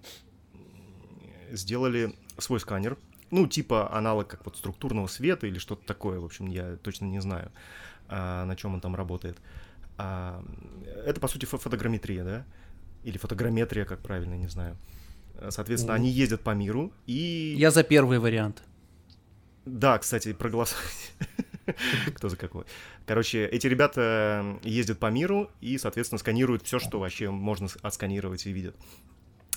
сделали 1.53 2.15
свой 2.39 2.59
сканер. 2.61 2.97
Ну, 3.31 3.47
типа 3.47 3.93
аналог 3.97 4.29
как 4.29 4.45
вот 4.45 4.57
структурного 4.57 5.07
света 5.07 5.47
или 5.47 5.59
что-то 5.59 5.87
такое. 5.87 6.19
В 6.21 6.25
общем, 6.25 6.47
я 6.47 6.77
точно 6.77 7.05
не 7.07 7.21
знаю, 7.21 7.51
а, 8.09 8.45
на 8.45 8.57
чем 8.57 8.75
он 8.75 8.81
там 8.81 8.95
работает. 8.97 9.39
А, 9.97 10.43
Это, 11.07 11.21
по 11.21 11.29
сути, 11.29 11.45
фо- 11.45 11.59
фотограмметрия, 11.59 12.25
да? 12.25 12.45
Или 13.05 13.19
фотограмметрия, 13.19 13.85
как 13.85 14.01
правильно, 14.01 14.35
не 14.35 14.49
знаю. 14.49 14.77
А, 15.39 15.51
Соответственно, 15.51 15.95
они 15.95 16.11
ездят 16.11 16.41
по 16.41 16.51
миру 16.51 16.93
и... 17.07 17.55
Я 17.59 17.71
за 17.71 17.83
первый 17.85 18.19
вариант. 18.19 18.63
Да, 19.65 19.99
кстати, 19.99 20.33
проголосовать. 20.33 21.13
Кто 22.15 22.29
за 22.29 22.37
какой. 22.37 22.65
Короче, 23.07 23.47
эти 23.47 23.67
ребята 23.67 24.59
ездят 24.63 24.99
по 24.99 25.11
миру 25.11 25.51
и, 25.63 25.79
соответственно, 25.79 26.19
сканируют 26.19 26.63
все, 26.63 26.79
что 26.79 27.01
вообще 27.01 27.31
можно 27.31 27.69
отсканировать 27.83 28.47
и 28.47 28.53
видят. 28.53 28.77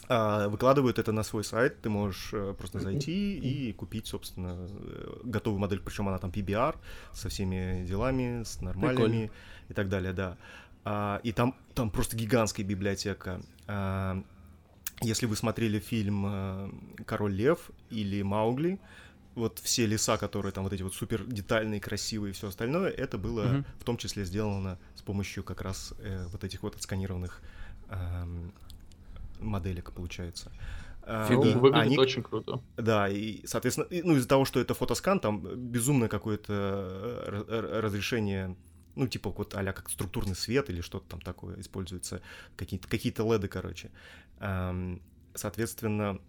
А, 0.09 0.47
Выкладывают 0.47 0.99
это 0.99 1.11
на 1.11 1.23
свой 1.23 1.43
сайт, 1.43 1.81
ты 1.81 1.89
можешь 1.89 2.29
э, 2.33 2.53
просто 2.57 2.79
зайти 2.79 3.37
и 3.69 3.73
купить, 3.73 4.07
собственно, 4.07 4.55
э, 4.69 5.19
готовую 5.25 5.59
модель, 5.59 5.79
причем 5.79 6.07
она 6.07 6.17
там 6.17 6.29
PBR, 6.31 6.75
со 7.13 7.27
всеми 7.29 7.85
делами, 7.85 8.43
с 8.43 8.61
нормальными 8.61 9.31
и 9.69 9.73
так 9.73 9.89
далее, 9.89 10.13
да. 10.13 10.37
А, 10.85 11.19
И 11.23 11.31
там, 11.33 11.55
там 11.73 11.89
просто 11.89 12.15
гигантская 12.15 12.65
библиотека. 12.65 13.41
А, 13.67 14.23
Если 15.01 15.27
вы 15.27 15.35
смотрели 15.35 15.79
фильм 15.79 16.25
э, 16.25 16.69
«Король 17.05 17.33
лев» 17.33 17.69
или 17.91 18.23
«Маугли», 18.23 18.79
вот 19.35 19.59
все 19.59 19.85
леса, 19.85 20.17
которые 20.17 20.51
там 20.51 20.63
вот 20.63 20.73
эти 20.73 20.81
вот 20.83 20.95
супер 20.95 21.23
детальные, 21.25 21.79
красивые 21.79 22.31
и 22.31 22.33
все 22.33 22.47
остальное, 22.47 22.89
это 22.89 23.17
было 23.19 23.43
Мгм. 23.43 23.65
в 23.79 23.83
том 23.83 23.97
числе 23.97 24.25
сделано 24.25 24.79
с 24.95 25.01
помощью 25.03 25.43
как 25.43 25.61
раз 25.61 25.93
э, 25.99 26.25
вот 26.31 26.43
этих 26.43 26.63
вот 26.63 26.75
отсканированных 26.75 27.41
моделек, 29.39 29.91
получается. 29.93 30.51
А, 31.03 31.31
и 31.31 31.35
Выглядит 31.35 31.73
они- 31.73 31.97
очень 31.97 32.21
круто. 32.23 32.61
да, 32.75 33.07
и, 33.07 33.45
соответственно, 33.45 33.87
ну, 34.03 34.15
из-за 34.17 34.27
того, 34.27 34.43
что 34.45 34.59
это 34.59 34.73
фотоскан, 34.73 35.19
там 35.19 35.41
безумное 35.55 36.09
какое-то 36.09 37.43
э, 37.47 37.79
разрешение, 37.81 38.57
ну, 38.95 39.07
типа 39.07 39.29
вот 39.29 39.53
а 39.55 39.63
как 39.71 39.89
структурный 39.89 40.35
свет 40.35 40.69
или 40.69 40.81
что-то 40.81 41.07
там 41.07 41.21
такое 41.21 41.59
используется, 41.61 42.21
какие-то 42.57 42.87
какие 42.89 43.13
леды, 43.21 43.47
короче. 43.47 43.89
Соответственно, 45.33 46.19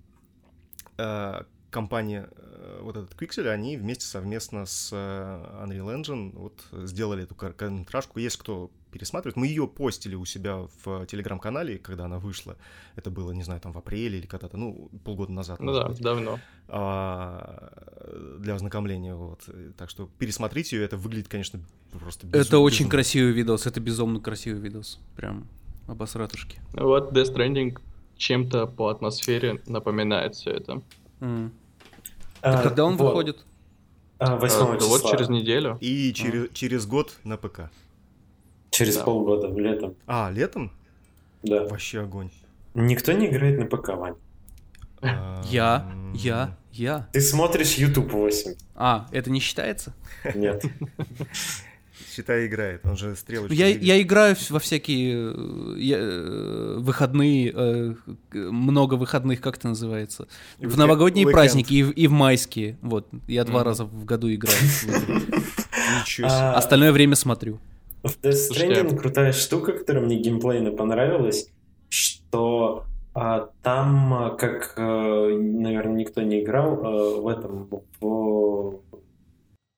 э, 0.98 1.42
компания, 1.70 2.28
э, 2.36 2.80
вот 2.82 2.96
этот 2.96 3.14
Quixel, 3.20 3.48
они 3.48 3.76
вместе 3.76 4.04
совместно 4.06 4.66
с 4.66 4.92
Unreal 4.92 6.00
Engine 6.02 6.32
вот 6.36 6.62
сделали 6.88 7.24
эту 7.24 7.34
кор- 7.34 7.52
короткометражку. 7.54 8.18
Есть 8.20 8.36
кто 8.36 8.70
пересматривает. 8.90 9.36
Мы 9.36 9.46
ее 9.46 9.66
постили 9.68 10.14
у 10.14 10.24
себя 10.24 10.66
в 10.84 11.06
телеграм-канале, 11.06 11.78
когда 11.78 12.06
она 12.06 12.18
вышла. 12.18 12.56
Это 12.96 13.10
было, 13.10 13.32
не 13.32 13.42
знаю, 13.42 13.60
там 13.60 13.72
в 13.72 13.78
апреле 13.78 14.18
или 14.18 14.26
когда-то, 14.26 14.56
ну, 14.56 14.90
полгода 15.04 15.32
назад. 15.32 15.60
Ну 15.60 15.72
да, 15.72 15.88
быть 15.88 16.00
давно. 16.00 16.38
а, 16.68 18.36
для 18.38 18.54
ознакомления, 18.54 19.14
вот. 19.14 19.48
Так 19.76 19.90
что 19.90 20.08
пересмотрите 20.18 20.76
ее, 20.76 20.84
это 20.84 20.96
выглядит, 20.96 21.28
конечно, 21.28 21.60
просто 21.92 22.26
безу- 22.26 22.40
это 22.40 22.58
очень 22.58 22.78
безумно. 22.86 22.90
красивый 22.90 23.32
видос, 23.32 23.66
это 23.66 23.80
безумно 23.80 24.20
красивый 24.20 24.60
видос. 24.60 24.98
Прям 25.16 25.46
обосратушки. 25.86 26.60
Вот 26.72 27.12
Death 27.12 27.34
Stranding 27.34 27.78
чем-то 28.16 28.66
по 28.66 28.88
атмосфере 28.88 29.62
напоминает 29.66 30.34
все 30.34 30.50
это. 30.50 30.82
М. 31.20 31.52
А, 32.42 32.62
когда 32.62 32.84
он 32.84 32.96
вот. 32.96 33.08
выходит? 33.08 33.44
А, 34.18 34.36
8 34.36 34.56
А, 34.56 34.72
да 34.72 34.76
числа. 34.78 34.88
вот 34.88 35.10
через 35.10 35.28
неделю. 35.28 35.78
И 35.80 36.12
через, 36.12 36.50
через 36.52 36.86
год 36.86 37.16
на 37.24 37.36
ПК. 37.36 37.70
Через 38.70 38.96
Да. 38.96 39.04
полгода, 39.04 39.48
летом. 39.48 39.94
А, 40.06 40.30
летом? 40.30 40.72
Да. 41.42 41.64
Вообще 41.66 42.00
огонь. 42.02 42.30
Никто 42.74 43.12
не 43.12 43.26
играет 43.26 43.58
на 43.58 43.66
ПК, 43.66 43.88
Вань. 43.96 44.14
А, 45.02 45.42
Я, 45.48 45.90
я, 46.14 46.56
я. 46.72 47.08
Ты 47.12 47.20
смотришь 47.20 47.74
YouTube 47.74 48.12
8. 48.12 48.54
А, 48.74 49.06
это 49.12 49.30
не 49.30 49.40
считается? 49.40 49.94
Нет. 50.34 50.64
Считай, 52.14 52.46
играет. 52.46 52.80
Он 52.84 52.96
же 52.96 53.14
стрелочку 53.14 53.52
Я, 53.54 53.68
я 53.68 54.00
играю 54.02 54.34
во 54.50 54.58
всякие 54.58 55.32
э, 55.34 55.74
я, 55.78 55.96
э, 56.00 56.74
выходные, 56.78 57.52
э, 57.54 57.94
много 58.32 58.94
выходных, 58.94 59.40
как 59.40 59.56
это 59.56 59.68
называется? 59.68 60.26
В 60.58 60.76
новогодние 60.76 61.26
уикенд. 61.26 61.34
праздники 61.40 61.74
и 61.74 61.82
в, 61.84 61.90
и 61.92 62.06
в 62.08 62.12
майские. 62.12 62.76
Вот, 62.82 63.08
я 63.28 63.44
два 63.44 63.60
Мгм. 63.60 63.66
раза 63.68 63.84
в 63.84 64.04
году 64.04 64.32
играю. 64.32 64.56
Ничего 66.00 66.28
себе. 66.28 66.38
А, 66.38 66.54
Остальное 66.56 66.92
время 66.92 67.14
смотрю. 67.14 67.60
В 68.02 68.20
Death 68.22 68.52
Stranding 68.52 68.96
крутая 68.96 69.32
штука, 69.32 69.72
которая 69.72 70.04
мне 70.04 70.16
геймплейно 70.16 70.72
понравилась, 70.72 71.50
что 71.88 72.84
а, 73.14 73.50
там, 73.62 74.14
а, 74.14 74.30
как, 74.30 74.74
э, 74.76 74.80
наверное, 74.80 75.96
никто 75.96 76.22
не 76.22 76.42
играл, 76.42 76.74
э, 76.74 77.20
в 77.20 77.26
этом, 77.26 77.68
в... 78.00 78.80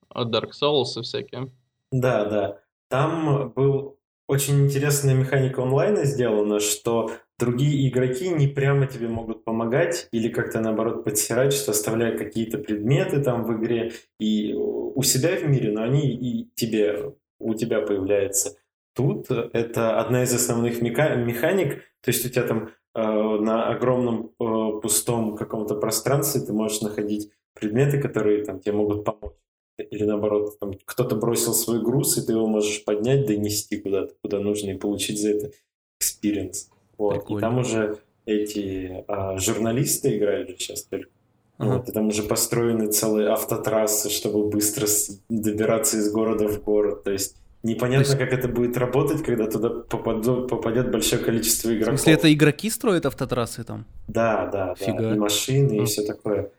От 0.09 0.27
Dark 0.27 0.51
Souls 0.51 0.99
и 0.99 1.01
всякие. 1.01 1.51
Да, 1.91 2.25
да. 2.25 2.59
Там 2.89 3.51
был 3.55 3.97
очень 4.27 4.65
интересная 4.65 5.15
механика 5.15 5.63
онлайна 5.63 6.05
сделана, 6.05 6.59
что 6.59 7.11
другие 7.39 7.89
игроки 7.89 8.29
не 8.29 8.47
прямо 8.47 8.85
тебе 8.85 9.07
могут 9.07 9.43
помогать 9.43 10.07
или 10.11 10.29
как-то 10.29 10.61
наоборот 10.61 11.03
подсирать, 11.03 11.53
что 11.53 11.71
оставляя 11.71 12.17
какие-то 12.17 12.59
предметы 12.59 13.21
там 13.23 13.43
в 13.43 13.57
игре 13.57 13.93
и 14.19 14.53
у 14.53 15.01
себя 15.03 15.35
в 15.35 15.49
мире, 15.49 15.71
но 15.71 15.83
они 15.83 16.13
и 16.13 16.49
тебе, 16.55 17.13
у 17.41 17.53
тебя 17.53 17.81
появляются. 17.81 18.57
Тут 18.93 19.31
это 19.31 19.99
одна 19.99 20.23
из 20.23 20.33
основных 20.33 20.81
механик, 20.81 21.81
то 22.01 22.11
есть 22.11 22.25
у 22.25 22.29
тебя 22.29 22.43
там 22.43 22.69
э, 22.93 23.01
на 23.01 23.69
огромном 23.69 24.31
э, 24.39 24.81
пустом 24.81 25.37
каком-то 25.37 25.75
пространстве 25.75 26.41
ты 26.41 26.51
можешь 26.51 26.81
находить 26.81 27.31
предметы, 27.53 28.01
которые 28.01 28.43
там 28.43 28.59
тебе 28.59 28.73
могут 28.73 29.05
помочь. 29.05 29.33
Или 29.77 30.03
наоборот, 30.03 30.59
там, 30.59 30.73
кто-то 30.85 31.15
бросил 31.15 31.53
свой 31.53 31.81
груз, 31.81 32.17
и 32.17 32.25
ты 32.25 32.33
его 32.33 32.47
можешь 32.47 32.83
поднять, 32.83 33.25
донести 33.25 33.77
куда-то, 33.77 34.13
куда 34.21 34.39
нужно, 34.39 34.71
и 34.71 34.77
получить 34.77 35.19
за 35.21 35.29
это 35.31 35.51
experience. 36.01 36.67
Вот. 36.97 37.29
И 37.29 37.39
там 37.39 37.59
уже 37.59 37.97
эти 38.25 39.03
а, 39.07 39.37
журналисты 39.37 40.17
играют 40.17 40.49
сейчас 40.59 40.83
только. 40.83 41.09
Ага. 41.61 41.77
Вот, 41.77 41.89
и 41.89 41.91
там 41.91 42.07
уже 42.07 42.23
построены 42.23 42.91
целые 42.91 43.29
автотрассы, 43.29 44.09
чтобы 44.09 44.49
быстро 44.49 44.87
добираться 45.29 45.97
из 45.97 46.11
города 46.11 46.47
в 46.47 46.63
город. 46.63 47.03
То 47.03 47.11
есть 47.11 47.35
непонятно, 47.61 48.07
есть... 48.07 48.17
как 48.17 48.33
это 48.33 48.47
будет 48.47 48.77
работать, 48.77 49.21
когда 49.21 49.45
туда 49.45 49.69
попадет, 49.69 50.47
попадет 50.47 50.89
большое 50.89 51.21
количество 51.21 51.69
игроков. 51.69 51.99
Если 51.99 52.13
это 52.13 52.33
игроки 52.33 52.71
строят 52.71 53.05
автотрассы 53.05 53.63
там? 53.63 53.85
Да, 54.07 54.47
да, 54.47 54.73
Фига. 54.73 55.03
да. 55.03 55.15
И 55.15 55.19
машины, 55.19 55.83
и 55.83 55.85
все 55.85 56.01
такое. 56.01 56.49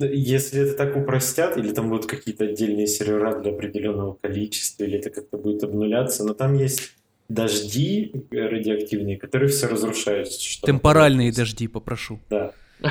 Если 0.00 0.62
это 0.62 0.76
так 0.76 0.96
упростят, 0.96 1.56
или 1.56 1.72
там 1.72 1.88
будут 1.88 2.06
какие-то 2.06 2.44
отдельные 2.44 2.88
сервера 2.88 3.38
для 3.38 3.52
определенного 3.52 4.14
количества, 4.14 4.82
или 4.82 4.98
это 4.98 5.10
как-то 5.10 5.36
будет 5.36 5.62
обнуляться, 5.62 6.24
но 6.24 6.34
там 6.34 6.54
есть 6.54 6.94
дожди 7.28 8.26
радиоактивные, 8.32 9.16
которые 9.16 9.48
все 9.48 9.68
разрушают. 9.68 10.28
Темпоральные 10.62 11.32
дожди, 11.32 11.68
попрошу. 11.68 12.18
Да. 12.28 12.52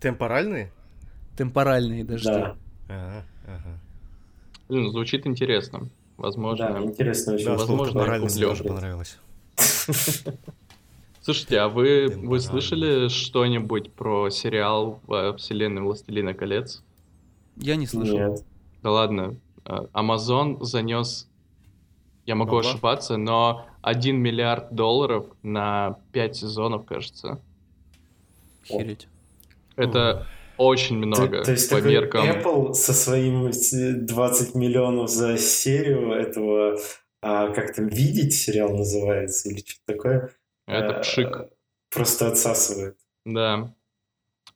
Темпоральные? 0.00 0.72
Темпоральные 1.36 2.04
дожди. 2.04 2.28
Да. 2.28 2.56
Ага, 2.88 3.24
ага. 3.46 3.78
Блин, 4.68 4.90
звучит 4.90 5.26
интересно. 5.26 5.88
Возможно. 6.16 6.70
Да, 6.72 6.82
интересно 6.82 7.34
очень. 7.34 7.46
Да, 7.46 7.56
Возможно, 7.56 8.18
мне 8.18 8.28
тоже 8.28 8.64
понравилось. 8.64 9.18
Слушайте, 11.22 11.58
а 11.60 11.68
вы, 11.68 12.08
вы 12.08 12.40
слышали 12.40 13.08
что-нибудь 13.08 13.92
про 13.92 14.30
сериал 14.30 15.00
во 15.06 15.36
вселенной 15.36 15.82
Властелина 15.82 16.34
колец? 16.34 16.82
Я 17.56 17.76
не 17.76 17.86
слышал. 17.86 18.16
Нет. 18.16 18.44
Да 18.82 18.90
ладно. 18.90 19.36
А, 19.64 19.84
Amazon 19.92 20.62
занес, 20.64 21.28
я 22.24 22.34
могу 22.34 22.56
Бабла? 22.56 22.70
ошибаться, 22.70 23.18
но 23.18 23.66
1 23.82 24.16
миллиард 24.16 24.74
долларов 24.74 25.26
на 25.42 25.98
5 26.12 26.36
сезонов, 26.36 26.86
кажется. 26.86 27.38
Хереть. 28.64 29.06
Это 29.76 30.26
очень 30.56 30.98
много 30.98 31.38
то, 31.38 31.44
то 31.44 31.52
есть 31.52 31.70
по 31.70 31.80
меркам. 31.80 32.26
Apple 32.28 32.74
со 32.74 32.92
своим 32.92 33.50
20 33.50 34.54
миллионов 34.54 35.08
за 35.08 35.38
серию 35.38 36.12
этого, 36.12 36.78
а, 37.22 37.48
как 37.48 37.74
там, 37.74 37.88
«Видеть» 37.88 38.34
сериал 38.34 38.76
называется, 38.76 39.48
или 39.48 39.60
что-то 39.60 39.94
такое, 39.94 40.30
это 40.66 40.98
э, 40.98 41.00
пшик. 41.00 41.48
Просто 41.90 42.28
отсасывает. 42.28 42.96
Да. 43.24 43.74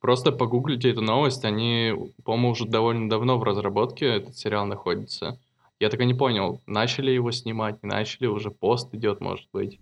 Просто 0.00 0.32
погуглите 0.32 0.90
эту 0.90 1.00
новость, 1.00 1.44
они, 1.44 1.94
по-моему, 2.24 2.50
уже 2.50 2.66
довольно 2.66 3.08
давно 3.08 3.38
в 3.38 3.42
разработке 3.42 4.06
этот 4.06 4.36
сериал 4.36 4.66
находится. 4.66 5.40
Я 5.80 5.88
так 5.88 6.00
и 6.00 6.04
не 6.04 6.14
понял, 6.14 6.60
начали 6.66 7.10
его 7.10 7.30
снимать, 7.32 7.82
не 7.82 7.88
начали, 7.88 8.26
уже 8.26 8.50
пост 8.50 8.94
идет, 8.94 9.20
может 9.20 9.48
быть. 9.52 9.80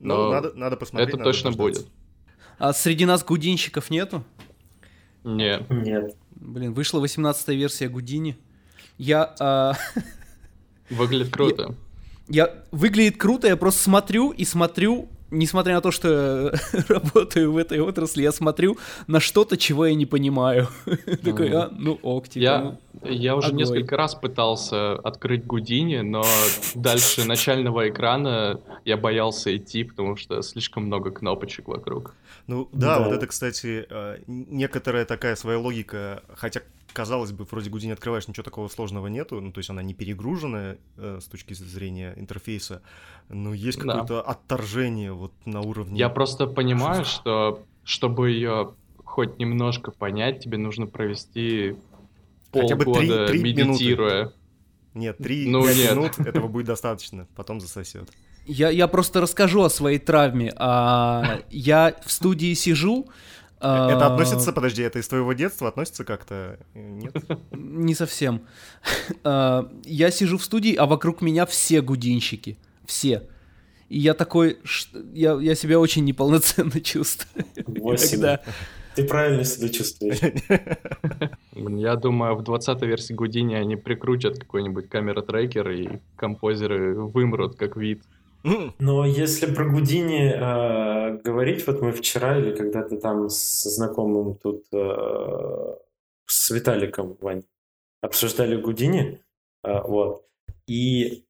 Ну, 0.00 0.16
Но 0.16 0.24
ну, 0.24 0.30
надо, 0.32 0.52
надо 0.54 0.76
посмотреть. 0.76 1.08
Это 1.08 1.18
надо 1.18 1.30
точно 1.30 1.52
будет. 1.52 1.86
А 2.58 2.72
среди 2.72 3.06
нас 3.06 3.24
гудинщиков 3.24 3.88
нету? 3.90 4.24
Нет. 5.24 5.68
Нет. 5.70 6.16
Блин, 6.34 6.74
вышла 6.74 7.02
18-я 7.04 7.54
версия 7.54 7.88
Гудини. 7.88 8.36
Я... 8.98 9.34
А... 9.38 9.74
Выглядит 10.90 11.32
круто. 11.32 11.74
Я... 12.28 12.44
я... 12.44 12.64
Выглядит 12.70 13.16
круто, 13.16 13.46
я 13.46 13.56
просто 13.56 13.82
смотрю 13.82 14.30
и 14.30 14.44
смотрю 14.44 15.08
несмотря 15.32 15.74
на 15.74 15.80
то, 15.80 15.90
что 15.90 16.54
работаю 16.88 17.52
в 17.52 17.56
этой 17.56 17.80
отрасли, 17.80 18.22
я 18.22 18.32
смотрю 18.32 18.78
на 19.06 19.18
что-то, 19.18 19.56
чего 19.56 19.86
я 19.86 19.94
не 19.94 20.06
понимаю. 20.06 20.68
Такой, 21.24 21.50
а, 21.52 21.70
ну 21.76 21.98
ок, 22.02 22.28
типа. 22.28 22.42
Я, 22.42 22.60
ну, 22.60 23.10
я 23.10 23.34
уже 23.34 23.52
несколько 23.52 23.96
раз 23.96 24.14
пытался 24.14 24.92
открыть 24.94 25.44
Гудини, 25.46 26.00
но 26.00 26.22
дальше 26.74 27.24
начального 27.24 27.88
экрана 27.88 28.60
я 28.84 28.96
боялся 28.96 29.56
идти, 29.56 29.84
потому 29.84 30.16
что 30.16 30.42
слишком 30.42 30.84
много 30.84 31.10
кнопочек 31.10 31.68
вокруг. 31.68 32.14
Ну 32.46 32.68
да, 32.72 33.00
вот 33.00 33.12
это, 33.12 33.26
кстати, 33.26 33.86
э, 33.88 34.18
некоторая 34.26 35.04
такая 35.04 35.36
своя 35.36 35.58
логика, 35.58 36.22
хотя 36.34 36.60
казалось 36.92 37.32
бы, 37.32 37.46
вроде 37.50 37.70
Гудини 37.70 37.92
открываешь, 37.92 38.28
ничего 38.28 38.44
такого 38.44 38.68
сложного 38.68 39.06
нету, 39.06 39.40
ну, 39.40 39.52
то 39.52 39.58
есть 39.58 39.70
она 39.70 39.82
не 39.82 39.94
перегруженная 39.94 40.78
э, 40.96 41.18
с 41.20 41.26
точки 41.26 41.54
зрения 41.54 42.14
интерфейса, 42.16 42.82
но 43.28 43.54
есть 43.54 43.78
какое-то 43.78 44.14
да. 44.14 44.20
отторжение 44.20 45.12
вот 45.12 45.32
на 45.44 45.60
уровне... 45.60 45.98
Я 45.98 46.08
просто 46.08 46.46
понимаю, 46.46 47.04
что 47.04 47.62
чтобы 47.84 48.30
ее 48.30 48.74
хоть 49.04 49.38
немножко 49.38 49.90
понять, 49.90 50.40
тебе 50.40 50.56
нужно 50.58 50.86
провести 50.86 51.76
Хотя 52.52 52.76
полгода 52.76 53.22
бы 53.22 53.26
3, 53.26 53.40
3 53.40 53.42
медитируя. 53.42 54.18
Минуты. 54.18 54.36
Нет, 54.94 55.18
3 55.18 55.48
ну, 55.48 55.66
нет. 55.66 55.90
минут 55.90 56.18
этого 56.26 56.48
будет 56.48 56.66
достаточно, 56.66 57.26
потом 57.34 57.60
засосет. 57.60 58.10
Я, 58.46 58.70
я 58.70 58.88
просто 58.88 59.20
расскажу 59.20 59.62
о 59.62 59.70
своей 59.70 59.98
травме. 59.98 60.52
А, 60.56 61.40
я 61.50 61.94
в 62.04 62.10
студии 62.10 62.54
сижу, 62.54 63.08
это 63.62 64.06
а, 64.06 64.12
относится, 64.12 64.52
подожди, 64.52 64.82
это 64.82 64.98
из 64.98 65.06
твоего 65.06 65.32
детства 65.32 65.68
относится 65.68 66.04
как-то? 66.04 66.58
Нет? 66.74 67.14
Не 67.52 67.94
совсем. 67.94 68.42
А, 69.24 69.70
я 69.84 70.10
сижу 70.10 70.36
в 70.36 70.44
студии, 70.44 70.74
а 70.74 70.86
вокруг 70.86 71.22
меня 71.22 71.46
все 71.46 71.80
гудинщики. 71.80 72.56
Все. 72.86 73.22
И 73.88 73.98
я 73.98 74.14
такой, 74.14 74.58
я, 75.12 75.34
я 75.34 75.54
себя 75.54 75.78
очень 75.78 76.04
неполноценно 76.04 76.80
чувствую. 76.82 77.44
Когда... 78.10 78.40
Ты 78.94 79.04
правильно 79.04 79.44
себя 79.44 79.68
чувствуешь. 79.68 80.18
Я 81.54 81.96
думаю, 81.96 82.36
в 82.36 82.42
20-й 82.42 82.86
версии 82.86 83.12
Гудини 83.14 83.54
они 83.54 83.76
прикрутят 83.76 84.38
какой-нибудь 84.38 84.88
камера-трекер, 84.88 85.70
и 85.70 85.88
композеры 86.16 86.94
вымрут 86.94 87.56
как 87.56 87.76
вид. 87.76 88.02
Но 88.44 89.06
если 89.06 89.46
про 89.46 89.68
Гудини 89.68 90.32
э, 90.32 91.18
говорить, 91.22 91.66
вот 91.66 91.80
мы 91.80 91.92
вчера 91.92 92.38
или 92.38 92.54
когда-то 92.54 92.96
там 92.96 93.28
с 93.28 93.62
знакомым 93.62 94.34
тут 94.34 94.66
э, 94.72 95.76
с 96.26 96.50
Виталиком, 96.50 97.16
Вань, 97.20 97.44
обсуждали 98.00 98.56
Гудини, 98.56 99.20
э, 99.64 99.80
вот, 99.82 100.26
и 100.66 101.24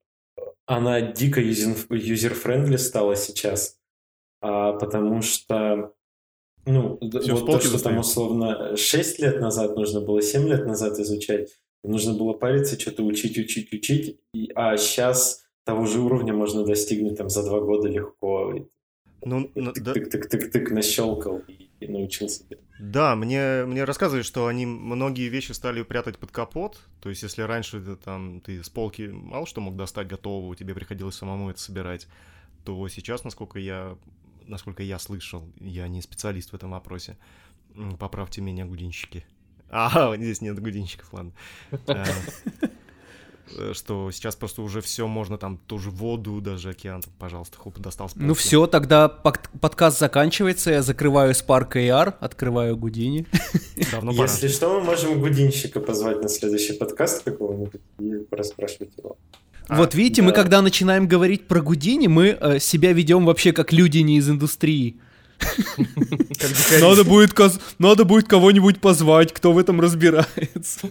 она 0.67 1.01
дико 1.01 1.41
user-friendly 1.41 2.77
стала 2.77 3.15
сейчас, 3.15 3.79
э, 4.41 4.47
потому 4.81 5.21
что 5.21 5.93
ну, 6.65 6.99
Все 7.21 7.35
вот 7.35 7.47
то, 7.47 7.61
что 7.61 7.83
там 7.83 7.99
условно 7.99 8.77
6 8.77 9.19
лет 9.19 9.41
назад 9.41 9.77
нужно 9.77 10.01
было, 10.01 10.23
7 10.23 10.49
лет 10.49 10.65
назад 10.65 10.99
изучать, 10.99 11.51
нужно 11.83 12.15
было 12.15 12.33
париться, 12.33 12.81
что-то 12.81 13.03
учить, 13.03 13.37
учить, 13.37 13.73
учить, 13.73 14.21
и, 14.33 14.51
а 14.55 14.77
сейчас 14.77 15.45
того 15.65 15.87
же 15.87 16.01
уровня 16.01 16.33
можно 16.33 16.65
достигнуть 16.65 17.17
там 17.17 17.29
за 17.29 17.45
два 17.45 17.61
года 17.61 17.89
легко. 17.89 18.55
Ну, 19.25 19.51
тык-тык-тык-тык 19.55 20.73
нащелкал 20.73 21.39
и, 21.47 21.69
и 21.81 21.87
научился. 21.87 22.45
Да, 22.81 23.15
мне, 23.15 23.65
мне 23.65 23.85
рассказывают, 23.85 24.27
что 24.27 24.49
они 24.49 24.67
многие 24.67 25.29
вещи 25.29 25.53
стали 25.53 25.83
прятать 25.83 26.19
под 26.19 26.33
капот. 26.33 26.81
То 27.01 27.09
есть, 27.09 27.23
если 27.23 27.43
раньше 27.43 27.81
ты, 27.81 27.95
там, 27.95 28.41
ты 28.41 28.65
с 28.65 28.69
полки 28.69 29.03
мало 29.03 29.47
что 29.47 29.61
мог 29.61 29.77
достать 29.77 30.09
готового, 30.09 30.57
тебе 30.57 30.75
приходилось 30.75 31.15
самому 31.15 31.51
это 31.51 31.61
собирать, 31.61 32.09
то 32.65 32.89
сейчас, 32.89 33.23
насколько 33.23 33.61
я, 33.61 33.97
насколько 34.47 34.83
я 34.83 34.99
слышал, 34.99 35.45
я 35.61 35.87
не 35.87 36.03
специалист 36.03 36.51
в 36.51 36.55
этом 36.55 36.73
вопросе, 36.73 37.17
поправьте 38.01 38.41
меня, 38.41 38.67
гудинщики. 38.67 39.25
А, 39.75 40.15
здесь 40.19 40.43
нет 40.43 40.61
гудинщиков, 40.61 41.11
ладно. 41.15 41.33
Э, 43.57 43.73
что 43.75 44.11
сейчас 44.11 44.37
просто 44.37 44.63
уже 44.63 44.81
все 44.81 45.07
можно 45.07 45.39
там 45.39 45.59
тоже 45.67 45.91
воду, 45.91 46.41
даже 46.41 46.71
океан, 46.71 47.03
там, 47.03 47.13
пожалуйста, 47.19 47.59
хоп, 47.59 47.79
достал 47.79 48.11
Ну 48.15 48.35
все, 48.35 48.67
тогда 48.67 49.09
под 49.09 49.41
подкаст 49.61 49.99
заканчивается, 49.99 50.71
я 50.71 50.83
закрываю 50.83 51.33
Spark 51.33 51.73
AR, 51.73 52.15
открываю 52.21 52.77
Гудини. 52.77 53.27
Давно 53.93 54.13
пора. 54.13 54.25
Если 54.25 54.49
что, 54.49 54.81
мы 54.81 54.85
можем 54.85 55.21
Гудинщика 55.21 55.81
позвать 55.81 56.23
на 56.23 56.29
следующий 56.29 56.75
подкаст 56.75 57.25
какого-нибудь 57.25 57.81
и 58.01 58.27
расспрашивать 58.31 58.91
его. 58.97 59.17
А, 59.69 59.77
вот 59.77 59.95
видите, 59.95 60.23
да. 60.23 60.29
мы 60.29 60.35
когда 60.35 60.63
начинаем 60.63 61.07
говорить 61.07 61.47
про 61.47 61.61
Гудини, 61.61 62.07
мы 62.07 62.37
э, 62.41 62.59
себя 62.59 62.93
ведем 62.93 63.25
вообще 63.25 63.53
как 63.53 63.73
люди 63.73 63.99
не 63.99 64.19
из 64.19 64.29
индустрии. 64.29 64.97
Надо 66.81 67.03
будет, 67.05 67.37
надо 67.79 68.05
будет 68.05 68.29
кого-нибудь 68.29 68.81
позвать, 68.81 69.33
кто 69.33 69.53
в 69.53 69.59
этом 69.59 69.81
разбирается. 69.81 70.89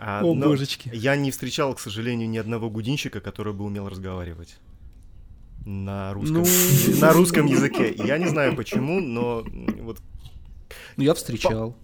А, 0.00 0.22
О, 0.24 0.34
божечки. 0.34 0.90
Я 0.94 1.16
не 1.16 1.30
встречал, 1.30 1.74
к 1.74 1.80
сожалению, 1.80 2.28
ни 2.28 2.38
одного 2.38 2.70
гудинщика, 2.70 3.20
который 3.20 3.52
бы 3.52 3.64
умел 3.64 3.88
разговаривать. 3.88 4.56
на 5.64 6.12
русском, 6.14 6.42
Ну. 6.44 6.44
на 7.00 7.12
русском 7.12 7.46
языке. 7.46 7.94
Я 7.98 8.16
не 8.18 8.26
знаю 8.28 8.56
почему, 8.56 9.00
но 9.00 9.44
вот 9.82 9.98
Ну, 10.96 11.04
я 11.04 11.14
встречал. 11.14 11.74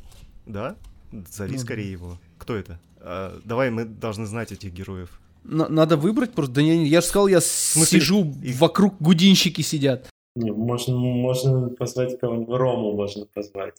да, 0.46 0.76
зови 1.30 1.54
Ну, 1.54 1.58
скорее 1.58 1.90
его. 1.92 2.18
Кто 2.38 2.54
это? 2.54 2.78
А, 3.00 3.38
давай, 3.44 3.70
мы 3.70 3.84
должны 3.84 4.26
знать 4.26 4.52
этих 4.52 4.72
героев. 4.72 5.20
На- 5.42 5.68
надо 5.68 5.96
выбрать 5.98 6.32
просто. 6.32 6.54
Да 6.54 6.60
я, 6.62 6.76
не- 6.78 6.88
я 6.88 7.00
же 7.02 7.06
сказал, 7.08 7.26
я 7.26 7.40
смысле, 7.42 8.00
сижу, 8.00 8.32
их- 8.42 8.58
вокруг 8.58 8.94
гудинщики 9.00 9.60
сидят. 9.60 10.08
Не, 10.36 10.50
можно, 10.52 10.96
можно 10.96 11.68
позвать 11.68 12.18
кого-нибудь. 12.18 12.56
Рому 12.56 12.92
можно 12.94 13.26
позвать. 13.26 13.74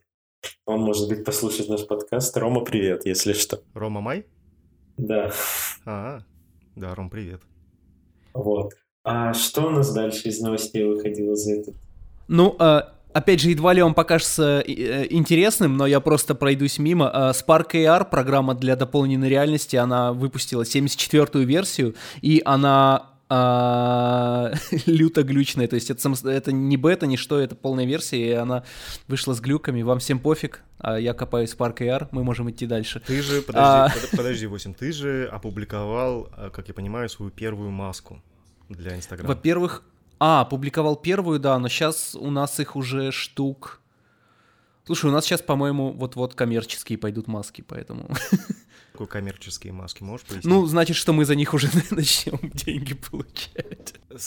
Он, 0.65 0.81
может 0.81 1.07
быть, 1.09 1.23
послушает 1.25 1.69
наш 1.69 1.85
подкаст. 1.87 2.35
Рома, 2.37 2.61
привет, 2.61 3.05
если 3.05 3.33
что. 3.33 3.61
Рома 3.73 4.01
Май? 4.01 4.25
Да, 4.97 5.31
А, 5.85 6.19
да, 6.75 6.95
Ром, 6.95 7.09
привет. 7.09 7.41
вот. 8.33 8.73
А 9.03 9.33
что 9.33 9.67
у 9.67 9.69
нас 9.69 9.93
дальше 9.93 10.29
из 10.29 10.39
новостей 10.41 10.83
выходило 10.83 11.35
за 11.35 11.53
этот? 11.55 11.75
Ну, 12.27 12.55
а, 12.57 12.93
опять 13.13 13.39
же, 13.39 13.51
едва 13.51 13.71
ли 13.73 13.81
он 13.83 13.93
покажется 13.93 14.63
э, 14.65 15.05
интересным, 15.11 15.77
но 15.77 15.85
я 15.85 15.99
просто 15.99 16.33
пройдусь 16.33 16.79
мимо. 16.79 17.09
А, 17.13 17.31
Spark 17.31 17.73
AR, 17.73 18.09
программа 18.09 18.55
для 18.55 18.75
дополненной 18.75 19.29
реальности, 19.29 19.75
она 19.75 20.11
выпустила 20.11 20.63
74-ю 20.63 21.45
версию, 21.45 21.93
и 22.21 22.41
она 22.45 23.11
а, 23.29 24.53
люто 24.85 25.23
глючная. 25.23 25.67
То 25.67 25.75
есть 25.75 25.89
это, 25.89 26.09
это 26.29 26.51
не 26.51 26.77
бета, 26.77 27.07
не 27.07 27.17
что, 27.17 27.39
это 27.39 27.55
полная 27.55 27.85
версия, 27.85 28.29
и 28.29 28.31
она 28.31 28.63
вышла 29.07 29.33
с 29.33 29.39
глюками. 29.41 29.81
Вам 29.81 29.99
всем 29.99 30.19
пофиг, 30.19 30.61
а 30.79 30.99
я 30.99 31.13
копаю 31.13 31.47
Spark 31.47 31.77
AR, 31.77 32.07
мы 32.11 32.23
можем 32.23 32.49
идти 32.51 32.65
дальше. 32.65 32.99
Ты 32.99 33.21
же, 33.21 33.41
подожди, 33.41 33.67
А. 33.67 33.89
под- 34.11 34.17
подожди, 34.17 34.45
8, 34.45 34.73
ты 34.73 34.91
же 34.91 35.27
опубликовал, 35.31 36.29
а, 36.33 36.49
как 36.49 36.67
я 36.67 36.73
понимаю, 36.73 37.09
свою 37.09 37.31
первую 37.31 37.71
маску 37.71 38.21
для 38.69 38.95
Инстаграма. 38.95 39.33
Во-первых, 39.33 39.83
а, 40.19 40.41
опубликовал 40.41 40.95
первую, 40.95 41.39
да, 41.39 41.57
но 41.59 41.67
сейчас 41.67 42.15
у 42.15 42.29
нас 42.31 42.59
их 42.59 42.75
уже 42.75 43.11
штук... 43.11 43.81
Слушай, 44.85 45.09
у 45.09 45.13
нас 45.13 45.25
сейчас, 45.25 45.41
по-моему, 45.41 45.93
вот-вот 45.93 46.35
коммерческие 46.35 46.99
пойдут 46.99 47.27
маски, 47.27 47.63
поэтому... 47.67 48.07
Какой 48.95 49.07
коммерческие 49.07 49.73
маски, 49.73 50.03
можешь 50.03 50.25
пояснить? 50.25 50.45
Ну, 50.45 50.65
значит, 50.65 50.95
что 50.95 51.11
мы 51.13 51.25
за 51.25 51.35
них 51.35 51.53
уже 51.53 51.69
начнем 51.91 52.39
деньги 52.51 52.93
получать. 52.93 53.95
В 54.09 54.19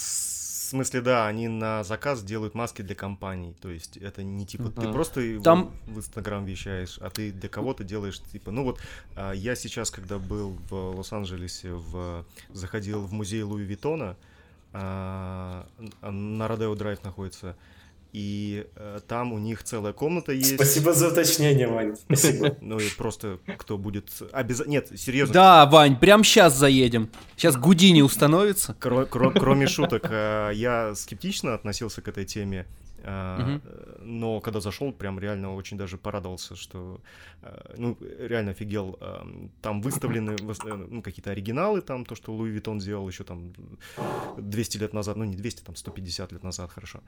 смысле, 0.71 1.01
да, 1.01 1.25
они 1.27 1.47
на 1.47 1.83
заказ 1.83 2.21
делают 2.21 2.53
маски 2.53 2.83
для 2.83 2.93
компаний. 2.93 3.55
То 3.59 3.69
есть 3.69 3.97
это 3.97 4.21
не 4.21 4.45
типа 4.45 4.69
ты 4.69 4.81
Мгм. 4.81 4.93
просто 4.93 5.21
в- 5.21 5.41
Там- 5.41 5.71
в 5.87 5.97
Инстаграм 5.97 6.45
вещаешь, 6.45 6.99
а 7.01 7.09
ты 7.09 7.31
для 7.31 7.49
кого-то 7.49 7.83
делаешь 7.83 8.21
типа. 8.31 8.51
Ну 8.51 8.63
вот 8.63 8.79
а, 9.15 9.31
я 9.31 9.55
сейчас, 9.55 9.89
когда 9.89 10.19
был 10.19 10.55
в 10.69 10.73
Лос-Анджелесе, 10.97 11.73
в 11.73 12.23
заходил 12.49 13.01
в 13.01 13.11
музей 13.11 13.41
Луи 13.41 13.63
Виттона, 13.63 14.15
а, 14.71 15.65
на 16.01 16.47
Родео 16.47 16.75
Драйв 16.75 17.03
находится. 17.03 17.55
И 18.11 18.65
э, 18.75 18.99
там 19.07 19.33
у 19.33 19.37
них 19.37 19.63
целая 19.63 19.93
комната 19.93 20.31
есть. 20.31 20.55
Спасибо 20.55 20.93
за 20.93 21.09
уточнение, 21.09 21.67
Вань. 21.67 21.95
Спасибо. 21.95 22.57
Ну 22.61 22.79
и 22.79 22.89
просто 22.97 23.37
кто 23.57 23.77
будет 23.77 24.09
обязательно. 24.31 24.71
Нет, 24.71 24.99
серьезно. 24.99 25.33
Да, 25.33 25.65
Вань, 25.67 25.95
прям 25.99 26.23
сейчас 26.23 26.57
заедем. 26.57 27.09
Сейчас 27.37 27.55
Гудини 27.55 28.01
установится. 28.01 28.75
Кро- 28.79 29.07
кро- 29.07 29.37
кроме 29.37 29.67
шуток, 29.67 30.07
э, 30.09 30.51
я 30.55 30.95
скептично 30.95 31.53
относился 31.53 32.01
к 32.01 32.07
этой 32.07 32.25
теме, 32.25 32.65
э, 33.03 33.59
но 34.01 34.39
когда 34.41 34.59
зашел, 34.59 34.91
прям 34.91 35.19
реально 35.19 35.55
очень 35.55 35.77
даже 35.77 35.97
порадовался, 35.97 36.55
что, 36.55 37.01
э, 37.41 37.75
ну, 37.77 37.97
реально 38.01 38.51
офигел. 38.51 38.97
э, 39.01 39.47
Там 39.61 39.81
выставлены 39.81 40.35
ну, 40.89 41.01
какие-то 41.01 41.31
оригиналы, 41.31 41.81
там 41.81 42.05
то, 42.05 42.15
что 42.15 42.33
Луи 42.33 42.51
Виттон 42.51 42.81
сделал 42.81 43.07
еще 43.07 43.23
там 43.23 43.53
200 44.37 44.77
лет 44.77 44.93
назад, 44.93 45.17
ну 45.17 45.23
не 45.23 45.35
200, 45.35 45.63
там 45.63 45.75
150 45.75 46.31
лет 46.31 46.43
назад, 46.43 46.71
хорошо. 46.71 47.01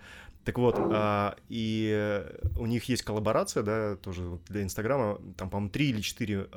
Так 0.43 0.57
вот, 0.57 0.75
а, 0.77 1.35
и 1.49 2.25
у 2.57 2.65
них 2.65 2.85
есть 2.85 3.03
коллаборация, 3.03 3.63
да, 3.63 3.95
тоже 3.95 4.39
для 4.49 4.63
Инстаграма, 4.63 5.19
там, 5.37 5.49
по-моему, 5.49 5.69
3 5.69 5.89
или 5.89 6.01
4 6.01 6.49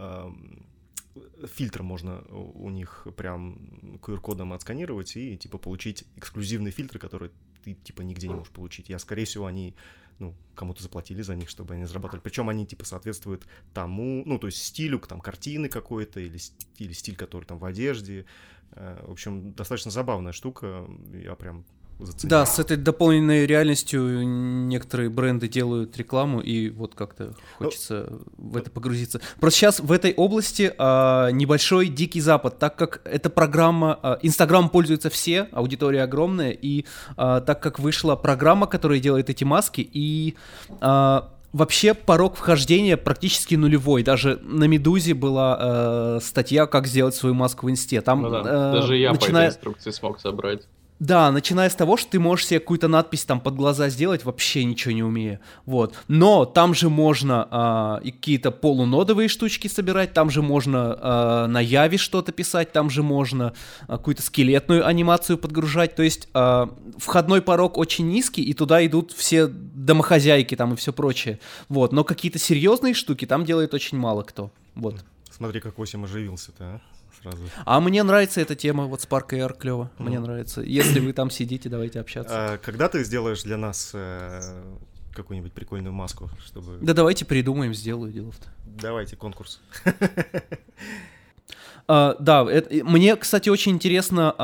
фильтр 1.47 1.83
можно 1.83 2.23
у 2.31 2.65
у 2.65 2.71
них 2.71 3.07
прям 3.17 3.59
QR-кодом 4.03 4.53
отсканировать 4.53 5.17
и, 5.17 5.37
типа, 5.37 5.59
получить 5.59 6.05
эксклюзивный 6.17 6.71
фильтр, 6.71 6.99
который 6.99 7.31
ты, 7.65 7.75
типа, 7.75 8.03
нигде 8.03 8.29
не 8.29 8.35
можешь 8.35 8.53
получить. 8.53 8.89
Я, 8.89 8.99
скорее 8.99 9.25
всего, 9.25 9.47
они, 9.47 9.75
ну, 10.19 10.35
кому-то 10.55 10.83
заплатили 10.83 11.23
за 11.23 11.35
них, 11.35 11.49
чтобы 11.49 11.75
они 11.75 11.85
зарабатывали. 11.85 12.23
Причем 12.23 12.49
они, 12.49 12.67
типа, 12.67 12.85
соответствуют 12.85 13.47
тому, 13.73 14.23
ну, 14.27 14.39
то 14.39 14.47
есть 14.47 14.63
стилю, 14.63 14.99
там, 14.99 15.21
картины 15.21 15.69
какой-то 15.69 16.21
или, 16.21 16.39
или 16.79 16.93
стиль, 16.93 17.17
который 17.17 17.45
там 17.45 17.59
в 17.59 17.65
одежде. 17.65 18.27
Э, 18.73 19.05
В 19.07 19.13
общем, 19.13 19.53
достаточно 19.53 19.91
забавная 19.91 20.33
штука. 20.33 20.87
Я 21.13 21.35
прям 21.35 21.65
заценил. 21.99 22.31
Да, 22.31 22.47
с 22.47 22.59
этой 22.59 22.77
дополненной 22.77 23.47
реальностью 23.47 24.27
некоторые 24.27 25.11
бренды 25.11 25.49
делают 25.49 25.97
рекламу, 25.97 26.41
и 26.41 26.71
вот 26.71 26.95
как-то 26.95 27.35
хочется 27.59 28.13
в 28.37 28.57
это 28.57 28.71
погрузиться. 28.71 29.21
Просто 29.41 29.59
сейчас 29.59 29.81
в 29.81 29.93
этой 29.93 30.15
области 30.15 30.73
а, 30.79 31.31
небольшой 31.31 31.89
дикий 31.89 32.21
запад, 32.21 32.59
так 32.59 32.77
как 32.77 33.01
эта 33.05 33.31
программа, 33.31 33.99
а, 34.03 34.19
Инстаграм 34.23 34.69
пользуются 34.69 35.11
все, 35.11 35.49
аудитория 35.53 36.03
огромная, 36.03 36.51
и 36.51 36.85
а, 37.17 37.41
так 37.41 37.63
как 37.63 37.79
вышла 37.79 38.17
программа, 38.17 38.67
которая 38.67 38.99
делает 39.01 39.31
эти 39.31 39.45
маски, 39.45 39.81
и 39.81 40.35
а, 40.81 41.31
вообще 41.55 41.95
порог 41.95 42.37
вхождения 42.37 42.97
практически 42.97 43.55
нулевой. 43.55 44.03
Даже 44.03 44.41
на 44.43 44.65
Медузе 44.65 45.15
была 45.15 45.59
э, 45.61 46.19
статья, 46.21 46.67
как 46.67 46.89
сделать 46.89 47.15
свою 47.15 47.35
маску 47.35 47.67
в 47.67 47.71
Инсте. 47.71 48.01
Там 48.01 48.23
Ну 48.23 48.31
да, 48.31 48.41
э, 48.41 48.73
Даже 48.73 48.97
я 48.97 49.11
по 49.11 49.15
начиная- 49.15 49.47
этой 49.47 49.55
инструкции 49.55 49.91
смог 49.93 50.21
собрать. 50.21 50.63
Да, 51.05 51.31
начиная 51.31 51.69
с 51.69 51.75
того, 51.75 51.99
что 51.99 52.13
ты 52.13 52.19
можешь 52.19 52.47
себе 52.47 52.61
какую-то 52.61 52.89
надпись 52.89 53.25
там 53.25 53.39
под 53.39 53.57
глаза 53.57 53.91
сделать, 53.91 54.25
вообще 54.25 54.65
ничего 54.65 54.93
не 54.95 55.03
умея. 55.03 55.39
Вот. 55.67 55.95
Но 56.09 56.47
там 56.47 56.73
же 56.73 56.89
можно 56.89 57.47
а, 57.51 58.01
и 58.03 58.11
какие-то 58.11 58.51
полунодовые 58.51 59.29
штучки 59.29 59.69
собирать, 59.69 60.15
там 60.15 60.31
же 60.31 60.41
можно 60.41 60.97
а, 60.99 61.47
на 61.47 61.61
Яве 61.61 61.99
что-то 61.99 62.33
писать, 62.33 62.73
там 62.73 62.89
же 62.89 63.03
можно 63.03 63.53
а, 63.87 63.99
какую-то 63.99 64.23
скелетную 64.23 64.87
анимацию 64.87 65.37
подгружать. 65.37 65.95
То 65.95 66.03
есть 66.03 66.27
а, 66.33 66.75
входной 66.97 67.43
порог 67.43 67.77
очень 67.77 68.09
низкий, 68.09 68.43
и 68.43 68.55
туда 68.55 68.85
идут 68.87 69.13
все 69.13 69.47
домохозяйки 69.47 70.57
там 70.57 70.73
и 70.73 70.77
все 70.77 70.95
прочее. 70.95 71.39
Вот. 71.69 71.93
Но 71.93 72.05
какие-то 72.05 72.39
серьезные 72.39 72.95
штуки 72.95 73.27
там 73.27 73.45
делает 73.45 73.75
очень 73.75 73.99
мало 73.99 74.23
кто. 74.23 74.51
Вот. 74.75 75.05
Смотри, 75.31 75.61
как 75.61 75.79
Осим 75.79 76.05
оживился-то, 76.05 76.65
а? 76.65 76.81
Сразу. 77.25 77.43
А 77.65 77.81
мне 77.81 78.03
нравится 78.03 78.41
эта 78.41 78.55
тема, 78.55 78.85
вот 78.87 79.01
Spark 79.01 79.31
AR 79.31 79.57
клево, 79.59 79.91
мне 79.99 80.19
Мгм. 80.19 80.27
нравится. 80.27 80.61
Если 80.61 81.01
вы 81.01 81.13
там 81.13 81.31
сидите, 81.31 81.69
давайте 81.69 81.99
общаться. 82.01 82.55
А 82.55 82.59
когда 82.59 82.89
ты 82.89 83.03
сделаешь 83.03 83.43
для 83.43 83.57
нас 83.57 83.91
э, 83.95 84.63
какую-нибудь 85.15 85.53
прикольную 85.53 85.93
маску, 85.93 86.29
чтобы... 86.45 86.79
Да 86.83 86.93
давайте 86.93 87.25
придумаем, 87.25 87.73
сделаю 87.75 88.13
делов-то. 88.13 88.49
Давайте 88.67 89.17
конкурс. 89.17 89.61
А, 91.87 92.17
да, 92.19 92.47
это- 92.51 92.83
мне, 92.85 93.15
кстати, 93.17 93.51
очень 93.51 93.73
интересно, 93.73 94.35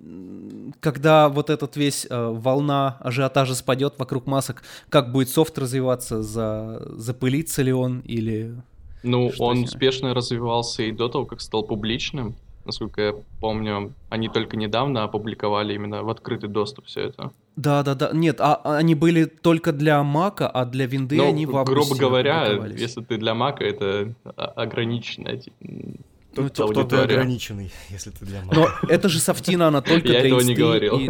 м, 0.00 0.74
когда 0.80 1.28
вот 1.28 1.48
этот 1.48 1.76
весь 1.76 2.06
а, 2.10 2.30
волна 2.32 2.96
ажиотажа 3.00 3.54
спадет 3.54 3.94
вокруг 3.98 4.26
масок, 4.26 4.62
как 4.88 5.12
будет 5.12 5.28
софт 5.28 5.56
развиваться, 5.58 6.22
за, 6.22 6.82
запылится 6.96 7.62
ли 7.62 7.72
он 7.72 8.00
или... 8.00 8.60
Ну, 9.02 9.32
Что 9.32 9.44
он 9.44 9.64
успешно 9.64 10.14
развивался 10.14 10.82
и 10.82 10.92
до 10.92 11.08
того, 11.08 11.26
как 11.26 11.40
стал 11.40 11.62
публичным. 11.64 12.36
Насколько 12.64 13.02
я 13.02 13.14
помню, 13.40 13.92
они 14.08 14.28
только 14.28 14.56
недавно 14.56 15.02
опубликовали 15.02 15.74
именно 15.74 16.04
в 16.04 16.10
открытый 16.10 16.48
доступ 16.48 16.86
все 16.86 17.00
это. 17.08 17.32
Да-да-да, 17.56 18.10
нет, 18.12 18.40
а, 18.40 18.54
а 18.54 18.76
они 18.76 18.94
были 18.94 19.24
только 19.24 19.72
для 19.72 20.02
Мака, 20.04 20.48
а 20.48 20.64
для 20.64 20.86
Винды 20.86 21.16
Ну, 21.16 21.28
они 21.28 21.44
в 21.44 21.56
августе 21.56 21.72
грубо 21.74 22.00
говоря, 22.00 22.66
если 22.68 23.02
ты 23.02 23.18
для 23.18 23.34
Мака, 23.34 23.64
это 23.64 24.14
ограниченная 24.36 25.38
ти- 25.38 25.52
Ну, 25.60 26.48
Кто, 26.48 26.68
кто 26.68 26.84
ты 26.84 26.96
ограниченный, 26.96 27.72
если 27.90 28.10
ты 28.10 28.24
для 28.24 28.42
Мака. 28.42 28.54
Но 28.54 28.88
это 28.88 29.08
же 29.08 29.18
софтина, 29.18 29.66
она 29.66 29.82
только 29.82 30.08
Я 30.08 30.20
для 30.20 30.28
этого 30.28 30.40
не 30.40 30.54
говорил. 30.54 31.00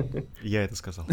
Я 0.43 0.65
это 0.65 0.75
сказал. 0.75 1.07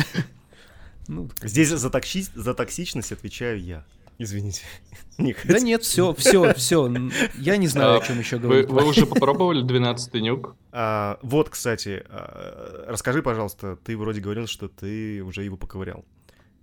ну, 1.07 1.29
Здесь 1.43 1.69
за 1.69 2.53
токсичность 2.53 3.11
отвечаю 3.11 3.61
я. 3.61 3.83
Извините. 4.19 4.61
Не 5.17 5.33
да 5.33 5.39
хотел. 5.39 5.63
нет, 5.65 5.83
все, 5.83 6.13
все, 6.13 6.53
все. 6.53 6.89
Я 7.37 7.57
не 7.57 7.67
знаю, 7.67 7.95
А, 7.95 7.97
о 7.97 8.05
чем 8.05 8.19
еще 8.19 8.37
говорить. 8.37 8.69
вы 8.69 8.85
уже 8.85 9.05
попробовали 9.05 9.61
12 9.63 10.13
нюк? 10.15 10.55
А, 10.71 11.17
вот, 11.21 11.49
кстати, 11.49 12.03
а, 12.09 12.85
расскажи, 12.87 13.23
пожалуйста, 13.23 13.77
ты 13.77 13.97
вроде 13.97 14.21
говорил, 14.21 14.45
что 14.47 14.67
ты 14.67 15.21
уже 15.23 15.43
его 15.43 15.57
поковырял. 15.57 16.05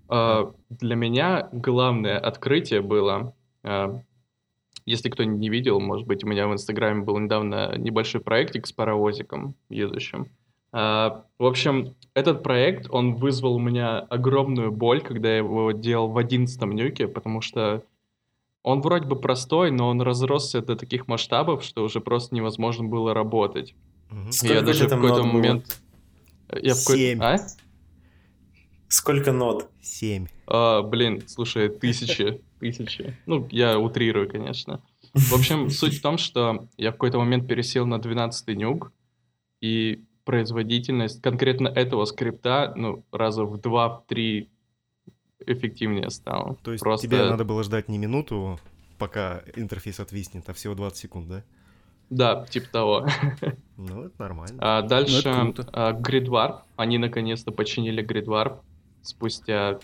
А, 0.09 0.53
Для 0.71 0.97
меня 0.97 1.49
главное 1.53 2.19
открытие 2.19 2.81
было, 2.83 3.35
а, 3.63 4.01
если 4.85 5.09
кто 5.11 5.25
не 5.25 5.49
видел, 5.51 5.81
может 5.81 6.07
быть, 6.07 6.23
у 6.25 6.29
меня 6.29 6.47
в 6.49 6.53
Инстаграме 6.53 7.03
был 7.03 7.19
недавно 7.19 7.77
небольшой 7.77 8.21
проектик 8.21 8.67
с 8.67 8.73
паровозиком 8.73 9.55
едущим. 9.69 10.29
А, 10.73 11.25
В 11.39 11.45
общем, 11.47 11.95
этот 12.15 12.43
проект, 12.43 12.89
он 12.91 13.15
вызвал 13.17 13.55
у 13.57 13.59
меня 13.59 13.99
огромную 14.01 14.73
боль, 14.73 15.01
когда 15.01 15.31
я 15.31 15.39
его 15.39 15.73
делал 15.73 16.09
в 16.09 16.19
одиннадцатом 16.19 16.73
нюке, 16.73 17.09
потому 17.09 17.41
что 17.41 17.83
он 18.63 18.81
вроде 18.81 19.07
бы 19.07 19.17
простой, 19.17 19.71
но 19.71 19.89
он 19.89 20.01
разросся 20.03 20.61
до 20.61 20.77
таких 20.77 21.07
масштабов, 21.09 21.63
что 21.63 21.85
уже 21.85 22.01
просто 22.01 22.35
невозможно 22.35 22.85
было 22.85 23.15
работать. 23.15 23.75
Сколько 24.31 24.55
я 24.55 24.61
даже 24.63 24.81
же 24.81 24.87
в 24.87 24.91
какой-то 24.91 25.23
было? 25.23 25.33
момент... 25.33 25.81
Я 26.53 26.75
в 26.75 26.79
какой- 26.85 26.99
Семь. 26.99 27.23
А? 27.23 27.37
Сколько 28.89 29.33
нод? 29.33 29.69
Семь. 29.81 30.27
А, 30.47 30.83
блин, 30.83 31.23
слушай, 31.27 31.69
тысячи, 31.69 32.41
тысячи. 32.61 33.17
Ну, 33.27 33.47
я 33.51 33.79
утрирую, 33.79 34.29
конечно. 34.29 34.81
В 35.13 35.33
общем, 35.35 35.71
суть 35.71 35.99
в 35.99 36.03
том, 36.03 36.19
что 36.19 36.69
я 36.77 36.91
в 36.91 36.95
какой-то 36.95 37.19
момент 37.19 37.49
пересел 37.49 37.87
на 37.87 37.99
12 37.99 38.49
нюк, 38.57 38.93
и 39.61 40.05
производительность 40.27 41.23
конкретно 41.23 41.69
этого 41.69 42.05
скрипта, 42.05 42.75
ну, 42.77 43.05
раза 43.13 43.45
в 43.45 43.55
2-3 43.57 44.49
эффективнее 45.47 46.11
стала. 46.11 46.57
То 46.57 46.73
есть 46.73 46.83
Просто... 46.83 47.07
тебе 47.07 47.25
надо 47.25 47.45
было 47.45 47.63
ждать 47.63 47.89
не 47.89 47.97
минуту, 47.97 48.59
пока 48.99 49.43
интерфейс 49.55 50.01
отвиснет, 50.01 50.49
а 50.49 50.53
всего 50.53 50.75
20 50.75 50.99
секунд, 50.99 51.29
да? 51.29 51.45
Да, 52.11 52.45
типа 52.47 52.69
того. 52.71 53.07
Ну, 53.79 54.05
это 54.05 54.15
нормально. 54.19 54.57
А 54.59 54.83
дальше 54.83 55.29
Ну, 55.29 55.55
а. 55.73 55.93
Они 56.77 56.97
наконец-то 56.97 57.53
починили 57.53 58.03
Warp 58.27 58.61
спустя... 59.03 59.79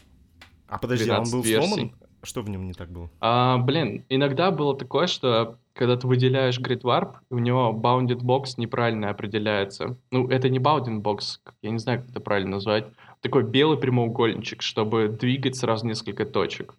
А 0.66 0.78
подожди, 0.78 1.10
а 1.10 1.18
он 1.18 1.24
12 1.24 1.32
был 1.32 1.42
версий. 1.42 1.68
сломан? 1.68 1.92
Что 2.22 2.42
в 2.42 2.48
нем 2.48 2.66
не 2.66 2.72
так 2.72 2.90
было? 2.90 3.10
А, 3.20 3.58
блин, 3.58 4.04
иногда 4.08 4.50
было 4.50 4.76
такое, 4.76 5.08
что 5.08 5.58
когда 5.74 5.96
ты 5.96 6.06
выделяешь 6.06 6.58
Grid 6.58 6.82
Warp, 6.82 7.16
у 7.30 7.38
него 7.38 7.72
bounded 7.72 8.20
box 8.20 8.54
неправильно 8.56 9.10
определяется. 9.10 9.96
Ну, 10.10 10.28
это 10.28 10.48
не 10.48 10.58
bounded 10.58 11.02
box, 11.02 11.38
я 11.62 11.70
не 11.70 11.78
знаю, 11.78 12.00
как 12.00 12.10
это 12.10 12.20
правильно 12.20 12.52
назвать. 12.52 12.86
Такой 13.20 13.44
белый 13.44 13.78
прямоугольничек, 13.78 14.62
чтобы 14.62 15.08
двигать 15.08 15.56
сразу 15.56 15.86
несколько 15.86 16.24
точек. 16.24 16.74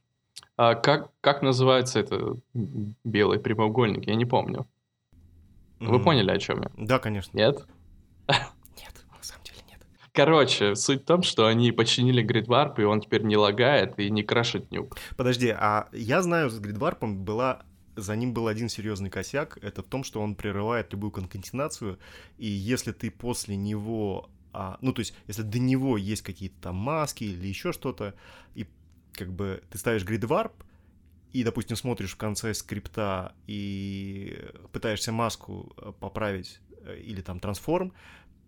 А 0.57 0.75
как, 0.75 1.11
как 1.21 1.41
называется 1.41 1.99
это 1.99 2.37
белый 3.03 3.39
прямоугольник? 3.39 4.07
Я 4.07 4.15
не 4.15 4.25
помню. 4.25 4.67
Вы 5.79 5.95
М, 5.95 6.03
поняли, 6.03 6.31
о 6.31 6.37
чем 6.37 6.61
я? 6.61 6.71
Да, 6.77 6.99
конечно. 6.99 7.35
Нет? 7.37 7.65
Нет, 8.29 9.05
на 9.11 9.21
самом 9.23 9.43
деле 9.43 9.57
нет. 9.69 9.79
Короче, 10.11 10.75
суть 10.75 11.01
в 11.01 11.05
том, 11.05 11.23
что 11.23 11.47
они 11.47 11.71
починили 11.71 12.23
Warp, 12.23 12.79
и 12.79 12.83
он 12.83 13.01
теперь 13.01 13.23
не 13.23 13.35
лагает 13.35 13.99
и 13.99 14.09
не 14.09 14.23
крашит 14.23 14.71
нюк. 14.71 14.97
Подожди, 15.17 15.49
а 15.49 15.87
я 15.91 16.21
знаю, 16.21 16.49
с 16.49 16.59
гридварпом 16.59 17.23
была 17.23 17.63
за 17.95 18.15
ним 18.15 18.33
был 18.33 18.47
один 18.47 18.69
серьезный 18.69 19.09
косяк, 19.09 19.57
это 19.61 19.83
в 19.83 19.87
том, 19.87 20.03
что 20.03 20.21
он 20.21 20.35
прерывает 20.35 20.91
любую 20.91 21.11
конкатенацию, 21.11 21.99
и 22.37 22.47
если 22.47 22.91
ты 22.91 23.11
после 23.11 23.55
него, 23.55 24.29
а, 24.51 24.77
ну 24.81 24.93
то 24.93 24.99
есть 24.99 25.15
если 25.27 25.43
до 25.43 25.59
него 25.59 25.97
есть 25.97 26.21
какие-то 26.21 26.55
там 26.61 26.75
маски 26.75 27.23
или 27.23 27.47
еще 27.47 27.71
что-то, 27.71 28.15
и 28.55 28.67
как 29.13 29.31
бы 29.31 29.63
ты 29.69 29.77
ставишь 29.77 30.03
гридварп, 30.03 30.53
и, 31.33 31.43
допустим, 31.43 31.75
смотришь 31.75 32.13
в 32.13 32.17
конце 32.17 32.53
скрипта 32.53 33.33
и 33.47 34.37
пытаешься 34.71 35.11
маску 35.11 35.73
э, 35.77 35.91
поправить 35.99 36.59
э, 36.85 36.99
или 36.99 37.21
там 37.21 37.39
трансформ, 37.39 37.91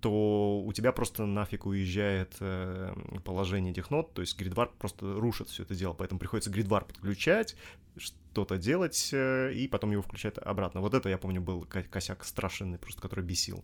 то 0.05 0.61
у 0.63 0.71
тебя 0.71 0.91
просто 0.91 1.25
нафиг 1.25 1.65
уезжает 1.65 2.35
э, 2.39 2.93
положение 3.23 3.71
этих 3.71 3.89
нот, 3.89 4.13
то 4.13 4.21
есть 4.21 4.37
гридварп 4.37 4.71
просто 4.77 5.15
рушит 5.15 5.49
все 5.49 5.63
это 5.63 5.73
дело, 5.73 5.93
поэтому 5.93 6.19
приходится 6.19 6.51
гридварп 6.51 6.89
подключать, 6.89 7.55
что-то 7.97 8.59
делать 8.59 9.09
э, 9.11 9.51
и 9.55 9.67
потом 9.67 9.89
его 9.89 10.03
включать 10.03 10.37
обратно. 10.37 10.81
Вот 10.81 10.93
это, 10.93 11.09
я 11.09 11.17
помню, 11.17 11.41
был 11.41 11.61
ко- 11.65 11.81
косяк 11.81 12.23
страшный, 12.23 12.77
просто 12.77 13.01
который 13.01 13.25
бесил. 13.25 13.63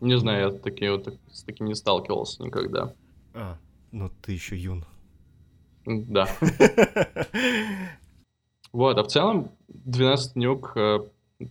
Не 0.00 0.16
знаю, 0.18 0.54
я 0.54 0.58
такие 0.58 0.92
вот, 0.92 1.14
с 1.30 1.42
таким 1.42 1.66
не 1.66 1.74
сталкивался 1.74 2.42
никогда. 2.42 2.94
А, 3.34 3.58
ну 3.90 4.10
ты 4.22 4.32
еще 4.32 4.56
юн. 4.56 4.86
Да. 5.84 6.26
Вот, 8.72 8.96
а 8.96 9.02
в 9.02 9.08
целом 9.08 9.50
12 9.68 10.36
нюк 10.36 10.72
э, 10.74 11.00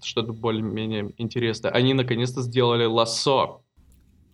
что-то 0.01 0.33
более-менее 0.33 1.13
интересное. 1.19 1.69
Они 1.69 1.93
наконец-то 1.93 2.41
сделали 2.41 2.85
лассо. 2.85 3.61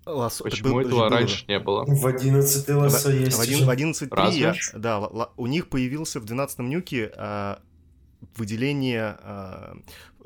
Это 0.07 0.43
Почему 0.43 0.73
был- 0.75 0.79
этого 0.81 0.99
было. 1.01 1.09
раньше 1.09 1.45
не 1.47 1.59
было? 1.59 1.85
В 1.85 2.05
11 2.05 2.69
лосо 2.75 3.09
В- 3.09 3.13
есть 3.13 3.37
в 3.37 3.41
один- 3.41 3.55
уже. 3.57 3.65
в 3.65 3.69
11.3, 3.69 4.07
Разве? 4.25 4.41
я- 4.41 4.53
да, 4.79 4.99
ла- 4.99 5.09
ла- 5.11 5.29
у 5.37 5.47
них 5.47 5.67
появился 5.69 6.19
в 6.19 6.25
12 6.25 6.69
нюке 6.69 7.11
а, 7.17 7.59
выделение 8.35 9.17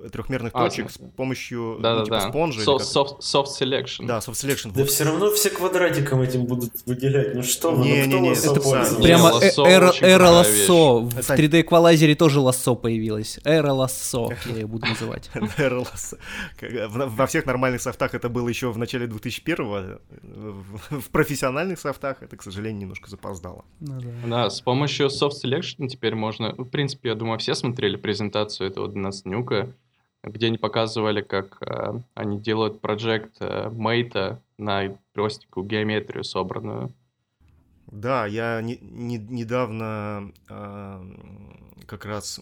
трехмерных 0.09 0.51
А, 0.55 0.63
точек 0.63 0.89
с 0.91 0.97
помощью 1.15 1.59
ну, 1.77 1.79
Да-да-да. 1.79 2.05
типа 2.05 2.21
спонжа. 2.29 2.61
или 2.61 2.69
Soft, 2.69 3.19
soft- 3.19 3.47
selection. 3.61 4.05
Да, 4.05 4.17
soft 4.19 4.33
selection. 4.33 4.71
Да 4.73 4.81
Вот. 4.81 4.89
все 4.89 5.03
равно 5.03 5.31
все 5.31 5.49
квадратиком 5.49 6.21
этим 6.21 6.45
будут 6.45 6.71
выделять. 6.85 7.35
Ну 7.35 7.43
что 7.43 7.71
вы, 7.71 7.85
Не, 7.85 8.03
ну 8.05 8.07
кто 8.07 8.15
не, 8.17 8.21
не, 8.21 8.29
лосо 8.29 8.51
это 8.51 8.61
пользуется? 8.61 8.95
Прямо 9.01 9.29
э- 9.29 9.31
лассо 9.33 9.67
эра, 9.67 9.93
эра 10.01 10.27
лассо. 10.29 10.99
В 11.01 11.21
Сань. 11.21 11.39
3D 11.39 11.61
эквалайзере 11.61 12.15
тоже 12.15 12.39
лассо 12.39 12.75
появилось. 12.75 13.39
Эра 13.43 13.71
лассо, 13.73 14.31
я 14.45 14.55
ее 14.55 14.67
буду 14.67 14.85
называть. 14.87 15.29
RLS. 15.57 16.17
Как- 16.59 16.71
в- 16.89 17.15
Во 17.15 17.27
всех 17.27 17.45
нормальных 17.45 17.81
софтах 17.81 18.13
это 18.15 18.29
было 18.29 18.47
еще 18.47 18.71
в 18.71 18.77
начале 18.77 19.07
2001-го. 19.07 19.99
В 20.21 21.01
в 21.01 21.09
профессиональных 21.09 21.79
софтах 21.79 22.21
это, 22.21 22.37
к 22.37 22.43
сожалению, 22.43 22.81
немножко 22.81 23.09
запоздало. 23.09 23.65
Ну 23.79 23.99
да. 24.01 24.09
Да, 24.27 24.49
с 24.49 24.61
помощью 24.61 25.07
Soft 25.07 25.33
Selection 25.43 25.87
теперь 25.87 26.15
можно... 26.15 26.53
ну, 26.57 26.63
В 26.63 26.69
принципе, 26.69 27.09
я 27.09 27.15
думаю, 27.15 27.39
все 27.39 27.55
смотрели 27.55 27.95
презентацию 27.95 28.69
этого 28.69 28.87
12 28.87 29.25
нюка, 29.25 29.73
где 30.23 30.47
они 30.47 30.57
показывали, 30.57 31.21
как 31.21 31.57
э, 31.61 31.99
они 32.13 32.39
делают 32.39 32.81
проект 32.81 33.39
мейта 33.71 34.41
на 34.57 34.97
простенькую 35.13 35.65
геометрию 35.65 36.23
собранную. 36.23 36.93
Да, 37.87 38.25
я 38.25 38.61
не- 38.61 38.79
не- 38.81 39.17
недавно 39.17 40.31
а, 40.49 41.03
как 41.85 42.05
раз 42.05 42.41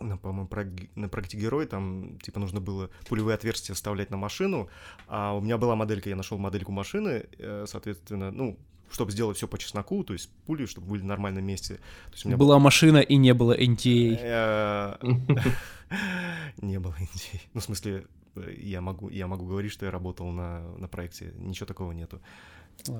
на, 0.00 0.16
по-моему, 0.16 0.48
проек- 0.48 0.90
на 0.94 1.08
проекте 1.08 1.36
Герой, 1.36 1.66
там, 1.66 2.18
типа, 2.20 2.40
нужно 2.40 2.60
было 2.60 2.88
пулевые 3.08 3.34
отверстия 3.34 3.74
вставлять 3.74 4.10
на 4.10 4.16
машину, 4.16 4.68
а 5.06 5.34
у 5.34 5.40
меня 5.40 5.58
была 5.58 5.74
моделька, 5.76 6.08
я 6.08 6.16
нашел 6.16 6.38
модельку 6.38 6.72
машины, 6.72 7.26
э, 7.38 7.64
соответственно, 7.66 8.30
ну, 8.30 8.58
чтобы 8.90 9.12
сделать 9.12 9.36
все 9.36 9.46
по 9.48 9.58
чесноку, 9.58 10.04
то 10.04 10.12
есть 10.12 10.30
пули, 10.46 10.66
чтобы 10.66 10.88
были 10.88 11.00
в 11.02 11.04
нормальном 11.04 11.44
месте. 11.44 11.74
То 11.74 12.12
есть 12.12 12.24
у 12.24 12.28
меня 12.28 12.36
Была 12.36 12.58
машина 12.58 12.98
и 12.98 13.16
не 13.16 13.34
было 13.34 13.58
NTA. 13.58 14.18
Э, 14.20 14.96
Не 16.60 16.78
было 16.78 16.94
идей. 16.98 17.42
Ну, 17.54 17.60
в 17.60 17.64
смысле, 17.64 18.06
э, 18.36 18.54
я 18.58 18.80
могу, 18.80 19.08
я 19.08 19.26
могу 19.26 19.46
говорить, 19.46 19.72
что 19.72 19.86
я 19.86 19.92
работал 19.92 20.30
на, 20.30 20.60
на 20.76 20.88
проекте. 20.88 21.32
Ничего 21.38 21.66
такого 21.66 21.92
нету. 21.92 22.20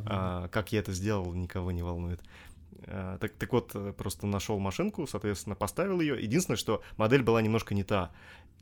А, 0.06 0.48
как 0.48 0.72
я 0.72 0.80
это 0.80 0.92
сделал, 0.92 1.32
никого 1.34 1.70
не 1.70 1.82
волнует. 1.82 2.20
А, 2.86 3.18
так, 3.18 3.32
так 3.34 3.52
вот, 3.52 3.74
просто 3.96 4.26
нашел 4.26 4.58
машинку, 4.58 5.06
соответственно, 5.06 5.54
поставил 5.54 6.00
ее. 6.00 6.20
Единственное, 6.20 6.56
что 6.56 6.82
модель 6.96 7.22
была 7.22 7.42
немножко 7.42 7.74
не 7.74 7.84
та. 7.84 8.10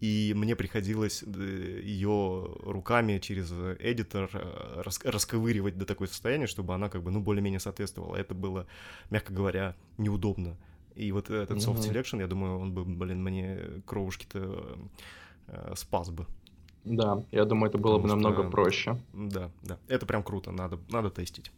И 0.00 0.34
мне 0.36 0.54
приходилось 0.56 1.22
ее 1.22 2.50
руками 2.62 3.18
через 3.18 3.50
эдитор 3.80 4.28
э, 4.34 4.82
рас- 4.82 5.00
расковыривать 5.04 5.78
до 5.78 5.86
такой 5.86 6.08
состояния, 6.08 6.46
чтобы 6.46 6.74
она 6.74 6.88
как 6.88 7.02
бы, 7.02 7.10
ну, 7.10 7.20
более-менее 7.20 7.60
соответствовала. 7.60 8.14
Это 8.16 8.34
было, 8.34 8.66
мягко 9.10 9.32
говоря, 9.32 9.74
неудобно. 9.96 10.56
И 10.94 11.12
вот 11.12 11.30
этот 11.30 11.58
soft 11.58 11.80
selection, 11.80 12.20
я 12.20 12.26
думаю, 12.26 12.58
он 12.58 12.72
бы, 12.72 12.84
блин, 12.84 13.22
мне 13.22 13.58
кровушки-то 13.86 14.78
э, 15.48 15.72
спас 15.76 16.10
бы. 16.10 16.26
Да, 16.84 17.24
я 17.32 17.44
думаю, 17.44 17.70
это 17.70 17.78
было 17.78 17.96
бы 17.96 18.02
Потому 18.02 18.20
намного 18.20 18.42
что- 18.42 18.50
проще. 18.50 18.96
Да, 19.12 19.50
да. 19.62 19.78
Это 19.88 20.06
прям 20.06 20.22
круто, 20.22 20.52
надо, 20.52 20.78
надо 20.90 21.10
тестить. 21.10 21.50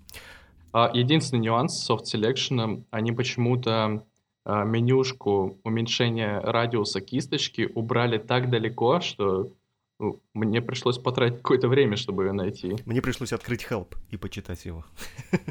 А 0.72 0.90
единственный 0.94 1.40
нюанс 1.40 1.88
Soft 1.90 2.04
Selection, 2.04 2.84
они 2.90 3.12
почему-то 3.12 4.04
менюшку 4.48 5.58
уменьшения 5.64 6.40
радиуса 6.40 7.00
кисточки 7.00 7.70
убрали 7.74 8.18
так 8.18 8.50
далеко, 8.50 9.00
что 9.00 9.52
ну, 9.98 10.22
мне 10.32 10.62
пришлось 10.62 10.98
потратить 10.98 11.38
какое-то 11.38 11.68
время, 11.68 11.96
чтобы 11.96 12.24
ее 12.24 12.32
найти. 12.32 12.76
Мне 12.86 13.02
пришлось 13.02 13.32
открыть 13.32 13.66
help 13.68 13.96
и 14.10 14.16
почитать 14.16 14.64
его. 14.64 14.84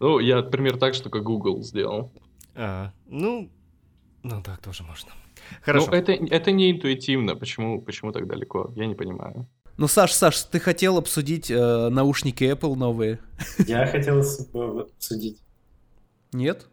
Ну, 0.00 0.20
я, 0.20 0.36
например, 0.36 0.78
так, 0.78 0.94
что 0.94 1.10
как 1.10 1.24
Google 1.24 1.62
сделал. 1.62 2.12
А, 2.54 2.92
ну, 3.06 3.50
ну 4.22 4.42
так 4.42 4.62
тоже 4.62 4.84
можно. 4.84 5.10
Хорошо. 5.62 5.88
Ну, 5.90 5.96
это, 5.96 6.12
это 6.12 6.52
не 6.52 6.70
интуитивно. 6.70 7.34
Почему, 7.34 7.82
почему 7.82 8.12
так 8.12 8.28
далеко? 8.28 8.72
Я 8.76 8.86
не 8.86 8.94
понимаю. 8.94 9.48
Ну, 9.76 9.88
Саш, 9.88 10.12
Саш, 10.12 10.42
ты 10.44 10.60
хотел 10.60 10.98
обсудить 10.98 11.50
э, 11.50 11.88
наушники 11.88 12.44
Apple 12.44 12.76
новые? 12.76 13.18
Я 13.66 13.86
хотел 13.86 14.20
э, 14.20 14.80
обсудить. 14.82 15.42
Нет? 16.32 16.68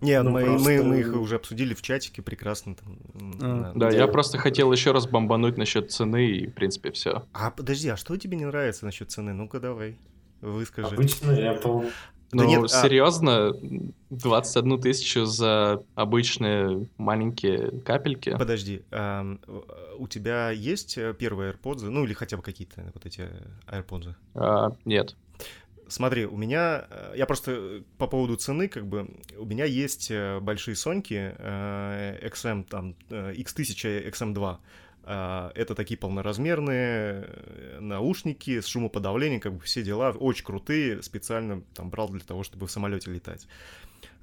Не, 0.00 0.22
ну, 0.22 0.30
мы, 0.30 0.44
просто- 0.44 0.68
мы, 0.70 0.82
мы 0.84 1.00
их 1.00 1.14
уже 1.16 1.36
обсудили 1.36 1.74
в 1.74 1.82
чатике 1.82 2.22
прекрасно. 2.22 2.74
Там, 2.76 2.98
А. 3.40 3.44
на- 3.44 3.72
Да, 3.74 3.90
Да. 3.90 3.96
я 3.96 4.06
просто 4.06 4.38
хотел 4.38 4.70
еще 4.72 4.92
раз 4.92 5.06
бомбануть 5.06 5.56
насчет 5.58 5.90
цены, 5.90 6.26
и, 6.30 6.46
в 6.46 6.54
принципе, 6.54 6.92
все. 6.92 7.24
А 7.32 7.50
подожди, 7.50 7.88
а 7.88 7.96
что 7.96 8.16
тебе 8.16 8.36
не 8.36 8.44
нравится 8.44 8.84
насчет 8.84 9.10
цены? 9.10 9.32
Ну-ка 9.32 9.58
давай, 9.60 9.96
выскажи. 10.40 10.94
Обычно 10.94 11.30
Apple... 11.32 11.90
Да 12.30 12.44
Ну, 12.44 12.48
нет, 12.48 12.64
а- 12.64 12.68
серьезно, 12.68 13.54
21 14.10 14.78
тысячу 14.82 15.24
за 15.24 15.82
обычные 15.94 16.86
маленькие 16.98 17.70
капельки? 17.80 18.36
Подожди, 18.38 18.82
ам, 18.90 19.40
у 19.96 20.06
тебя 20.08 20.50
есть 20.50 20.98
э, 20.98 21.14
первые 21.18 21.54
AirPods, 21.54 21.88
ну 21.88 22.04
или 22.04 22.12
хотя 22.12 22.36
бы 22.36 22.42
какие-то 22.42 22.90
вот 22.92 23.06
эти 23.06 23.28
AirPods? 23.66 24.14
А, 24.34 24.72
нет. 24.84 25.16
Смотри, 25.88 26.26
у 26.26 26.36
меня, 26.36 26.86
э, 26.90 27.14
я 27.16 27.24
просто 27.24 27.52
э, 27.52 27.82
по 27.96 28.06
поводу 28.06 28.36
цены, 28.36 28.68
как 28.68 28.86
бы, 28.86 29.08
у 29.38 29.46
меня 29.46 29.64
есть 29.64 30.10
э, 30.10 30.38
большие 30.38 30.76
Соньки, 30.76 31.34
XM, 31.38 32.64
там, 32.64 32.94
э, 33.08 33.32
X1000, 33.32 34.10
XM2, 34.10 34.58
А, 35.10 35.50
это 35.54 35.74
такие 35.74 35.96
полноразмерные 35.96 37.26
наушники 37.80 38.60
с 38.60 38.66
шумоподавлением, 38.66 39.40
как 39.40 39.54
бы 39.54 39.60
все 39.60 39.82
дела, 39.82 40.10
очень 40.10 40.44
крутые, 40.44 41.02
специально 41.02 41.62
там 41.74 41.88
брал 41.88 42.10
для 42.10 42.20
того, 42.20 42.42
чтобы 42.42 42.66
в 42.66 42.70
самолете 42.70 43.10
летать. 43.10 43.48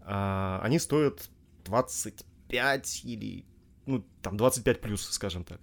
Они 0.05 0.77
стоят 0.77 1.31
25 1.65 3.01
или, 3.05 3.45
ну, 3.87 4.05
там 4.21 4.37
25 4.37 4.81
плюс, 4.81 5.09
скажем 5.09 5.43
так. 5.43 5.59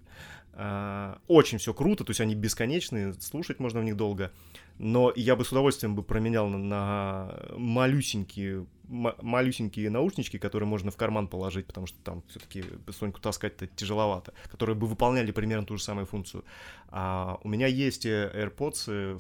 Очень 1.29 1.59
все 1.59 1.73
круто, 1.73 2.03
то 2.03 2.11
есть 2.11 2.21
они 2.21 2.35
бесконечные, 2.35 3.15
слушать 3.15 3.61
можно 3.61 3.79
в 3.81 3.85
них 3.85 3.97
долго. 3.97 4.33
Но 4.79 5.13
я 5.15 5.37
бы 5.37 5.45
с 5.45 5.53
удовольствием 5.53 5.95
бы 5.95 6.03
променял 6.03 6.49
на, 6.49 6.59
на 6.59 7.39
малюсенькие, 7.57 8.67
малюсенькие 8.89 9.91
наушнички, 9.91 10.39
которые 10.39 10.69
можно 10.69 10.91
в 10.91 10.97
карман 10.97 11.29
положить, 11.29 11.67
потому 11.67 11.87
что 11.87 11.99
там 12.03 12.23
все-таки 12.29 12.65
Соньку 12.91 13.21
таскать-то 13.21 13.67
тяжеловато, 13.67 14.33
которые 14.51 14.77
бы 14.77 14.87
выполняли 14.87 15.31
примерно 15.31 15.67
ту 15.67 15.77
же 15.77 15.83
самую 15.83 16.07
функцию. 16.07 16.45
А 16.89 17.39
у 17.43 17.49
меня 17.49 17.67
есть 17.67 18.07
AirPods 18.07 18.85
э, 18.89 19.19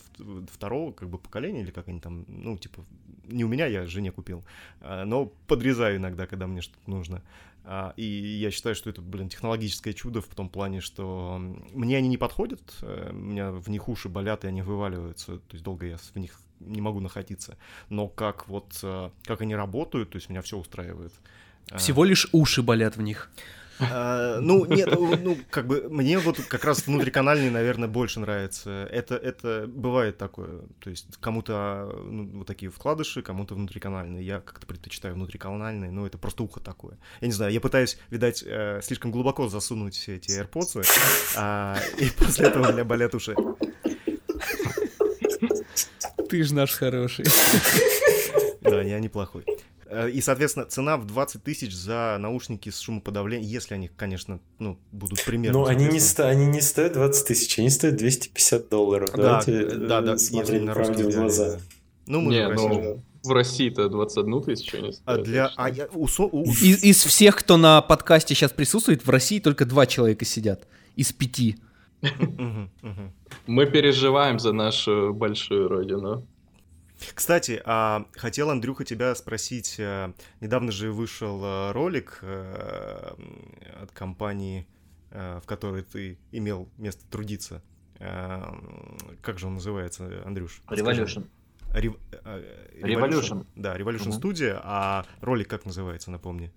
второго 0.50 0.92
как 0.92 1.08
бы 1.08 1.18
поколения, 1.18 1.60
или 1.60 1.70
как 1.70 1.88
они 1.88 2.00
там, 2.00 2.24
ну, 2.28 2.56
типа, 2.58 2.84
не 3.26 3.44
у 3.44 3.48
меня, 3.48 3.66
я 3.66 3.86
жене 3.86 4.12
купил, 4.12 4.44
а, 4.80 5.04
но 5.04 5.26
подрезаю 5.46 5.96
иногда, 5.96 6.26
когда 6.26 6.46
мне 6.46 6.60
что-то 6.60 6.90
нужно. 6.90 7.22
А, 7.64 7.92
и 7.96 8.04
я 8.04 8.50
считаю, 8.50 8.74
что 8.74 8.90
это, 8.90 9.00
блин, 9.00 9.28
технологическое 9.28 9.92
чудо 9.92 10.20
в 10.20 10.26
том 10.26 10.48
плане, 10.48 10.80
что 10.80 11.38
мне 11.38 11.96
они 11.96 12.08
не 12.08 12.18
подходят, 12.18 12.60
э, 12.82 13.10
у 13.12 13.16
меня 13.16 13.52
в 13.52 13.68
них 13.68 13.88
уши 13.88 14.08
болят, 14.08 14.44
и 14.44 14.48
они 14.48 14.62
вываливаются, 14.62 15.38
то 15.38 15.52
есть 15.52 15.64
долго 15.64 15.86
я 15.86 15.96
в 15.96 16.16
них 16.16 16.40
не 16.60 16.80
могу 16.80 17.00
находиться. 17.00 17.56
Но 17.88 18.08
как 18.08 18.48
вот, 18.48 18.78
э, 18.82 19.10
как 19.24 19.42
они 19.42 19.54
работают, 19.54 20.10
то 20.10 20.16
есть 20.16 20.28
меня 20.28 20.42
все 20.42 20.58
устраивает. 20.58 21.12
Всего 21.76 22.04
лишь 22.04 22.28
уши 22.32 22.62
болят 22.62 22.96
в 22.96 23.02
них. 23.02 23.30
А, 23.80 24.40
ну, 24.40 24.64
нет, 24.64 24.88
ну, 24.92 25.16
ну, 25.16 25.38
как 25.50 25.66
бы 25.66 25.88
мне 25.88 26.18
вот 26.18 26.40
как 26.40 26.64
раз 26.64 26.86
внутриканальный, 26.86 27.50
наверное, 27.50 27.88
больше 27.88 28.20
нравится. 28.20 28.88
Это, 28.90 29.16
это 29.16 29.66
бывает 29.66 30.18
такое. 30.18 30.60
То 30.80 30.90
есть 30.90 31.06
кому-то 31.20 31.90
ну, 32.04 32.38
вот 32.38 32.46
такие 32.46 32.70
вкладыши, 32.70 33.22
кому-то 33.22 33.54
внутриканальные. 33.54 34.24
Я 34.24 34.40
как-то 34.40 34.66
предпочитаю 34.66 35.14
внутриканальные, 35.14 35.90
но 35.90 36.06
это 36.06 36.18
просто 36.18 36.42
ухо 36.42 36.60
такое. 36.60 36.98
Я 37.20 37.26
не 37.26 37.32
знаю, 37.32 37.52
я 37.52 37.60
пытаюсь, 37.60 37.98
видать, 38.10 38.42
э, 38.46 38.80
слишком 38.82 39.10
глубоко 39.10 39.48
засунуть 39.48 40.08
эти 40.08 40.30
AirPods, 40.30 40.86
а, 41.36 41.78
и 41.98 42.10
после 42.10 42.46
этого 42.46 42.68
у 42.68 42.72
меня 42.72 42.84
болят 42.84 43.14
уши. 43.14 43.34
Ты 46.28 46.44
ж 46.44 46.52
наш 46.52 46.72
хороший. 46.72 47.26
Да, 48.62 48.80
я 48.80 49.00
неплохой. 49.00 49.44
Э, 49.92 50.08
и, 50.08 50.22
соответственно, 50.22 50.64
цена 50.64 50.96
в 50.96 51.06
20 51.06 51.42
тысяч 51.42 51.74
за 51.74 52.16
наушники 52.18 52.70
с 52.70 52.80
шумоподавлением, 52.80 53.46
если 53.46 53.74
они, 53.74 53.88
конечно, 53.88 54.40
ну, 54.58 54.78
будут 54.90 55.22
примерно... 55.22 55.58
Ну, 55.58 55.66
они 55.66 55.84
не, 55.84 56.00
сто... 56.00 56.26
они 56.26 56.46
не 56.46 56.62
стоят 56.62 56.94
20 56.94 57.26
тысяч, 57.26 57.58
они 57.58 57.68
стоят 57.68 57.96
250 57.96 58.70
долларов. 58.70 59.10
Да, 59.12 59.22
Давайте 59.22 59.52
э, 59.52 59.76
да, 59.76 60.00
да, 60.00 60.16
смотреть 60.16 60.62
на 60.62 60.72
русский 60.72 61.02
в 61.02 61.14
глаза. 61.14 61.58
Ну, 62.06 62.22
мы 62.22 62.32
не, 62.32 62.48
ну, 62.48 63.02
в 63.22 63.32
России-то 63.32 63.90
21 63.90 64.42
тысячу 64.42 64.78
не 64.78 64.92
стоят. 64.92 65.20
А 65.20 65.22
для... 65.22 65.52
А 65.56 65.68
я, 65.68 65.88
у, 65.92 66.06
у... 66.06 66.42
Из, 66.44 66.82
из 66.82 67.04
всех, 67.04 67.36
кто 67.36 67.58
на 67.58 67.82
подкасте 67.82 68.34
сейчас 68.34 68.50
присутствует, 68.50 69.04
в 69.04 69.10
России 69.10 69.40
только 69.40 69.66
два 69.66 69.84
человека 69.84 70.24
сидят. 70.24 70.66
Из 70.96 71.12
пяти. 71.12 71.56
Мы 73.46 73.66
переживаем 73.66 74.38
за 74.38 74.52
нашу 74.52 75.12
большую 75.12 75.68
родину. 75.68 76.26
Кстати, 77.14 77.62
а, 77.64 78.06
хотел, 78.12 78.50
Андрюха, 78.50 78.84
тебя 78.84 79.14
спросить. 79.14 79.76
А, 79.78 80.12
недавно 80.40 80.72
же 80.72 80.92
вышел 80.92 81.40
а, 81.42 81.72
ролик 81.72 82.20
а, 82.22 83.16
от 83.80 83.92
компании, 83.92 84.66
а, 85.10 85.40
в 85.40 85.46
которой 85.46 85.82
ты 85.82 86.18
имел 86.30 86.68
место 86.78 87.04
трудиться. 87.10 87.62
А, 87.98 88.58
как 89.20 89.38
же 89.38 89.46
он 89.46 89.54
называется, 89.54 90.22
Андрюш? 90.24 90.62
Revolution. 90.68 91.28
Рев... 91.72 91.96
Revolution. 92.24 92.82
Revolution. 92.82 93.46
Да, 93.56 93.76
Revolution 93.76 94.08
угу. 94.08 94.18
Studio. 94.18 94.60
А 94.62 95.04
ролик 95.20 95.48
как 95.48 95.64
называется, 95.64 96.10
напомни? 96.10 96.52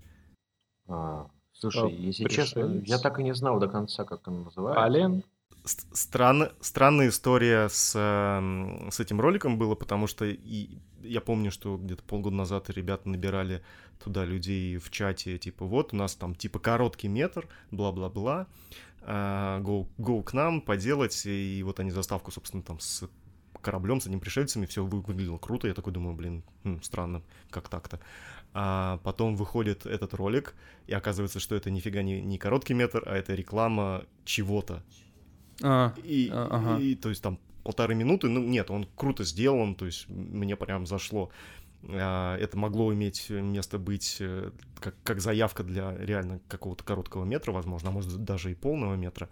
А, 0.88 1.28
слушай, 1.54 1.84
а, 1.84 1.90
если 1.90 2.28
честно, 2.28 2.82
я 2.86 3.00
так 3.00 3.20
и 3.20 3.24
не 3.24 3.34
знал 3.34 3.60
до 3.60 3.68
конца, 3.68 4.04
как 4.04 4.28
он 4.28 4.44
называется. 4.44 4.84
Ален? 4.84 5.24
Странно, 5.66 6.52
странная 6.62 7.10
история 7.10 7.70
с, 7.70 7.92
с 7.92 9.00
этим 9.00 9.20
роликом 9.20 9.58
была, 9.58 9.76
потому 9.76 10.06
что 10.08 10.26
и, 10.26 10.78
я 11.02 11.22
помню, 11.22 11.52
что 11.52 11.78
где-то 11.78 12.04
полгода 12.04 12.36
назад 12.36 12.70
ребята 12.70 13.10
набирали 13.10 13.64
туда 14.04 14.26
людей 14.26 14.78
в 14.78 14.92
чате, 14.92 15.38
типа, 15.38 15.66
вот 15.66 15.94
у 15.94 15.96
нас 15.96 16.16
там 16.16 16.36
типа 16.36 16.60
короткий 16.60 17.08
метр, 17.08 17.48
бла-бла-бла, 17.72 18.48
go, 19.02 19.88
go 19.98 20.24
к 20.24 20.34
нам 20.34 20.62
поделать, 20.62 21.26
и 21.26 21.62
вот 21.64 21.80
они 21.80 21.92
заставку, 21.92 22.32
собственно, 22.32 22.64
там 22.64 22.80
с 22.80 23.10
кораблем, 23.62 24.00
с 24.00 24.06
одним 24.06 24.20
пришельцами, 24.20 24.68
все 24.68 24.86
выглядело 24.86 25.40
круто, 25.40 25.68
я 25.68 25.74
такой 25.74 25.92
думаю, 25.92 26.16
блин, 26.16 26.44
хм, 26.64 26.82
странно, 26.84 27.24
как 27.50 27.70
так-то. 27.70 28.00
А 28.54 29.00
потом 29.04 29.36
выходит 29.36 29.86
этот 29.86 30.14
ролик, 30.14 30.54
и 30.88 30.94
оказывается, 30.94 31.40
что 31.40 31.56
это 31.56 31.72
нифига 31.72 32.04
не, 32.04 32.22
не 32.22 32.38
короткий 32.38 32.74
метр, 32.74 33.04
а 33.06 33.16
это 33.16 33.34
реклама 33.34 34.06
чего-то. 34.24 34.84
А, 35.64 35.94
и, 36.04 36.30
а, 36.32 36.48
ага. 36.52 36.82
и, 36.82 36.96
то 36.96 37.10
есть 37.10 37.22
там 37.22 37.40
полторы 37.64 37.96
минуты, 37.96 38.28
ну 38.28 38.42
нет, 38.42 38.70
он 38.70 38.88
круто 38.96 39.24
сделан, 39.24 39.76
то 39.76 39.86
есть 39.86 40.08
мне 40.10 40.56
прям 40.56 40.86
зашло. 40.86 41.32
А, 41.88 42.38
это 42.38 42.58
могло 42.58 42.94
иметь 42.94 43.30
место 43.30 43.80
быть 43.80 44.18
э, 44.20 44.52
как, 44.80 44.96
как 45.04 45.22
заявка 45.22 45.64
для 45.64 45.96
реально 45.98 46.40
какого-то 46.48 46.84
короткого 46.84 47.26
метра, 47.26 47.52
возможно, 47.52 47.90
а 47.90 47.92
может 47.92 48.24
даже 48.24 48.52
и 48.52 48.56
полного 48.56 48.96
метра. 48.96 49.30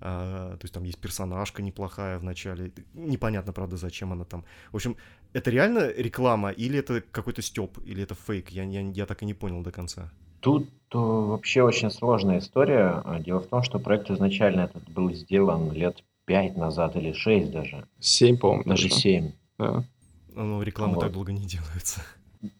Uh, 0.00 0.56
то 0.56 0.60
есть 0.62 0.72
там 0.72 0.84
есть 0.84 0.98
персонажка 0.98 1.60
неплохая 1.60 2.18
в 2.18 2.24
начале. 2.24 2.72
Непонятно, 2.94 3.52
правда, 3.52 3.76
зачем 3.76 4.14
она 4.14 4.24
там. 4.24 4.46
В 4.72 4.76
общем, 4.76 4.96
это 5.34 5.50
реально 5.50 5.92
реклама 5.92 6.52
или 6.52 6.78
это 6.78 7.02
какой-то 7.02 7.42
степ, 7.42 7.78
или 7.84 8.02
это 8.02 8.14
фейк? 8.14 8.48
Я, 8.48 8.64
я, 8.64 8.80
я 8.80 9.04
так 9.04 9.20
и 9.22 9.26
не 9.26 9.34
понял 9.34 9.62
до 9.62 9.70
конца. 9.70 10.10
Тут 10.40 10.68
э, 10.92 10.98
вообще 10.98 11.62
очень 11.62 11.90
сложная 11.90 12.38
история. 12.38 13.02
А, 13.04 13.20
дело 13.20 13.40
в 13.40 13.46
том, 13.46 13.62
что 13.62 13.78
проект 13.78 14.10
изначально 14.10 14.62
этот 14.62 14.88
был 14.90 15.12
сделан 15.12 15.72
лет 15.72 16.02
пять 16.24 16.56
назад 16.56 16.96
или 16.96 17.12
шесть 17.12 17.50
даже. 17.50 17.86
Семь, 17.98 18.36
по-моему. 18.36 18.64
Даже 18.64 18.88
семь. 18.88 19.32
Да. 19.58 19.84
Ну, 20.34 20.62
рекламы 20.62 20.94
вот. 20.94 21.00
так 21.00 21.12
долго 21.12 21.32
не 21.32 21.44
делаются. 21.44 22.02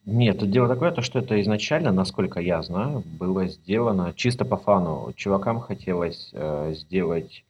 Нет, 0.04 0.38
тут 0.38 0.50
дело 0.50 0.68
такое, 0.68 0.90
то, 0.90 1.00
что 1.00 1.20
это 1.20 1.40
изначально, 1.40 1.90
насколько 1.90 2.38
я 2.40 2.62
знаю, 2.62 3.02
было 3.18 3.46
сделано 3.46 4.12
чисто 4.14 4.44
по 4.44 4.58
фану. 4.58 5.12
Чувакам 5.16 5.60
хотелось 5.60 6.30
э, 6.32 6.74
сделать 6.74 7.44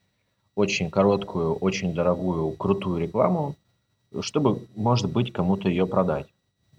очень 0.55 0.91
короткую, 0.91 1.55
очень 1.55 1.93
дорогую, 1.93 2.53
крутую 2.53 3.01
рекламу, 3.01 3.57
чтобы, 4.21 4.67
может 4.77 5.11
быть, 5.11 5.33
кому-то 5.33 5.69
ее 5.69 5.87
продать. 5.87 6.27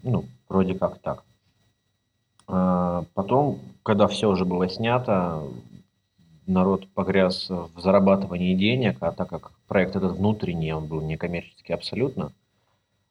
Ну, 0.02 0.24
вроде 0.48 0.74
как 0.74 1.00
так. 1.00 1.24
А, 2.54 3.04
потом, 3.14 3.60
когда 3.82 4.06
все 4.08 4.28
уже 4.28 4.44
было 4.44 4.68
снято, 4.68 5.42
народ 6.46 6.86
погряз 6.88 7.48
в 7.48 7.80
зарабатывании 7.80 8.54
денег, 8.54 8.98
а 9.00 9.10
так 9.10 9.30
как 9.30 9.52
проект 9.66 9.96
этот 9.96 10.18
внутренний, 10.18 10.74
он 10.74 10.84
был 10.84 11.00
некоммерческий 11.00 11.74
абсолютно, 11.74 12.30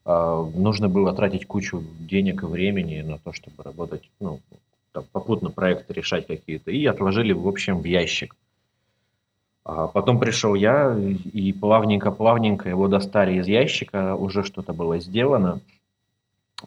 а, 0.06 0.44
нужно 0.44 0.90
было 0.90 1.12
тратить 1.14 1.48
кучу 1.48 1.84
денег 2.02 2.44
и 2.44 2.46
времени 2.46 3.02
на 3.02 3.18
то, 3.18 3.34
чтобы 3.34 3.64
работать, 3.64 4.08
ну, 4.20 4.42
там, 4.92 5.06
попутно 5.12 5.50
проекты 5.50 5.92
решать 5.94 6.28
какие-то, 6.28 6.70
и 6.70 6.86
отложили, 6.86 7.34
в 7.34 7.48
общем, 7.48 7.80
в 7.80 7.86
ящик. 7.86 8.36
А 9.64 9.88
потом 9.88 10.20
пришел 10.20 10.54
я, 10.54 10.96
и 10.96 11.52
плавненько-плавненько 11.52 12.70
его 12.70 12.88
достали 12.88 13.40
из 13.40 13.48
ящика, 13.48 14.16
уже 14.16 14.44
что-то 14.44 14.74
было 14.74 15.00
сделано. 15.00 15.62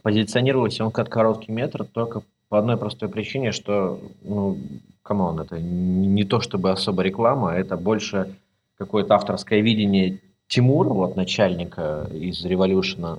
Позиционировался 0.02 0.84
он 0.84 0.90
как 0.90 1.08
короткий 1.08 1.52
метр, 1.52 1.84
только 1.84 2.22
по 2.54 2.60
одной 2.60 2.76
простой 2.76 3.08
причине, 3.08 3.50
что, 3.50 3.98
ну, 4.22 4.56
come 5.02 5.24
on, 5.24 5.40
это 5.40 5.58
не 5.60 6.22
то 6.22 6.38
чтобы 6.38 6.70
особо 6.70 7.02
реклама, 7.02 7.50
это 7.50 7.76
больше 7.76 8.36
какое-то 8.78 9.16
авторское 9.16 9.60
видение 9.60 10.20
Тимура, 10.46 10.90
вот 10.90 11.16
начальника 11.16 12.08
из 12.12 12.44
Revolution 12.44 13.06
а. 13.06 13.18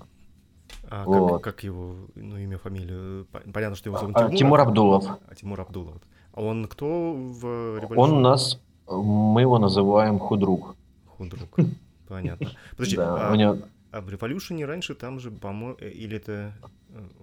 А 0.89 1.03
вот. 1.03 1.33
как, 1.33 1.55
как 1.55 1.63
его, 1.65 2.07
ну, 2.15 2.37
имя, 2.37 2.57
фамилию? 2.57 3.27
Понятно, 3.53 3.75
что 3.75 3.89
его 3.89 3.99
зовут 3.99 4.15
а, 4.15 4.19
Тимур. 4.27 4.37
Тимур 4.37 4.61
Абдулов. 4.61 5.05
А, 5.27 5.35
Тимур 5.35 5.59
Абдулов. 5.59 5.97
А 6.31 6.41
он 6.41 6.69
кто 6.69 7.11
в 7.13 7.43
Revolution 7.77 7.97
е? 7.97 8.01
Он 8.01 8.11
у 8.11 8.19
нас, 8.21 8.61
мы 8.87 9.41
его 9.41 9.59
называем 9.59 10.17
Худрук. 10.17 10.77
Худрук, 11.17 11.59
понятно. 12.07 12.51
Подожди, 12.71 12.95
а, 12.97 13.57
а 13.91 13.99
в 13.99 14.09
Революшене 14.09 14.65
раньше 14.65 14.95
там 14.95 15.19
же, 15.19 15.29
по-моему, 15.29 15.75
э, 15.81 15.89
или 15.89 16.15
это... 16.15 16.53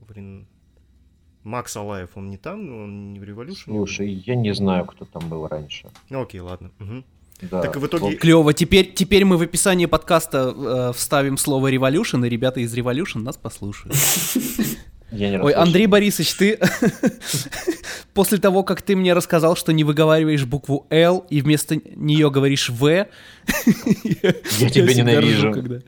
Блин, 0.07 0.47
Макс 1.45 1.77
Алаев, 1.77 2.11
он 2.15 2.31
не 2.31 2.37
там, 2.37 2.61
он 2.61 3.13
не 3.13 3.21
в 3.21 3.23
Revolution? 3.25 3.65
Слушай, 3.65 4.23
я 4.27 4.35
не 4.35 4.55
знаю, 4.55 4.85
кто 4.85 5.05
там 5.05 5.29
был 5.29 5.47
раньше. 5.49 5.89
Ну 6.09 6.23
окей, 6.23 6.41
ладно. 6.41 6.71
Угу. 6.81 7.05
Да. 7.51 7.63
Так 7.63 7.77
в 7.77 7.87
итоге... 7.87 8.17
Клево. 8.17 8.55
Теперь, 8.55 8.93
теперь 8.93 9.25
мы 9.25 9.37
в 9.37 9.43
описании 9.43 9.87
подкаста 9.87 10.55
э, 10.57 10.93
вставим 10.95 11.37
слово 11.37 11.73
Revolution, 11.73 12.25
и 12.25 12.29
ребята 12.31 12.61
из 12.61 12.77
Revolution 12.77 13.23
нас 13.23 13.37
послушают. 13.37 13.97
Ой. 15.13 15.53
Андрей 15.53 15.87
Борисович, 15.87 16.35
ты 16.35 16.59
после 18.15 18.39
того, 18.39 18.63
как 18.63 18.81
ты 18.81 18.97
мне 18.97 19.13
рассказал, 19.13 19.57
что 19.57 19.73
не 19.73 19.85
выговариваешь 19.85 20.45
букву 20.45 20.87
«Л» 20.89 21.27
и 21.29 21.43
вместо 21.43 21.77
нее 21.77 22.31
говоришь 22.31 22.71
«В», 22.71 22.87
я 22.87 24.71
тебя 24.71 24.95
ненавижу. 24.95 25.83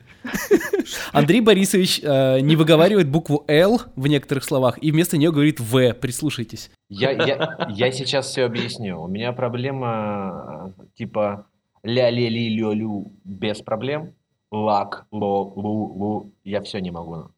Андрей 1.11 1.41
Борисович 1.41 2.01
э, 2.03 2.39
не 2.41 2.55
выговаривает 2.55 3.09
букву 3.09 3.43
«Л» 3.47 3.81
в 3.95 4.07
некоторых 4.07 4.43
словах 4.43 4.77
и 4.81 4.91
вместо 4.91 5.17
нее 5.17 5.31
говорит 5.31 5.59
«В». 5.59 5.93
Прислушайтесь. 5.93 6.71
Я, 6.89 7.11
я, 7.11 7.67
я 7.69 7.91
сейчас 7.91 8.27
все 8.27 8.43
объясню. 8.43 9.01
У 9.01 9.07
меня 9.07 9.33
проблема 9.33 10.73
э, 10.77 10.85
типа 10.95 11.47
ля 11.83 12.09
ле 12.09 12.29
ли 12.29 12.49
лё 12.49 12.73
лю 12.73 13.11
без 13.23 13.61
проблем. 13.61 14.13
Лак, 14.51 15.05
ло, 15.11 15.43
лу, 15.55 15.93
лу. 15.93 16.31
Я 16.43 16.61
все 16.61 16.79
не 16.79 16.91
могу. 16.91 17.29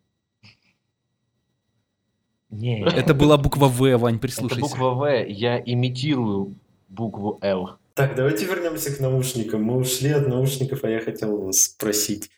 Не, 2.50 2.82
Это 2.84 3.14
была 3.14 3.38
буква 3.38 3.68
«В», 3.68 3.98
Вань, 3.98 4.16
это 4.16 4.22
прислушайся. 4.22 4.62
буква 4.62 4.94
В. 4.94 5.26
Я 5.28 5.60
имитирую 5.60 6.56
букву 6.88 7.38
Л. 7.42 7.72
Так, 7.94 8.16
давайте 8.16 8.46
вернемся 8.46 8.96
к 8.96 9.00
наушникам. 9.00 9.64
Мы 9.64 9.76
ушли 9.76 10.12
от 10.12 10.28
наушников, 10.28 10.84
а 10.84 10.90
я 10.90 11.00
хотел 11.00 11.46
вас 11.46 11.64
спросить. 11.64 12.30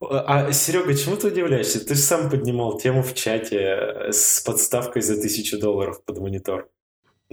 А, 0.00 0.52
Серега, 0.52 0.94
чему 0.94 1.16
ты 1.16 1.28
удивляешься? 1.28 1.84
Ты 1.84 1.94
же 1.94 2.00
сам 2.00 2.30
поднимал 2.30 2.78
тему 2.78 3.02
в 3.02 3.14
чате 3.14 3.58
э, 3.58 4.12
с 4.12 4.40
подставкой 4.40 5.02
за 5.02 5.20
тысячу 5.20 5.58
долларов 5.58 6.04
под 6.04 6.18
монитор. 6.18 6.68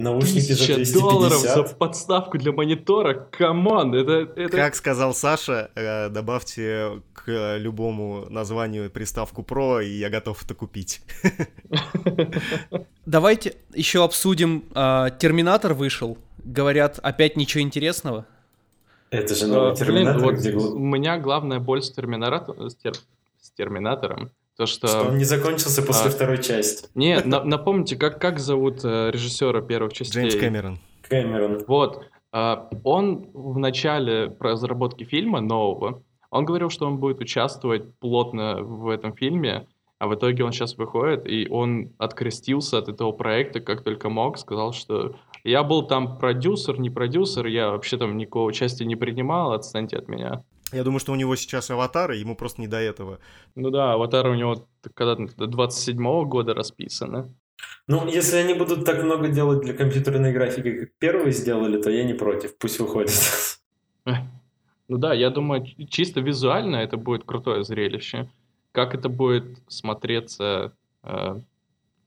Наушники 0.00 0.52
за 0.52 0.76
Тысяча 0.76 0.98
долларов 0.98 1.34
за 1.34 1.54
250. 1.54 1.78
подставку 1.78 2.38
для 2.38 2.52
монитора? 2.52 3.28
Come 3.30 3.67
on, 3.67 3.94
это... 3.94 4.32
это... 4.34 4.56
Как 4.56 4.74
сказал 4.74 5.12
Саша, 5.12 5.70
э, 5.74 6.08
добавьте 6.08 7.02
к 7.12 7.56
любому 7.58 8.24
названию 8.30 8.90
приставку 8.90 9.42
Pro, 9.42 9.84
и 9.84 9.90
я 9.98 10.08
готов 10.08 10.42
это 10.42 10.54
купить. 10.54 11.02
Давайте 13.04 13.56
еще 13.74 14.02
обсудим. 14.02 14.64
а, 14.74 15.10
Терминатор 15.10 15.74
вышел. 15.74 16.16
Говорят, 16.44 16.98
опять 17.02 17.36
ничего 17.36 17.62
интересного. 17.62 18.26
Это 19.10 19.34
же 19.34 19.44
А, 19.46 19.48
новый 19.48 19.72
блин, 19.74 19.76
терминатор, 19.76 20.22
вот 20.22 20.34
где 20.34 20.52
гл- 20.52 20.74
у 20.74 20.78
меня 20.78 21.18
главная 21.18 21.58
боль 21.58 21.82
с, 21.82 21.90
терминатор- 21.96 22.68
с, 22.70 22.76
тер- 22.76 22.96
с 23.40 23.50
терминатором, 23.50 24.30
то 24.56 24.66
что... 24.66 24.86
что 24.86 25.02
он 25.08 25.18
не 25.18 25.24
закончился 25.24 25.82
после 25.82 26.10
а, 26.10 26.12
второй 26.12 26.38
части. 26.42 26.88
Не, 26.94 27.20
на- 27.24 27.42
напомните, 27.42 27.96
как, 27.96 28.20
как 28.20 28.38
зовут 28.38 28.84
э, 28.84 29.10
режиссера 29.10 29.60
первых 29.62 29.92
частей? 29.92 30.28
Джеймс 30.28 30.36
Кэмерон. 30.36 30.78
Кэмерон. 31.08 31.64
Вот, 31.66 32.04
а, 32.32 32.68
он 32.84 33.30
в 33.32 33.58
начале 33.58 34.36
разработки 34.38 35.02
фильма 35.04 35.40
нового, 35.40 36.02
он 36.30 36.44
говорил, 36.44 36.70
что 36.70 36.86
он 36.86 36.98
будет 36.98 37.20
участвовать 37.20 37.92
плотно 37.98 38.62
в 38.62 38.88
этом 38.88 39.12
фильме, 39.14 39.66
а 39.98 40.06
в 40.06 40.14
итоге 40.14 40.44
он 40.44 40.52
сейчас 40.52 40.76
выходит, 40.78 41.26
и 41.26 41.48
он 41.50 41.92
открестился 41.98 42.78
от 42.78 42.88
этого 42.88 43.10
проекта 43.10 43.60
как 43.60 43.82
только 43.82 44.08
мог, 44.08 44.38
сказал, 44.38 44.72
что 44.72 45.16
я 45.44 45.62
был 45.62 45.86
там 45.86 46.18
продюсер, 46.18 46.78
не 46.78 46.90
продюсер, 46.90 47.46
я 47.46 47.70
вообще 47.70 47.96
там 47.98 48.16
никакого 48.16 48.48
участия 48.48 48.84
не 48.84 48.96
принимал, 48.96 49.52
отстаньте 49.52 49.96
от 49.96 50.08
меня. 50.08 50.44
Я 50.72 50.84
думаю, 50.84 51.00
что 51.00 51.12
у 51.12 51.16
него 51.16 51.34
сейчас 51.36 51.70
аватар, 51.70 52.12
и 52.12 52.18
ему 52.18 52.36
просто 52.36 52.60
не 52.60 52.68
до 52.68 52.78
этого. 52.78 53.18
Ну 53.56 53.70
да, 53.70 53.94
аватар 53.94 54.28
у 54.28 54.34
него 54.34 54.68
когда-то 54.94 55.26
до 55.36 55.46
27 55.46 56.24
года 56.24 56.54
расписано. 56.54 57.34
Ну, 57.86 58.06
если 58.06 58.36
они 58.36 58.54
будут 58.54 58.84
так 58.84 59.02
много 59.02 59.28
делать 59.28 59.60
для 59.60 59.74
компьютерной 59.74 60.32
графики, 60.32 60.80
как 60.80 60.90
первые 60.98 61.32
сделали, 61.32 61.80
то 61.82 61.90
я 61.90 62.04
не 62.04 62.14
против. 62.14 62.56
Пусть 62.56 62.78
выходит. 62.78 63.12
Ну 64.88 64.98
да, 64.98 65.14
я 65.14 65.30
думаю, 65.30 65.64
чисто 65.88 66.20
визуально 66.20 66.76
это 66.76 66.96
будет 66.96 67.22
крутое 67.22 67.62
зрелище. 67.62 68.28
Как 68.72 68.92
это 68.92 69.08
будет 69.08 69.58
смотреться 69.68 70.72
э, 71.04 71.40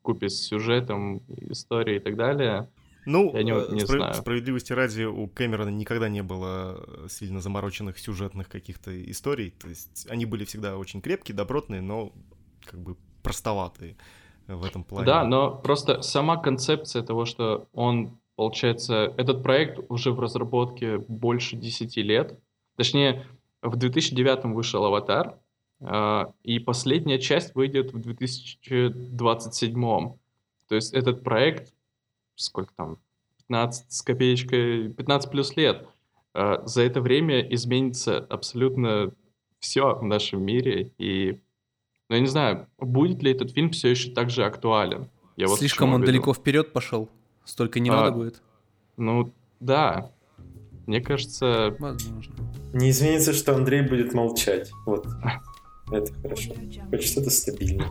купе 0.01 0.27
с 0.27 0.41
сюжетом, 0.45 1.21
историей 1.49 1.97
и 1.97 1.99
так 1.99 2.17
далее. 2.17 2.69
Ну, 3.05 3.31
Я 3.35 3.43
не- 3.43 3.51
э, 3.51 3.67
не 3.71 3.81
спра- 3.81 3.97
знаю. 3.97 4.13
справедливости 4.13 4.71
ради, 4.73 5.03
у 5.03 5.27
Кэмерона 5.27 5.69
никогда 5.69 6.09
не 6.09 6.23
было 6.23 6.83
э, 6.87 7.07
сильно 7.09 7.39
замороченных 7.41 7.99
сюжетных 7.99 8.47
каких-то 8.49 8.91
историй. 9.11 9.51
То 9.51 9.67
есть 9.69 10.07
они 10.09 10.25
были 10.25 10.45
всегда 10.45 10.77
очень 10.77 11.01
крепкие, 11.01 11.35
добротные, 11.35 11.81
но 11.81 12.11
как 12.65 12.79
бы 12.79 12.95
простоватые 13.21 13.95
в 14.47 14.63
этом 14.65 14.83
плане. 14.83 15.05
Да, 15.05 15.23
но 15.23 15.51
просто 15.55 16.01
сама 16.01 16.37
концепция 16.37 17.03
того, 17.03 17.25
что 17.25 17.67
он, 17.73 18.17
получается, 18.35 19.13
этот 19.17 19.43
проект 19.43 19.79
уже 19.89 20.11
в 20.11 20.19
разработке 20.19 20.97
больше 20.97 21.55
10 21.55 22.01
лет. 22.01 22.37
Точнее, 22.75 23.25
в 23.61 23.75
2009 23.77 24.45
вышел 24.53 24.83
«Аватар», 24.85 25.37
а, 25.85 26.31
и 26.43 26.59
последняя 26.59 27.19
часть 27.19 27.55
выйдет 27.55 27.91
в 27.93 27.99
2027. 27.99 30.13
То 30.69 30.75
есть 30.75 30.93
этот 30.93 31.23
проект, 31.23 31.72
сколько 32.36 32.73
там, 32.75 32.97
15 33.47 33.91
с 33.91 34.01
копеечкой, 34.01 34.89
15 34.89 35.31
плюс 35.31 35.55
лет. 35.55 35.88
А, 36.34 36.65
За 36.65 36.81
это 36.81 37.01
время 37.01 37.41
изменится 37.53 38.17
абсолютно 38.19 39.13
все 39.59 39.95
в 39.95 40.03
нашем 40.03 40.43
мире, 40.43 40.91
и 40.97 41.39
ну, 42.09 42.15
я 42.15 42.21
не 42.21 42.27
знаю, 42.27 42.67
будет 42.77 43.23
ли 43.23 43.31
этот 43.31 43.51
фильм 43.51 43.71
все 43.71 43.89
еще 43.89 44.11
так 44.11 44.29
же 44.29 44.43
актуален. 44.45 45.09
Я 45.38 45.47
вот 45.47 45.59
Слишком 45.59 45.93
он 45.93 46.01
веду. 46.01 46.11
далеко 46.11 46.34
вперед 46.34 46.73
пошел. 46.73 47.09
Столько 47.43 47.79
не 47.79 47.89
А, 47.89 47.93
надо 47.93 48.11
будет. 48.11 48.41
Ну, 48.97 49.34
да. 49.59 50.11
Мне 50.86 51.01
кажется, 51.01 51.75
Возможно. 51.79 52.34
Не 52.73 52.89
изменится, 52.89 53.34
что 53.34 53.55
Андрей 53.55 53.81
будет 53.81 54.13
молчать. 54.13 54.71
Вот. 54.86 55.07
Это 55.91 56.13
хорошо. 56.21 56.53
Хоть 56.89 57.03
что-то 57.03 57.29
стабильное. 57.29 57.89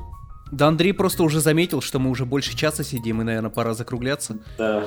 Да 0.52 0.68
Андрей 0.68 0.92
просто 0.92 1.22
уже 1.22 1.40
заметил, 1.40 1.80
что 1.80 1.98
мы 1.98 2.10
уже 2.10 2.26
больше 2.26 2.54
часа 2.54 2.84
сидим, 2.84 3.22
и, 3.22 3.24
наверное, 3.24 3.50
пора 3.50 3.72
закругляться. 3.72 4.36
Да. 4.58 4.84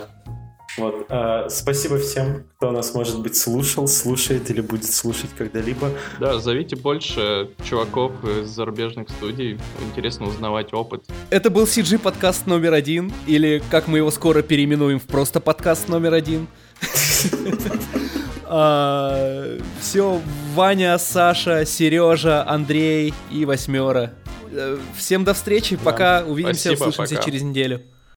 Вот. 0.78 1.08
а, 1.10 1.50
спасибо 1.50 1.98
всем, 1.98 2.44
кто 2.58 2.72
нас, 2.72 2.94
может 2.94 3.20
быть, 3.22 3.36
слушал, 3.36 3.88
слушает 3.88 4.52
или 4.52 4.62
будет 4.62 4.94
слушать 4.94 5.32
когда-либо. 5.36 5.90
да, 6.20 6.38
зовите 6.38 6.76
больше 6.76 7.50
чуваков 7.64 8.12
из 8.24 8.50
зарубежных 8.50 9.10
студий. 9.10 9.58
Интересно 9.90 10.28
узнавать 10.28 10.72
опыт. 10.74 11.04
Это 11.32 11.50
был 11.50 11.64
CG 11.64 11.98
подкаст 11.98 12.46
номер 12.46 12.74
один, 12.74 13.12
или 13.26 13.64
как 13.72 13.88
мы 13.88 14.00
его 14.00 14.12
скоро 14.12 14.44
переименуем 14.44 15.00
в 15.00 15.04
просто 15.04 15.40
подкаст 15.40 15.88
номер 15.88 16.14
один. 16.14 16.48
Все, 19.82 20.22
Ваня, 20.54 20.98
Саша, 21.00 21.66
Сережа, 21.66 22.48
Андрей 22.48 23.14
и 23.32 23.46
восьмера. 23.46 24.14
Э, 24.56 24.78
Всем 24.98 25.24
до 25.24 25.34
встречи, 25.34 25.76
пока 25.78 26.24
увидимся, 26.26 26.70
Спасибо, 26.70 26.88
услышимся 26.90 27.16
пока. 27.16 27.26
через 27.26 27.42
неделю. 27.42 27.82